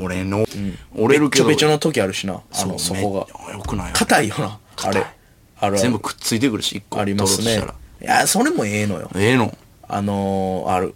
[0.02, 0.46] 俺の、
[0.96, 1.46] 折れるけど。
[1.46, 2.42] べちょべちょの時あるしな。
[2.54, 3.48] あの、そこが。
[3.48, 4.46] めよくない硬いよな。
[4.46, 5.08] あ硬いれ。
[5.60, 8.16] ある全部くっついてくるし、一個ありますね取ろうとしたら。
[8.16, 9.10] いや、それもええのよ。
[9.16, 9.58] ええの？
[9.88, 10.94] あのー、ある。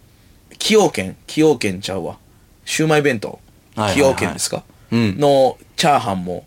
[0.51, 2.17] 崎陽軒崎陽軒ちゃうわ。
[2.65, 3.29] シウマイ弁当。
[3.29, 3.39] はい
[3.79, 4.63] はいはい崎陽軒ですか？
[4.91, 6.45] うんの、チャーハンも、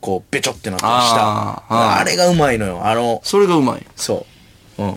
[0.00, 0.90] こう、べちょってなってる下。
[0.90, 2.84] あーあーあれがうまいのよ。
[2.84, 3.86] あの、それがうまい。
[3.96, 4.26] そ
[4.78, 4.82] う。
[4.82, 4.96] うん。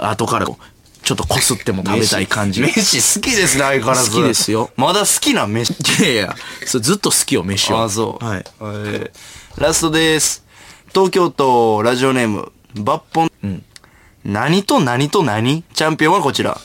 [0.00, 0.64] 後からこう、
[1.02, 2.60] ちょっとこすっても食べたい感じ。
[2.60, 4.10] い飯好きですね、相変わらず。
[4.10, 5.74] 好きですよまだ好きな飯。
[6.02, 7.84] やいや、それずっと好きよ、飯は。
[7.84, 8.24] あ、そう。
[8.24, 8.44] はい。
[8.60, 9.10] えー
[9.56, 10.44] ラストです。
[10.94, 13.26] 東京都ラジオネーム、抜本。
[13.44, 13.64] ん
[14.24, 15.64] 何と何と何？
[15.74, 16.58] チャンピオンはこちら。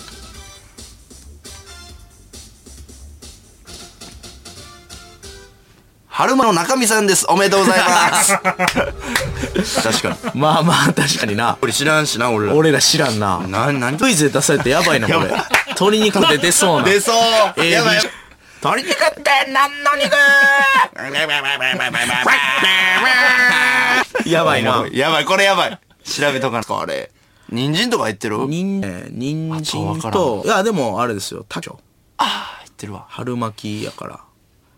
[6.16, 7.26] 春馬の中身さんです。
[7.28, 8.40] おめでとうございます。
[9.84, 10.40] 確かに。
[10.42, 11.58] まあまあ、確かにな。
[11.60, 12.54] これ知らんしな、俺ら。
[12.54, 13.40] 俺ら知らんな。
[13.40, 15.30] な、何クイズで出されてやばいな、これ。
[15.76, 16.88] 鶏肉で出そうな。
[16.88, 17.16] 出そう
[17.58, 18.00] えーやばい
[18.64, 20.16] 鶏肉って何の肉？
[24.30, 24.86] やばいな。
[24.94, 25.78] やばい、これやばい。
[26.06, 26.64] 調べとかな。
[26.64, 27.12] これ。
[27.50, 28.38] 人参とか入ってる？
[28.48, 31.76] にん、えー人参からんと、いや、でも、あれですよ、タチョ。
[32.20, 32.24] あ
[32.60, 33.04] 入ってるわ。
[33.10, 34.22] 春巻きやから。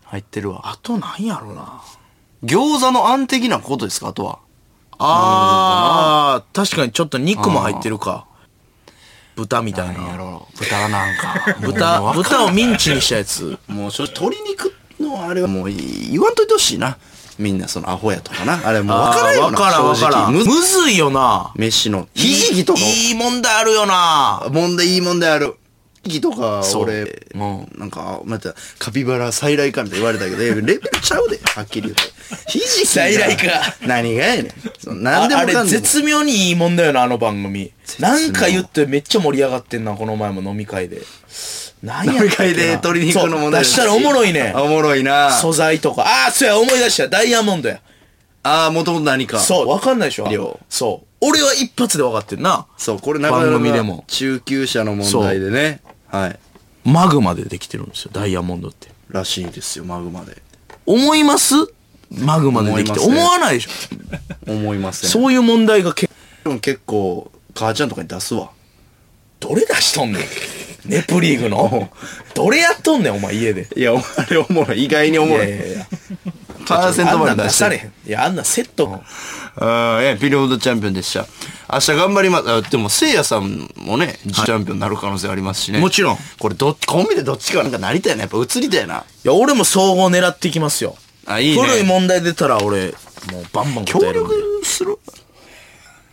[0.08, 0.62] 入ってるわ。
[0.64, 1.82] あとなんやろな。
[2.42, 4.38] 餃子の案的なことですかあとは。
[4.98, 8.26] あー、確かにちょっと肉も入ってるか。
[9.36, 9.94] 豚みたいな。
[9.94, 10.58] 何やろう。
[10.58, 11.56] 豚なんか。
[11.60, 13.58] 豚、豚をミンチにしたやつ。
[13.68, 16.96] もう、それ鶏肉のあれはもう言わんといてほしいな。
[17.38, 18.60] みんなそのアホやとかな。
[18.64, 19.46] あれもう分からんよな。
[19.46, 20.32] あーわからんわからん。
[20.32, 21.52] 正直むずいよな。
[21.54, 22.08] 飯の。
[22.14, 22.80] ひじきとか。
[22.80, 24.46] いい問題あるよな。
[24.50, 25.57] 問題いい問題ある。
[26.08, 27.02] 時とか俺、
[27.34, 32.02] うんなんかまたカピバラ再来かみたいな言われたけどレベルちゃうではっきり言って
[32.50, 37.72] ひじき再来か何がやねん何でもああれかんでも絶妙にいいもんだよな、あの番組。
[37.98, 41.02] なんか言ってめっちゃ盛り上がってんな、この前も飲み会で。
[41.82, 44.62] 何や飲み会で鶏肉の問題出したらおもろいねあ。
[44.62, 46.02] おもろいな素材とか。
[46.02, 47.08] ああ、そうや、思い出した。
[47.08, 47.80] ダイヤモンドや。
[48.42, 50.58] ああもともと何かそう、わかんないでしょ量。
[50.68, 51.06] そう。
[51.20, 52.66] 俺は一発で分かってんな。
[52.76, 56.38] そうこれなかなか番組でも中級者の問題でねはい
[56.84, 58.88] マグマでできてるんですよ、ダイヤモンドって。
[59.10, 60.42] らしいですよマグマで
[60.86, 61.54] 思います？
[62.10, 62.98] マグマでできて。
[62.98, 64.52] 思いますね思わないでしょ。
[64.52, 66.10] 思いませんそういう問題が結
[66.86, 68.50] 構母ちゃんとかに出すわ
[69.40, 70.22] どれ出しとんねん？
[70.86, 71.90] ネプリーグの？
[72.34, 73.68] どれやっとんねん、お前家で？
[73.76, 75.86] いやおあれおもろい意外におもろいいやいやいや。
[76.68, 77.92] パーセントまで出されへん。
[78.06, 79.02] いや、あんなセット。
[79.56, 81.26] ああ、え、ピリオドチャンピオンでした。
[81.72, 82.50] 明日頑張ります。
[82.50, 85.80] あでも、せいやさんもね、チャンピオンになる可能性ありますしね。
[85.80, 86.18] もちろん。
[86.38, 88.22] これ、どっち、コンビでどっちかなんかなりたいな。
[88.22, 88.98] やっぱ映りたいな。
[88.98, 90.96] いや、俺も総合狙っていきますよ。
[91.26, 91.62] あ、いいね。
[91.62, 92.94] 古い問題出たら俺、
[93.32, 94.34] もうバンバン答え教えるんで。
[94.34, 94.98] 力する？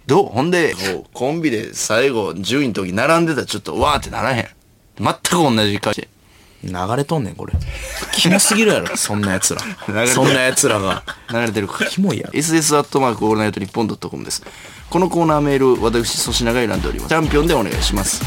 [0.08, 0.26] どう？
[0.28, 0.76] ほんで、
[1.14, 4.48] コンビで最後、順位の時並んでたらちょっと、わーってならへん。
[5.00, 6.08] 全く同じ感じ。
[6.66, 7.54] 流れとんねん、これ。
[8.14, 9.62] キモすぎるやろ、そんな奴ら。
[9.88, 11.04] 流れてるそんな奴らが。
[11.32, 11.86] 流れてるか。
[11.86, 14.44] キモいやろ ss アットマークオールナイトニッポンドットコムです。
[14.90, 17.10] このコーナーメール、私、粗品が選んでおります。
[17.10, 18.22] チャンピオンでお願いします。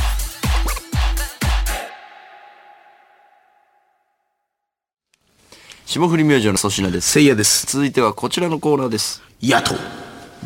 [5.86, 7.12] 霜降り明星の粗品です。
[7.12, 7.66] せいやです。
[7.66, 9.22] 続いてはこちらのコーナーです。
[9.42, 9.74] 野党。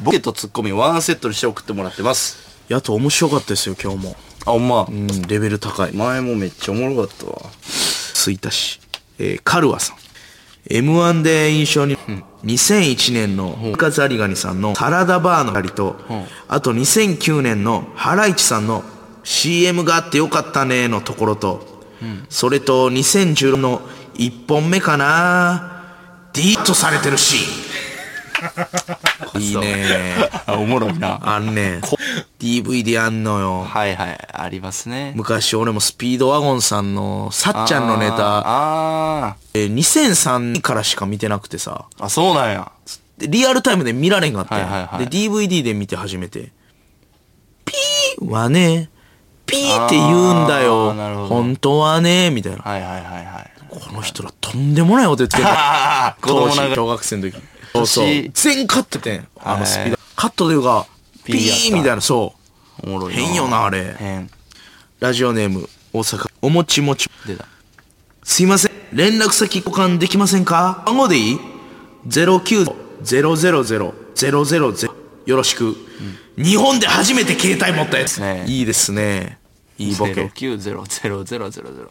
[0.03, 2.39] ボケとツッコミをワンセットにして送ってもらってます。
[2.71, 4.17] 野党面白かったですよ、今日も。
[4.45, 4.91] あ、ほんまう。
[4.91, 5.93] ん、レベル高い。
[5.93, 7.51] 前もめっちゃおもろかったわ。
[7.63, 8.81] 吹田市。
[9.19, 9.97] えー、カルワさん。
[10.69, 11.97] M1 で印象に、
[12.45, 15.97] 2001年の深津有ガニさんのサラダバーの2人と、
[16.49, 18.85] あと2009年のハライチさんの
[19.25, 21.67] CM があってよかったねのところと、
[22.29, 23.83] それと2016の
[24.15, 25.85] 1本目かな
[26.33, 27.92] ディーッとされてるシーン。
[29.39, 30.15] いいね
[30.47, 31.19] あ、おもろいな。
[31.23, 31.81] あんね
[32.39, 33.63] DVD あんのよ。
[33.63, 35.13] はいはい、ありますね。
[35.17, 42.71] 昔俺もスピードワゴンさんのさっちゃんのネタ、あえー2003年からしか見てなくてさ、ーあ、そうなんや。
[43.19, 46.53] でリアルタイムで見られんかったんやはいはいはいで、DVD で見て初めて、
[47.65, 48.91] ピーはね、
[49.47, 51.23] ピーって言うんだあよーなるほ。
[51.23, 52.63] ど本当はね、みたいな。
[52.63, 53.51] はいはいはいはい。
[53.71, 55.45] この人らとんでもないこと言ってる。
[56.21, 57.37] 子供ながら当時小学生の時。
[57.73, 58.31] そうそう年。
[58.35, 59.29] 全カットてん。
[59.41, 59.99] あのスピーはド。
[60.17, 60.87] カットというか、
[61.25, 62.35] ピピーみたいな、そ
[62.85, 62.87] う。
[62.87, 63.95] おもろい変よな、あれ。
[63.99, 64.31] 変。
[65.01, 66.31] ラジオネーム、大阪。
[66.43, 67.09] おもちもち。
[67.27, 67.47] 出た。
[68.23, 68.73] すいません。
[68.93, 70.83] 連絡先交換できませんか？
[70.87, 71.39] 番号でいい
[72.09, 74.93] ?090000000
[75.25, 75.77] よろしく、
[76.37, 78.21] 日本で初めて携帯持ったやつ。
[78.21, 79.39] ねいいですね。
[79.79, 80.25] いいボケ。
[80.25, 81.89] 090000。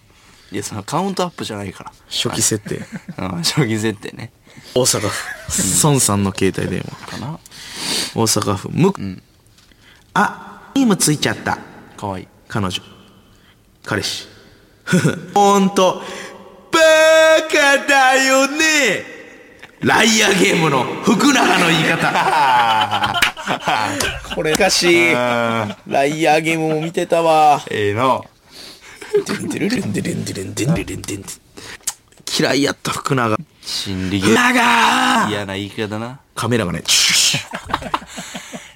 [0.51, 1.91] いや、そのカウントアップじゃないから。
[2.09, 2.81] 初期設定。
[3.17, 4.31] うん、初期設定ね。
[4.75, 5.87] 大阪府。
[5.87, 7.07] 孫さんの携帯電話。
[7.07, 7.39] かな
[8.15, 8.69] 大阪府。
[8.69, 9.21] む、
[10.13, 11.57] あ、イームついちゃった。
[11.95, 12.27] かわいい。
[12.47, 12.81] 彼女。
[13.83, 14.27] 彼氏。
[15.33, 16.01] ほんと、
[16.71, 16.79] バ
[17.49, 19.05] カだよね
[19.81, 23.21] ライアーゲームの福永の言い方。
[24.35, 27.61] これ、しかし、ライアーゲームも見てたわ。
[27.69, 28.25] ええの。
[32.39, 33.37] 嫌いやった福永。
[33.61, 36.19] 心理ゲー永嫌な言い方だな。
[36.35, 36.83] カメラがね、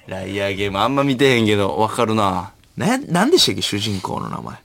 [0.06, 2.52] ライアーゲームあんま見てへんけど、わかるな。
[2.76, 4.56] な、なんでしたっけ主人公の名前。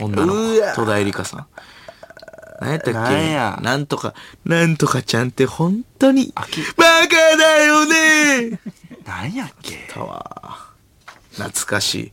[0.00, 0.34] 女の。
[0.74, 1.46] 戸田恵梨香さん。
[2.60, 6.48] 何やったっけなんとか、なんとかちゃんって本当に、バカ
[7.36, 8.60] だよね
[9.04, 10.70] なんやっけたわ。
[11.32, 12.12] 懐かしい。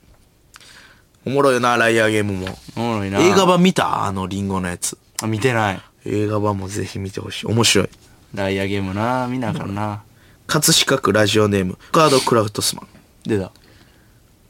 [1.29, 2.57] おもろいよな、ライアーゲームも。
[2.75, 3.19] おもろいな。
[3.19, 4.05] 映画版見た？
[4.05, 4.97] あのリンゴのやつ。
[5.21, 5.81] あ見てない。
[6.05, 7.45] 映画版もぜひ見てほしい。
[7.45, 7.89] 面白い。
[8.33, 9.27] ライアーゲームな。
[9.27, 10.01] 見なあかんな。
[10.47, 12.87] 葛飾区ラジオネーム、カードクラフトスマン。
[13.27, 13.51] 出た。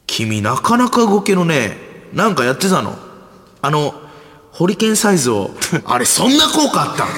[0.06, 1.76] 君なかなか動けるね。
[2.14, 2.98] なんかやってたの？
[3.60, 3.92] あの、
[4.50, 5.50] ホリケンサイズを、
[5.84, 7.08] あれそんな効果あったん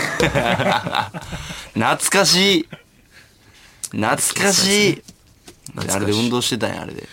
[1.75, 2.69] 懐かしい。
[3.93, 5.03] 懐かしい。
[5.67, 7.09] 懐かしいあれで運動してたんや、あれで。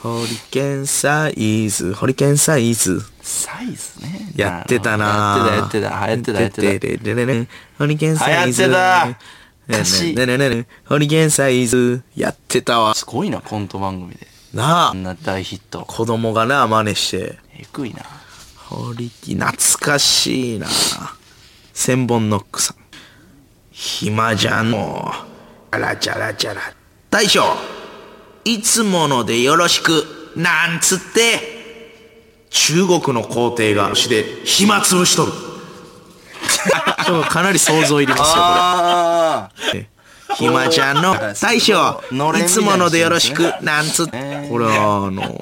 [0.00, 3.02] ホリケンサイズ、ホリケンサイズ。
[3.20, 4.32] サイズね。
[4.36, 6.78] やってたなやってた、やってた、やってた、やってた。
[6.78, 7.48] ててててて
[7.78, 8.62] ホリケンサイズ。
[8.62, 9.16] 流行ってたね
[9.68, 12.02] 歌詞ねねねねホリケンサイズ。
[12.14, 12.94] やってたわ。
[12.94, 14.26] すごいな、コント番組で。
[14.54, 14.90] なあ。
[14.90, 15.84] あんな大ヒット。
[15.84, 17.38] 子供がな、真似して。
[17.54, 18.02] えぐいな。
[18.56, 20.68] ホリキ、懐かしいな。
[21.74, 22.76] 千本ノックさん。
[23.72, 25.12] 暇じゃんも
[25.72, 25.72] う。
[25.72, 26.60] チャラチャラチャラ。
[27.10, 27.42] 大将、
[28.48, 31.58] いつものでよろしく、なんつって。
[32.50, 35.32] 中国の皇帝が牛で暇つぶしとる。
[37.28, 39.88] かなり想像いりますよ、こあれ。
[40.36, 44.46] ひまちゃんの大将いつものでよろしく人、なんつって。
[44.48, 45.40] これは、あの、なんか。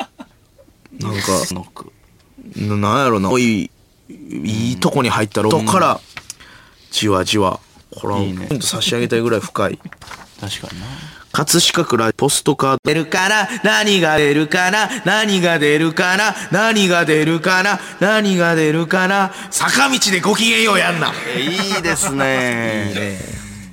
[2.56, 3.70] ななんやろな、いい、
[4.08, 6.00] いいとこに入ったロットから、
[6.90, 7.60] じわじわ。
[8.00, 9.78] これは、いいねほんと差し上げたいぐらい深い。
[10.40, 10.86] 確かにな。
[11.36, 12.80] 葛飾区ラポストカード。
[12.82, 14.88] 出るかな何が出るかな？
[15.04, 16.34] 何が出るかな？
[16.50, 17.78] 何が出るかな？
[18.00, 19.34] 何が出るかな？
[19.50, 21.12] 坂道でご機嫌ようやんな。
[21.36, 23.18] えいいですね。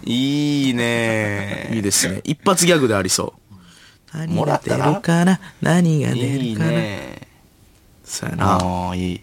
[0.04, 1.70] いいね。
[1.72, 2.20] いいですね。
[2.26, 3.54] 一発ギャグでありそう。
[4.12, 5.40] 何が出もらったらるかな？
[5.62, 6.70] 何が出るかな？
[6.70, 7.28] ね。
[8.04, 8.58] そうやな。
[8.58, 9.22] ああ、いい。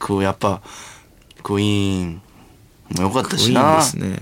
[0.00, 0.60] クー、やっぱ、
[1.44, 2.22] クイーン
[2.96, 3.76] もよかったしな。
[3.76, 4.18] ですね。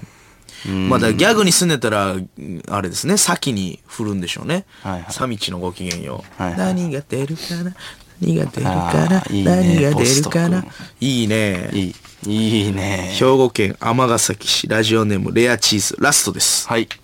[0.68, 2.28] まあだギャグに住んでたら、うん
[2.68, 4.66] あれですね、先に振るんでしょうね。
[4.82, 6.42] はいはいサミチのご機嫌よう。
[6.42, 7.74] はいはい何が出るかな？
[8.20, 9.20] 何が出るかな？
[9.20, 10.64] ね何が出るかな？
[11.00, 11.70] いいね。
[11.72, 11.94] いい。
[12.26, 13.14] いいね。
[13.14, 16.68] 兵庫県尼崎市ラジオネームレアチーズラストです。
[16.68, 16.86] はい。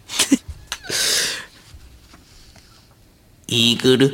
[3.48, 4.10] イーグル、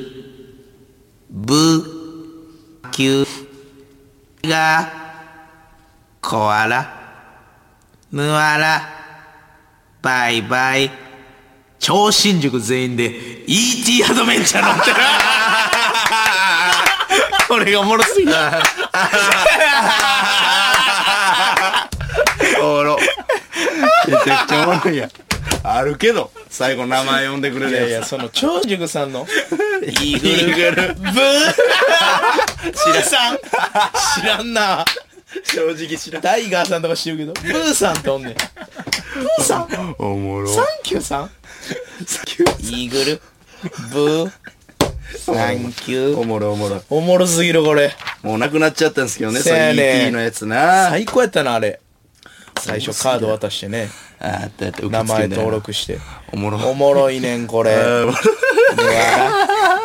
[1.31, 4.93] ブー、キュー、が、
[6.21, 7.01] コアラ、
[8.13, 9.02] ヌアラ、
[10.03, 10.91] バイバイ、
[11.79, 14.97] 超新塾全員で ET アドベンチャー乗ってる。
[17.47, 18.61] これがおもろすぎた。
[22.61, 22.99] おもろ。
[24.09, 25.11] めちゃくちゃおもろいやん。
[25.63, 27.89] あるけど、最後名前呼んでくれるやつ。
[27.89, 29.29] いや、その超塾さんの、
[29.83, 31.55] イーグル、ブー、
[32.75, 33.39] 知らさん。
[34.21, 34.85] 知らんな。
[35.45, 36.23] 正直知らん。
[36.23, 38.35] タイガーさんとか知るけど、ブーさんっておんねん。
[38.35, 39.95] ブーさん？
[39.99, 40.49] おもろ。
[40.49, 41.31] サンキューさん？
[42.61, 43.21] イーグル、
[43.93, 44.31] ブー、
[45.19, 46.19] サンキュー。
[46.19, 46.83] おもろおもろ。
[46.91, 47.93] おもろすぎるこれ。
[48.23, 50.89] もうなくなっちゃったんですけどね、そせやのねのやつな。
[50.91, 51.81] 最高やったな、あれ。
[52.59, 53.89] 最初カード渡してね。
[54.21, 54.87] あったあった。
[54.87, 55.53] 名前登録。
[55.53, 55.99] 録して。
[56.33, 56.59] おもろ。
[56.59, 57.75] おもろいねん、これ。
[57.75, 58.15] うわ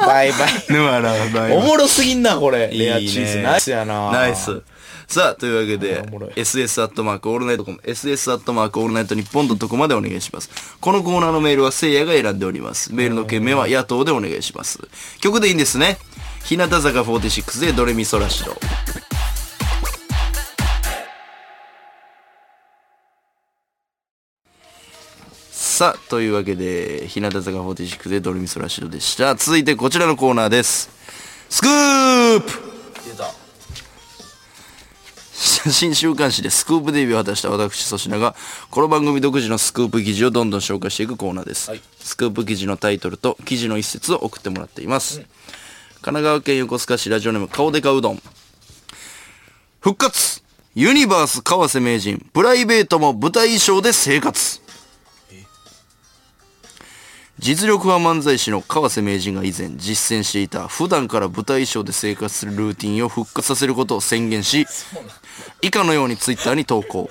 [0.05, 0.49] バイバイ。
[0.69, 2.71] ぬわらバイバイおもろすぎんな、これ。
[2.71, 3.39] いいねレアチーズ。
[3.39, 4.11] ナイスやな。
[4.11, 4.61] ナイス。
[5.07, 6.03] さあ、というわけで
[6.35, 10.49] ss アットマークオールナイトコム、ss アットマークオールナイトニッポンドットコムまでお願いします。
[10.81, 12.93] このコーナーのメールはせいやが選んでおります。
[12.93, 14.79] メールの件名は野党でお願いします。
[15.21, 15.97] 曲でいいんですね。
[16.43, 18.53] 日向坂46でドレミソラシド。
[25.51, 29.35] さあ、というわけで、日向坂46でドレミソラシドでした。
[29.35, 30.89] 続いてこちらのコーナーです。
[31.49, 32.76] スクープ
[35.39, 38.35] 写真週刊誌でスクープデビューを果たした私粗品が
[38.71, 45.27] この番組独自のスクープ記事をどんどん紹介していくコーナーです、スクープ記事のタイトルと記事の一節を送ってもらっています、神
[46.01, 48.21] 奈川県横須賀市ラジオネーム顔でかうどん。
[49.79, 50.41] 復活!
[50.73, 54.59] ユニバース川瀬名人プライベートも舞台衣装で生活
[57.47, 64.65] 実力派漫才師の川瀬名人が以前実践していた普段から舞台衣装で生活するルーティンを復活させることを宣言し
[65.61, 67.09] 以下のようにツイッターに投稿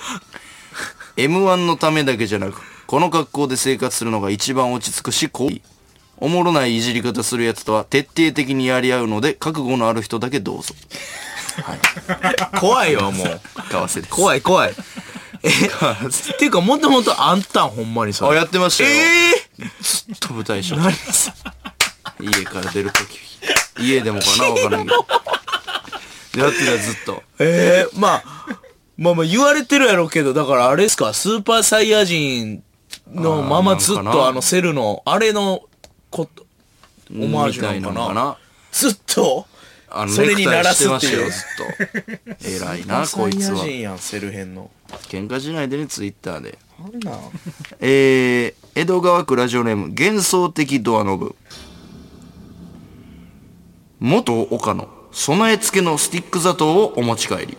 [1.17, 5.49] m 1のためだけじゃなくこの格好で生活するのが一番落ち着くしこう
[6.19, 10.75] おもろないいじり方するやつとは徹底的にやり合うので覚悟のある人だけどうぞ
[12.61, 13.41] 怖いわ、もう。
[13.71, 14.75] 川瀬です怖い、怖い。
[15.47, 18.39] え、っ ていうか、もともとあんたん、ほんまにそあれ。
[18.39, 19.47] やってましたよ、え
[19.81, 20.93] ずっと舞台衣装何？
[21.13, 21.33] さ
[22.21, 23.19] 家から出るとき
[23.79, 24.45] 家でもかな？
[24.51, 25.07] わからんけど。
[26.43, 27.23] やってたずっと。
[27.39, 28.47] えー、まあ、
[28.99, 32.63] まあまあ言われてるやろうけど、だからあれですか、スーパーサイヤ人
[33.13, 35.63] のままずっとあのセルの、あれの
[36.11, 36.45] こと、
[37.15, 37.81] オマージュなのかな？
[37.81, 38.37] みたいのかな？
[38.73, 39.47] ずっと？
[40.01, 41.31] あのそれに鳴らすっていう。
[41.31, 41.43] ずっ
[42.39, 42.45] と。
[42.49, 43.59] 偉いなこいつは。
[43.59, 44.71] 人やん、セル編の。
[45.09, 46.59] 喧嘩しないでねツイッターで。
[46.79, 47.13] あんな。
[47.13, 47.31] ん。
[47.81, 51.35] えー、江戸川区ラジオネーム幻想的ドアノブ。
[53.99, 57.59] 元岡野備え付けのスティック砂糖をお持ち帰り。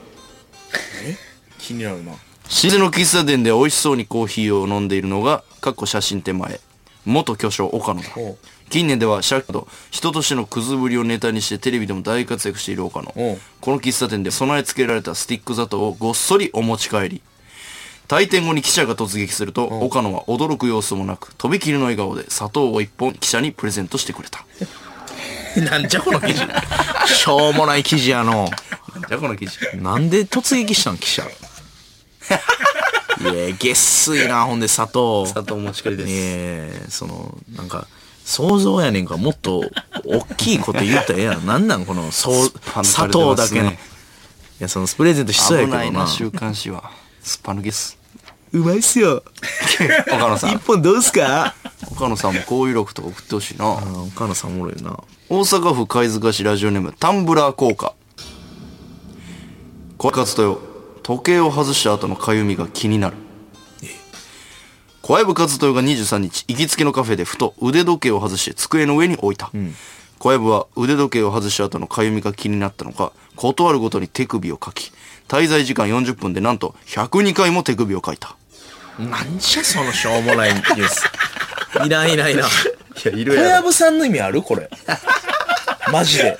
[1.58, 2.12] 気になるな。
[2.12, 2.18] 老
[2.70, 6.62] 舗の喫茶店で美味しそうにコーヒーを飲んでいるのがかっこ写真手前
[7.08, 8.10] 元巨匠岡野だ。
[8.70, 13.12] 近年ではシャッと人としてのくずぶりをネタにしてテレビでも大活躍している岡野。
[13.62, 17.22] この喫茶店で備え付けられたスティック砂糖をごっそりお持ち帰り。
[18.08, 24.46] 退店後に記者が突撃すると岡野は驚く様子もなくとびきりの笑顔で砂糖を一本記者にプレゼントしてくれた。
[25.62, 26.42] なんじゃこの記事。
[27.08, 28.50] しょうもない記事やの。
[29.08, 29.60] じゃあこの記事。
[29.76, 31.24] なんで突撃したん記者。
[33.22, 35.26] いや、げっすいな、ほんで砂糖。
[35.26, 37.88] 砂糖お持ち帰りですええその、なんか、
[38.26, 39.64] 想像やねんから、もっと、
[40.06, 41.46] 大きいこと言ったらええやん。
[41.46, 42.52] なんなんこの、そう、
[42.84, 43.72] 砂糖だけの。
[43.72, 43.76] い
[44.60, 45.84] や、その、プレゼントしそうやけどな。
[45.86, 46.92] 危ないな、週刊誌は。
[47.22, 47.98] スパ抜けっす。
[48.54, 49.24] うまいっすよ。
[50.08, 50.60] 岡野さ一ん。
[50.60, 51.54] 本どうすか？
[51.92, 53.66] 岡野さんもこういう録とか送ってほしいな。
[53.66, 53.74] あ
[54.08, 54.98] 岡野さんおもろいな。
[55.28, 57.94] 大阪府貝塚市ラジオネームタンブラー効果
[59.98, 60.62] 小籔勝豊
[61.08, 63.16] 時計を外した後のかゆみが気になる
[65.02, 69.50] 小籔勝豊が23日行きつけのカフェでふと腕時計を外して机の上に置いた、
[70.20, 74.92] 小籔は腕時計を外した後のかゆみが気になったのか断るごとに手首をかき
[75.30, 78.36] 滞在時間40分でなんと102回も手首をかいた
[79.00, 81.06] なんじゃそのしょうもないニュース。
[81.86, 82.50] いらんいらんいらん。
[82.50, 82.52] い
[83.06, 84.70] やいる小籔さんの意味あるこれ。
[85.92, 86.38] マジで。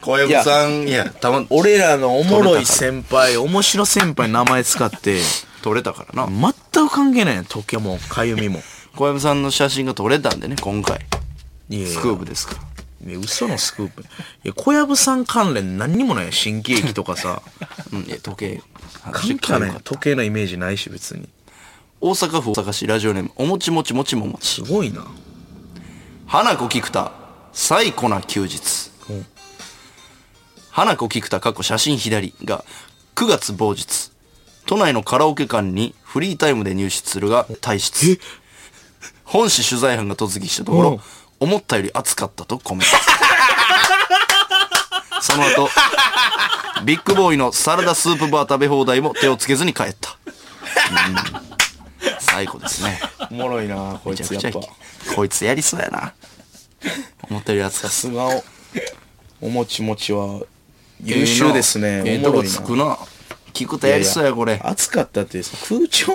[0.00, 5.20] 小籔さんいやたま俺らのおもろい先輩、 面白先輩の名前使って、
[5.62, 7.44] 取れたからな全く関係ないやん。
[7.44, 8.62] 時計も、かゆみも。
[8.96, 10.98] 小籔さんの写真が撮れたんでね今回
[11.70, 12.72] スクープですから
[13.10, 14.02] いや嘘のスクープ。
[14.02, 14.04] い
[14.44, 17.42] や、小籔さん関連何にもないよ新喜劇とかさ。
[17.92, 18.62] うん、いや時計。
[19.10, 19.80] 関係ない。
[19.82, 21.28] 時計のイメージないし、別に。
[22.00, 24.62] 大阪府大阪市ラジオネーム、おもちもちもちももち。
[24.62, 25.04] すごいな。
[26.28, 27.12] 花子菊田、
[27.52, 28.90] 最古な休日。
[29.10, 29.26] うん
[30.70, 32.64] 花子菊田過去写真左が
[33.14, 34.10] 9月某日。
[34.64, 38.18] 都内のカラオケ館にフリータイムで入室するが退出。
[39.24, 41.00] 本誌取材班が突撃したとこうんろ、
[41.40, 42.96] 思ったより暑かったとコメント。
[45.20, 45.68] その後、
[46.84, 50.16] ビッグボーイのサラダスープバー食べ放題も手をつけずに帰った。
[50.20, 51.52] うん
[52.18, 52.98] 最高ですね。
[53.30, 54.60] おもろいな、こいつやっぱ。
[55.14, 56.14] こいつやりそうやな。
[57.30, 57.70] 思ったより。
[57.70, 58.44] さすがお、
[59.40, 60.40] おもちもちは、
[61.02, 62.02] 優秀ですね。
[62.06, 62.98] ええとこつくな。
[63.52, 64.60] 聞くとやりそうや、これ。
[64.62, 66.12] 暑かったってさ空調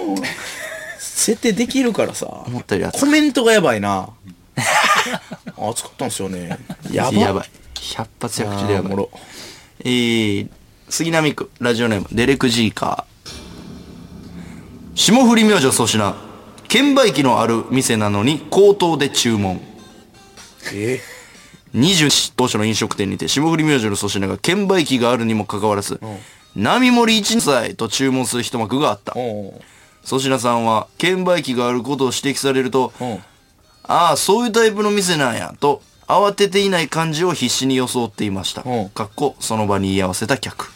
[0.99, 4.10] 設定できるからさ思ったより暑いコメントがやばいな
[5.57, 6.57] 暑かったんすよね
[6.91, 7.49] やばやばい。
[7.95, 9.07] 百発百中でやばい
[9.81, 10.49] えー、
[10.89, 13.31] 杉並区、ラジオネーム、デレク・ジーカー。
[14.95, 16.15] 霜降り明星粗品。
[16.68, 19.61] 券売機のある店なのに口頭で注文。
[20.73, 21.02] え
[21.76, 25.99] ？20当初の飲食店にて霜降り明星の粗品が券売機があるにもかかわらず、
[26.56, 29.14] 並盛り1歳と注文する一幕があった。
[29.14, 33.19] 粗品さんは券売機があることを指摘されると、うん
[33.88, 38.64] ああ、そういうタイプの店なんや、と、慌てていない感じを必死に装っていました。
[38.65, 40.69] うんかっこ、その場に居合わせた客。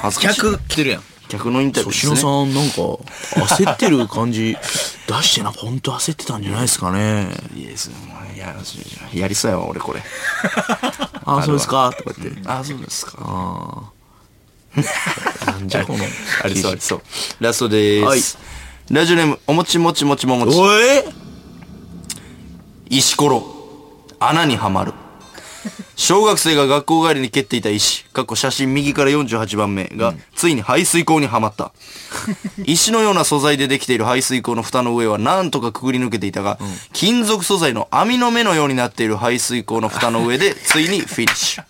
[0.00, 0.40] 恥ずかしい。
[0.40, 1.02] 客来てるやん
[1.38, 2.30] 客のインタビュー粗ですね。
[2.30, 2.80] 品さんなんか
[3.64, 4.56] 焦ってる感じ
[5.06, 7.96] 出してな本当焦ってたんじゃないですかねいいですね。
[8.06, 8.54] もうや
[9.14, 10.02] やりそうやわ、俺これ。
[11.24, 11.92] ああそうですか？
[11.96, 13.92] とか言ってああ、そうですか。
[15.46, 16.04] なんじゃこの
[16.44, 17.02] ありそうありそう。
[17.40, 18.36] ラストでーす。
[18.36, 18.52] はい
[18.90, 20.58] ラジオネーム、おもちもちもちももち。
[20.58, 21.04] おい
[22.90, 23.44] 石ころ。
[24.18, 24.92] 穴にはまる。
[25.96, 31.72] 小学生が学校帰りに蹴っていた石、過去写真右から48番目が、ついに排水溝にはまった。
[32.64, 36.58] 石のような素材でできている排水溝の蓋の上はなんとかくぐり抜けていたが、
[36.92, 41.64] 金属素材の網の目のようになっている排水溝の蓋の上で、 ついにフィニッシュ。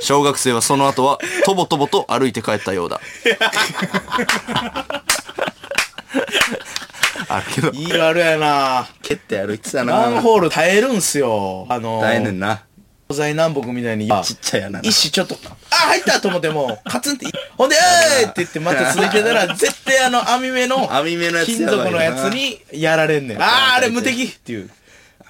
[0.00, 3.00] 小学生はその後は、とぼとぼと歩いて帰ったようだ。
[7.28, 8.88] あるけど、いいあるやな。
[9.02, 11.66] 蹴って歩いてたマンホール耐えるんすよ。
[11.68, 12.62] あの大変ねんな。
[13.08, 14.08] 東西南北みたいに。
[14.22, 14.88] ちっちゃい穴な。
[14.88, 15.36] 石ちょっと。
[15.70, 17.26] あ入ったと思ってもカツンって
[17.56, 17.76] ほんで
[18.20, 23.42] 「えーい!」って言ってまた続いてたら 絶対あの網目の網目のやつ金属のやつにやられんねん。
[23.42, 24.70] あああれ無敵っていう。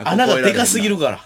[0.04, 1.20] 穴がでかすぎるから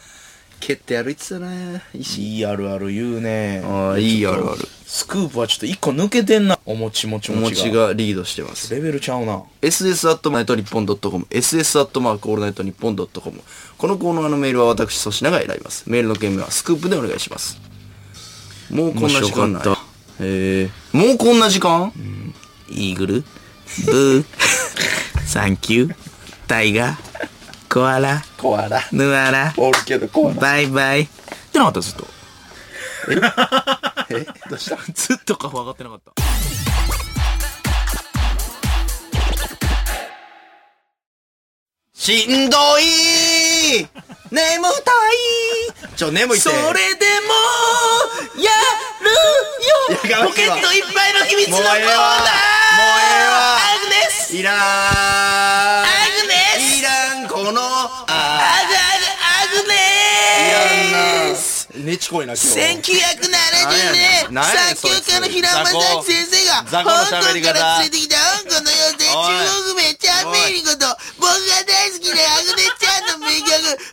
[0.62, 1.50] 蹴って歩いてたな
[1.92, 2.36] 石。
[2.36, 4.58] いいあるある言うねああ、いいあるある。
[4.86, 8.72] スクープはちょっと一個抜けてんなお餅もちおもちがリードしてます。
[8.72, 13.42] レベルちゃうな ss アットマークニッポンドットコム ss アットマークオールナイトニッポンドットコム
[13.76, 17.60] このコーナーのメールは私粗品が選びますメールの件名はスクープでお願いします
[18.70, 19.62] もうこんな時間ない
[20.20, 21.92] へえもうこんな時間、
[22.68, 23.24] イーグル
[23.86, 24.24] ブー
[25.26, 25.94] サンキュー
[26.46, 27.41] タイガー
[27.72, 28.82] コアラコアラ。
[28.92, 30.40] ヌアラおるけどコアラ。
[30.40, 31.08] バイバイっ
[31.52, 32.06] てなかったずっと。
[34.10, 34.26] え？
[34.50, 34.76] どうした？
[34.92, 36.12] ずっと顔上がってなかった。
[41.94, 43.88] しんどい。
[44.30, 44.68] 眠た
[45.88, 45.96] い。
[45.96, 47.32] ちょ眠いそれでも
[48.42, 48.50] や
[49.00, 50.26] るよ。
[50.26, 51.76] ポケットいっぱいの秘密のコーナー。
[51.76, 52.02] もうええわ。
[52.02, 52.28] もう
[53.00, 53.56] ええわ。
[53.56, 54.36] アグネス。
[54.36, 54.52] いら
[55.98, 56.01] ん
[61.74, 64.44] ねちこいな今日1970年
[64.76, 70.84] 作曲家の平間崎先生が香港から連れてきた香港の妖精中国名チャンメイリンこと
[71.16, 72.22] 僕が大好きな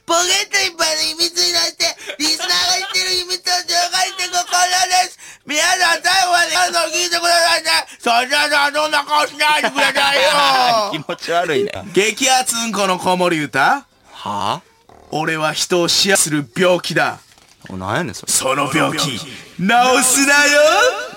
[0.05, 1.85] ポケットいっぱいの秘密になって、
[2.17, 5.19] リスナーが言ってる秘密を紹介していくコーナーです。
[5.45, 7.69] 皆さん最後まで感想聞いてくださいね。
[7.99, 11.03] そんなさんそんな顔しないでください気よ。
[11.07, 11.71] 持ち悪いね。
[11.93, 14.61] 激アツんこの子守歌は
[15.11, 17.19] 俺は人を幸せする病気だ。
[17.73, 18.31] ぁなんやねん、それ。
[18.31, 20.61] その病気、治すなよ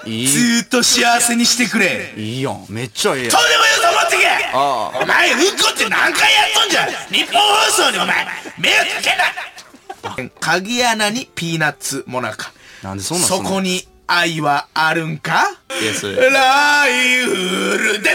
[0.05, 2.12] いいずーっと幸せにしてくれ。
[2.16, 2.66] いいやん。
[2.69, 3.39] めっちゃええやんと。
[3.39, 8.27] んでもよそ持ってけあお前、うんこって何回やっとんじゃ日本放送にお前、
[8.59, 12.53] 目をつけな鍵穴にピーナッツもなか。
[12.83, 15.44] なんでそんなんそこに愛はあるんか？
[15.80, 18.14] いやそれライフル、でで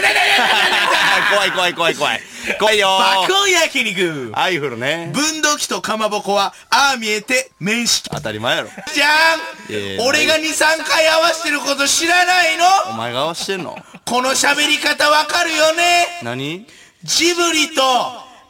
[1.30, 2.20] 怖い怖い怖い怖い。
[2.58, 2.86] 怖いよ。
[2.86, 3.28] バー。
[3.28, 5.10] コン焼肉アイフルね。
[5.12, 8.08] 分度器とかまぼこは、ああ見えて面識。
[8.10, 8.68] 当たり前やろ。
[8.94, 10.06] じゃん。
[10.06, 12.64] 俺が2、3回合わせてること知らないの？
[12.92, 13.76] お前が合わしてんの？
[14.06, 16.06] この喋り方わかるよね？
[16.22, 16.66] 何？
[17.02, 17.82] ジブリと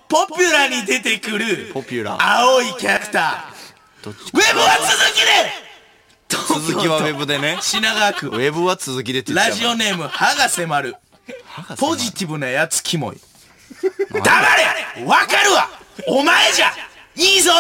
[0.09, 2.19] ポピュラに出てくるポピュラ。
[2.21, 4.11] 青いキャラクター。
[4.11, 5.68] ウェブは続きで
[6.29, 7.59] 続きはウェブでね。
[7.61, 10.97] 品川区ウェブは続きでって言っラジオネーム歯が迫る。
[11.79, 13.17] ポジティブなやつキモい。
[14.13, 15.69] 黙れわかるわ。
[16.07, 16.73] お前じゃ。
[17.17, 17.53] いいぞ。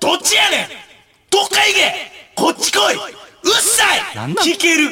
[0.00, 0.68] どっちやねん。
[1.30, 2.12] どっか行け。
[2.34, 2.94] こっち来い。
[2.94, 4.00] うっさい。
[4.34, 4.90] 聞ける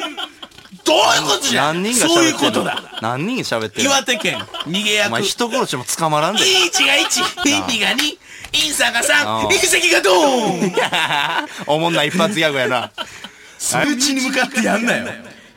[0.85, 2.47] どういうことじゃ何人がそうい喋ってんの？
[2.47, 3.91] うことだ何人が喋ってんの？
[3.91, 4.37] 岩手県
[4.67, 6.41] 逃げ役お前人殺しも捕まらんで。
[6.41, 6.45] 1
[6.85, 8.17] が1、2が2、
[8.65, 10.73] インさんがあ3、あ隕石がドーン
[11.67, 12.91] おもんない一発ギャグやな。
[13.57, 15.07] 数値に向かってやんなよ。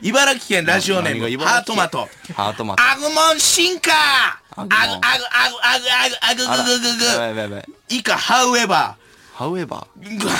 [0.01, 2.07] 茨城県ラジオネーム、ハートマト。
[2.33, 2.81] ハートマト。
[2.81, 3.91] アグモン進化
[4.55, 5.85] アグ、アグ、アグ、アグ、
[6.21, 7.61] アグ、アグ、アグ、グググ。
[7.89, 9.08] 以下、ハウエバー。
[9.95, 10.33] ぐわ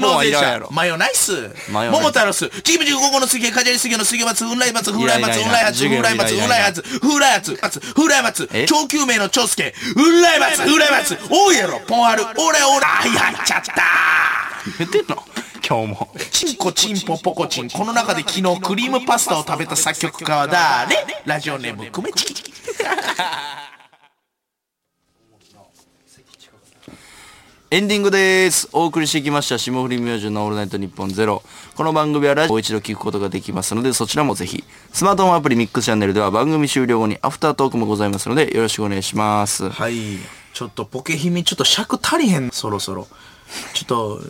[0.00, 0.68] 者はいらんやろ。
[0.72, 1.54] マヨナイス。
[1.70, 2.02] マヨナイス。
[2.02, 8.66] 桃太郎スチキムチキ午後の杉カジャリ杉の杉松雲来松風来松いらんいらん雲来発風来松いらん雲来発風来発発風来松え？
[8.66, 9.74] 超救命の長介。
[9.94, 12.84] 雲来松風来松多いやろポンある俺俺。
[12.84, 13.74] あやっちゃった。
[14.78, 15.22] 言ってんの
[15.66, 16.12] 今日も。
[16.32, 17.70] チンコチンポポコチン。
[17.70, 20.96] この中で昨日クリームパスタを食べた作曲家は誰？
[21.24, 22.52] ラジオネーム、クメチキ。
[27.74, 28.68] エンディングです。
[28.72, 31.42] お送りしてきました、霜降り明星のオールナイトニッポンゼロ。
[31.74, 34.62] この番組はラジオを一度聞くことができますので、そちらもぜひ。
[34.92, 39.68] スマートフォンアプリミックスチャンネルでは番組終了後にアフタートークもございますので、よろしくお願いします。
[39.70, 40.18] はい。
[40.52, 42.50] ちょっとポケヒミ、ちょっと尺足りへん。
[42.52, 43.08] そろそろ。
[43.72, 44.20] ちょっと、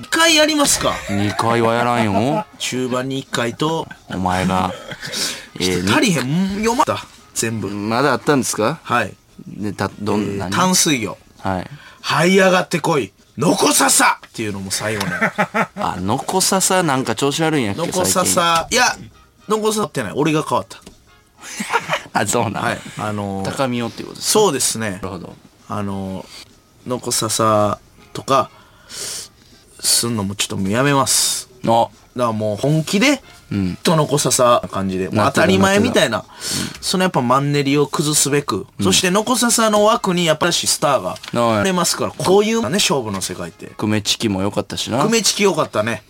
[0.00, 0.92] 一回やりますか。
[1.08, 2.46] 2回はやらんよ。
[2.58, 4.72] 中盤に一回と、お前が。
[5.60, 6.48] えー足りへん。
[6.60, 7.04] 読まった。
[7.34, 7.68] 全部。
[7.68, 8.80] まだあったんですか？
[8.82, 9.12] はい。
[9.46, 11.18] で、た、どんなに淡水魚。
[11.40, 11.70] はい。
[12.08, 13.12] 這い上がってこい。
[13.36, 15.12] 残ささっていうのも最後ね。
[15.76, 18.24] あ、のこささなんか調子悪いんやっけ残さ。
[18.24, 18.66] さ。
[18.70, 18.96] いや、
[19.46, 20.12] 残さってない。
[20.16, 20.78] 俺が変わった。
[22.18, 22.64] あ、そうなん。
[22.64, 22.78] はい。
[22.96, 24.98] あのー高みよっていうことですそうですねな。
[25.00, 25.36] るほど。
[25.68, 26.24] あの、
[26.86, 27.78] のこささ
[28.14, 28.50] とか、
[28.88, 31.50] すんのもちょっともうやめます。
[31.66, 33.22] あ、だからもう本気で、
[33.82, 36.24] とのこささな感じで、もう当たり前みたいな、
[36.80, 43.66] そのやっぱマンネリを崩すべく、そしてのこささの枠にやっぱりスターがはい生れますから、こういうね、勝負の世界って。
[43.76, 45.02] クメチキも良かったしな。
[45.02, 46.02] クメチキよかったね。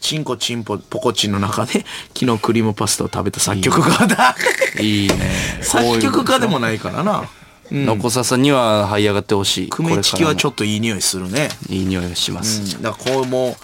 [0.00, 1.84] チンコチンポポコチンの中で、
[2.16, 4.36] 昨日クリームパスタを食べた作曲家だ。
[4.80, 5.60] いいね。
[5.62, 6.78] 作曲家でもない。
[6.78, 7.28] からな。
[7.72, 9.68] のこささには這い上がってほしい。
[9.68, 11.48] クメチキはちょっっといい匂いするね。
[11.66, 12.60] といい匂いがします。
[12.60, 13.56] うんだからこうも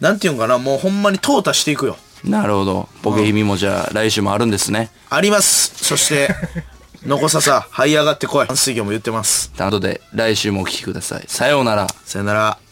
[0.00, 1.96] う、なんていうんかな、もうほんまに淘汰していくよ。
[2.24, 2.88] なるほど。
[3.02, 4.90] ポケヒミもじゃあ来週もあるんですね。
[5.10, 5.72] あります。
[5.84, 6.34] そして、
[7.06, 8.46] のこささ、這い上がってこい。
[8.46, 9.52] 淡水魚も言ってます。
[9.58, 11.24] なので来週もお聞きください。
[11.28, 11.86] さようなら。
[12.04, 12.63] さよなら。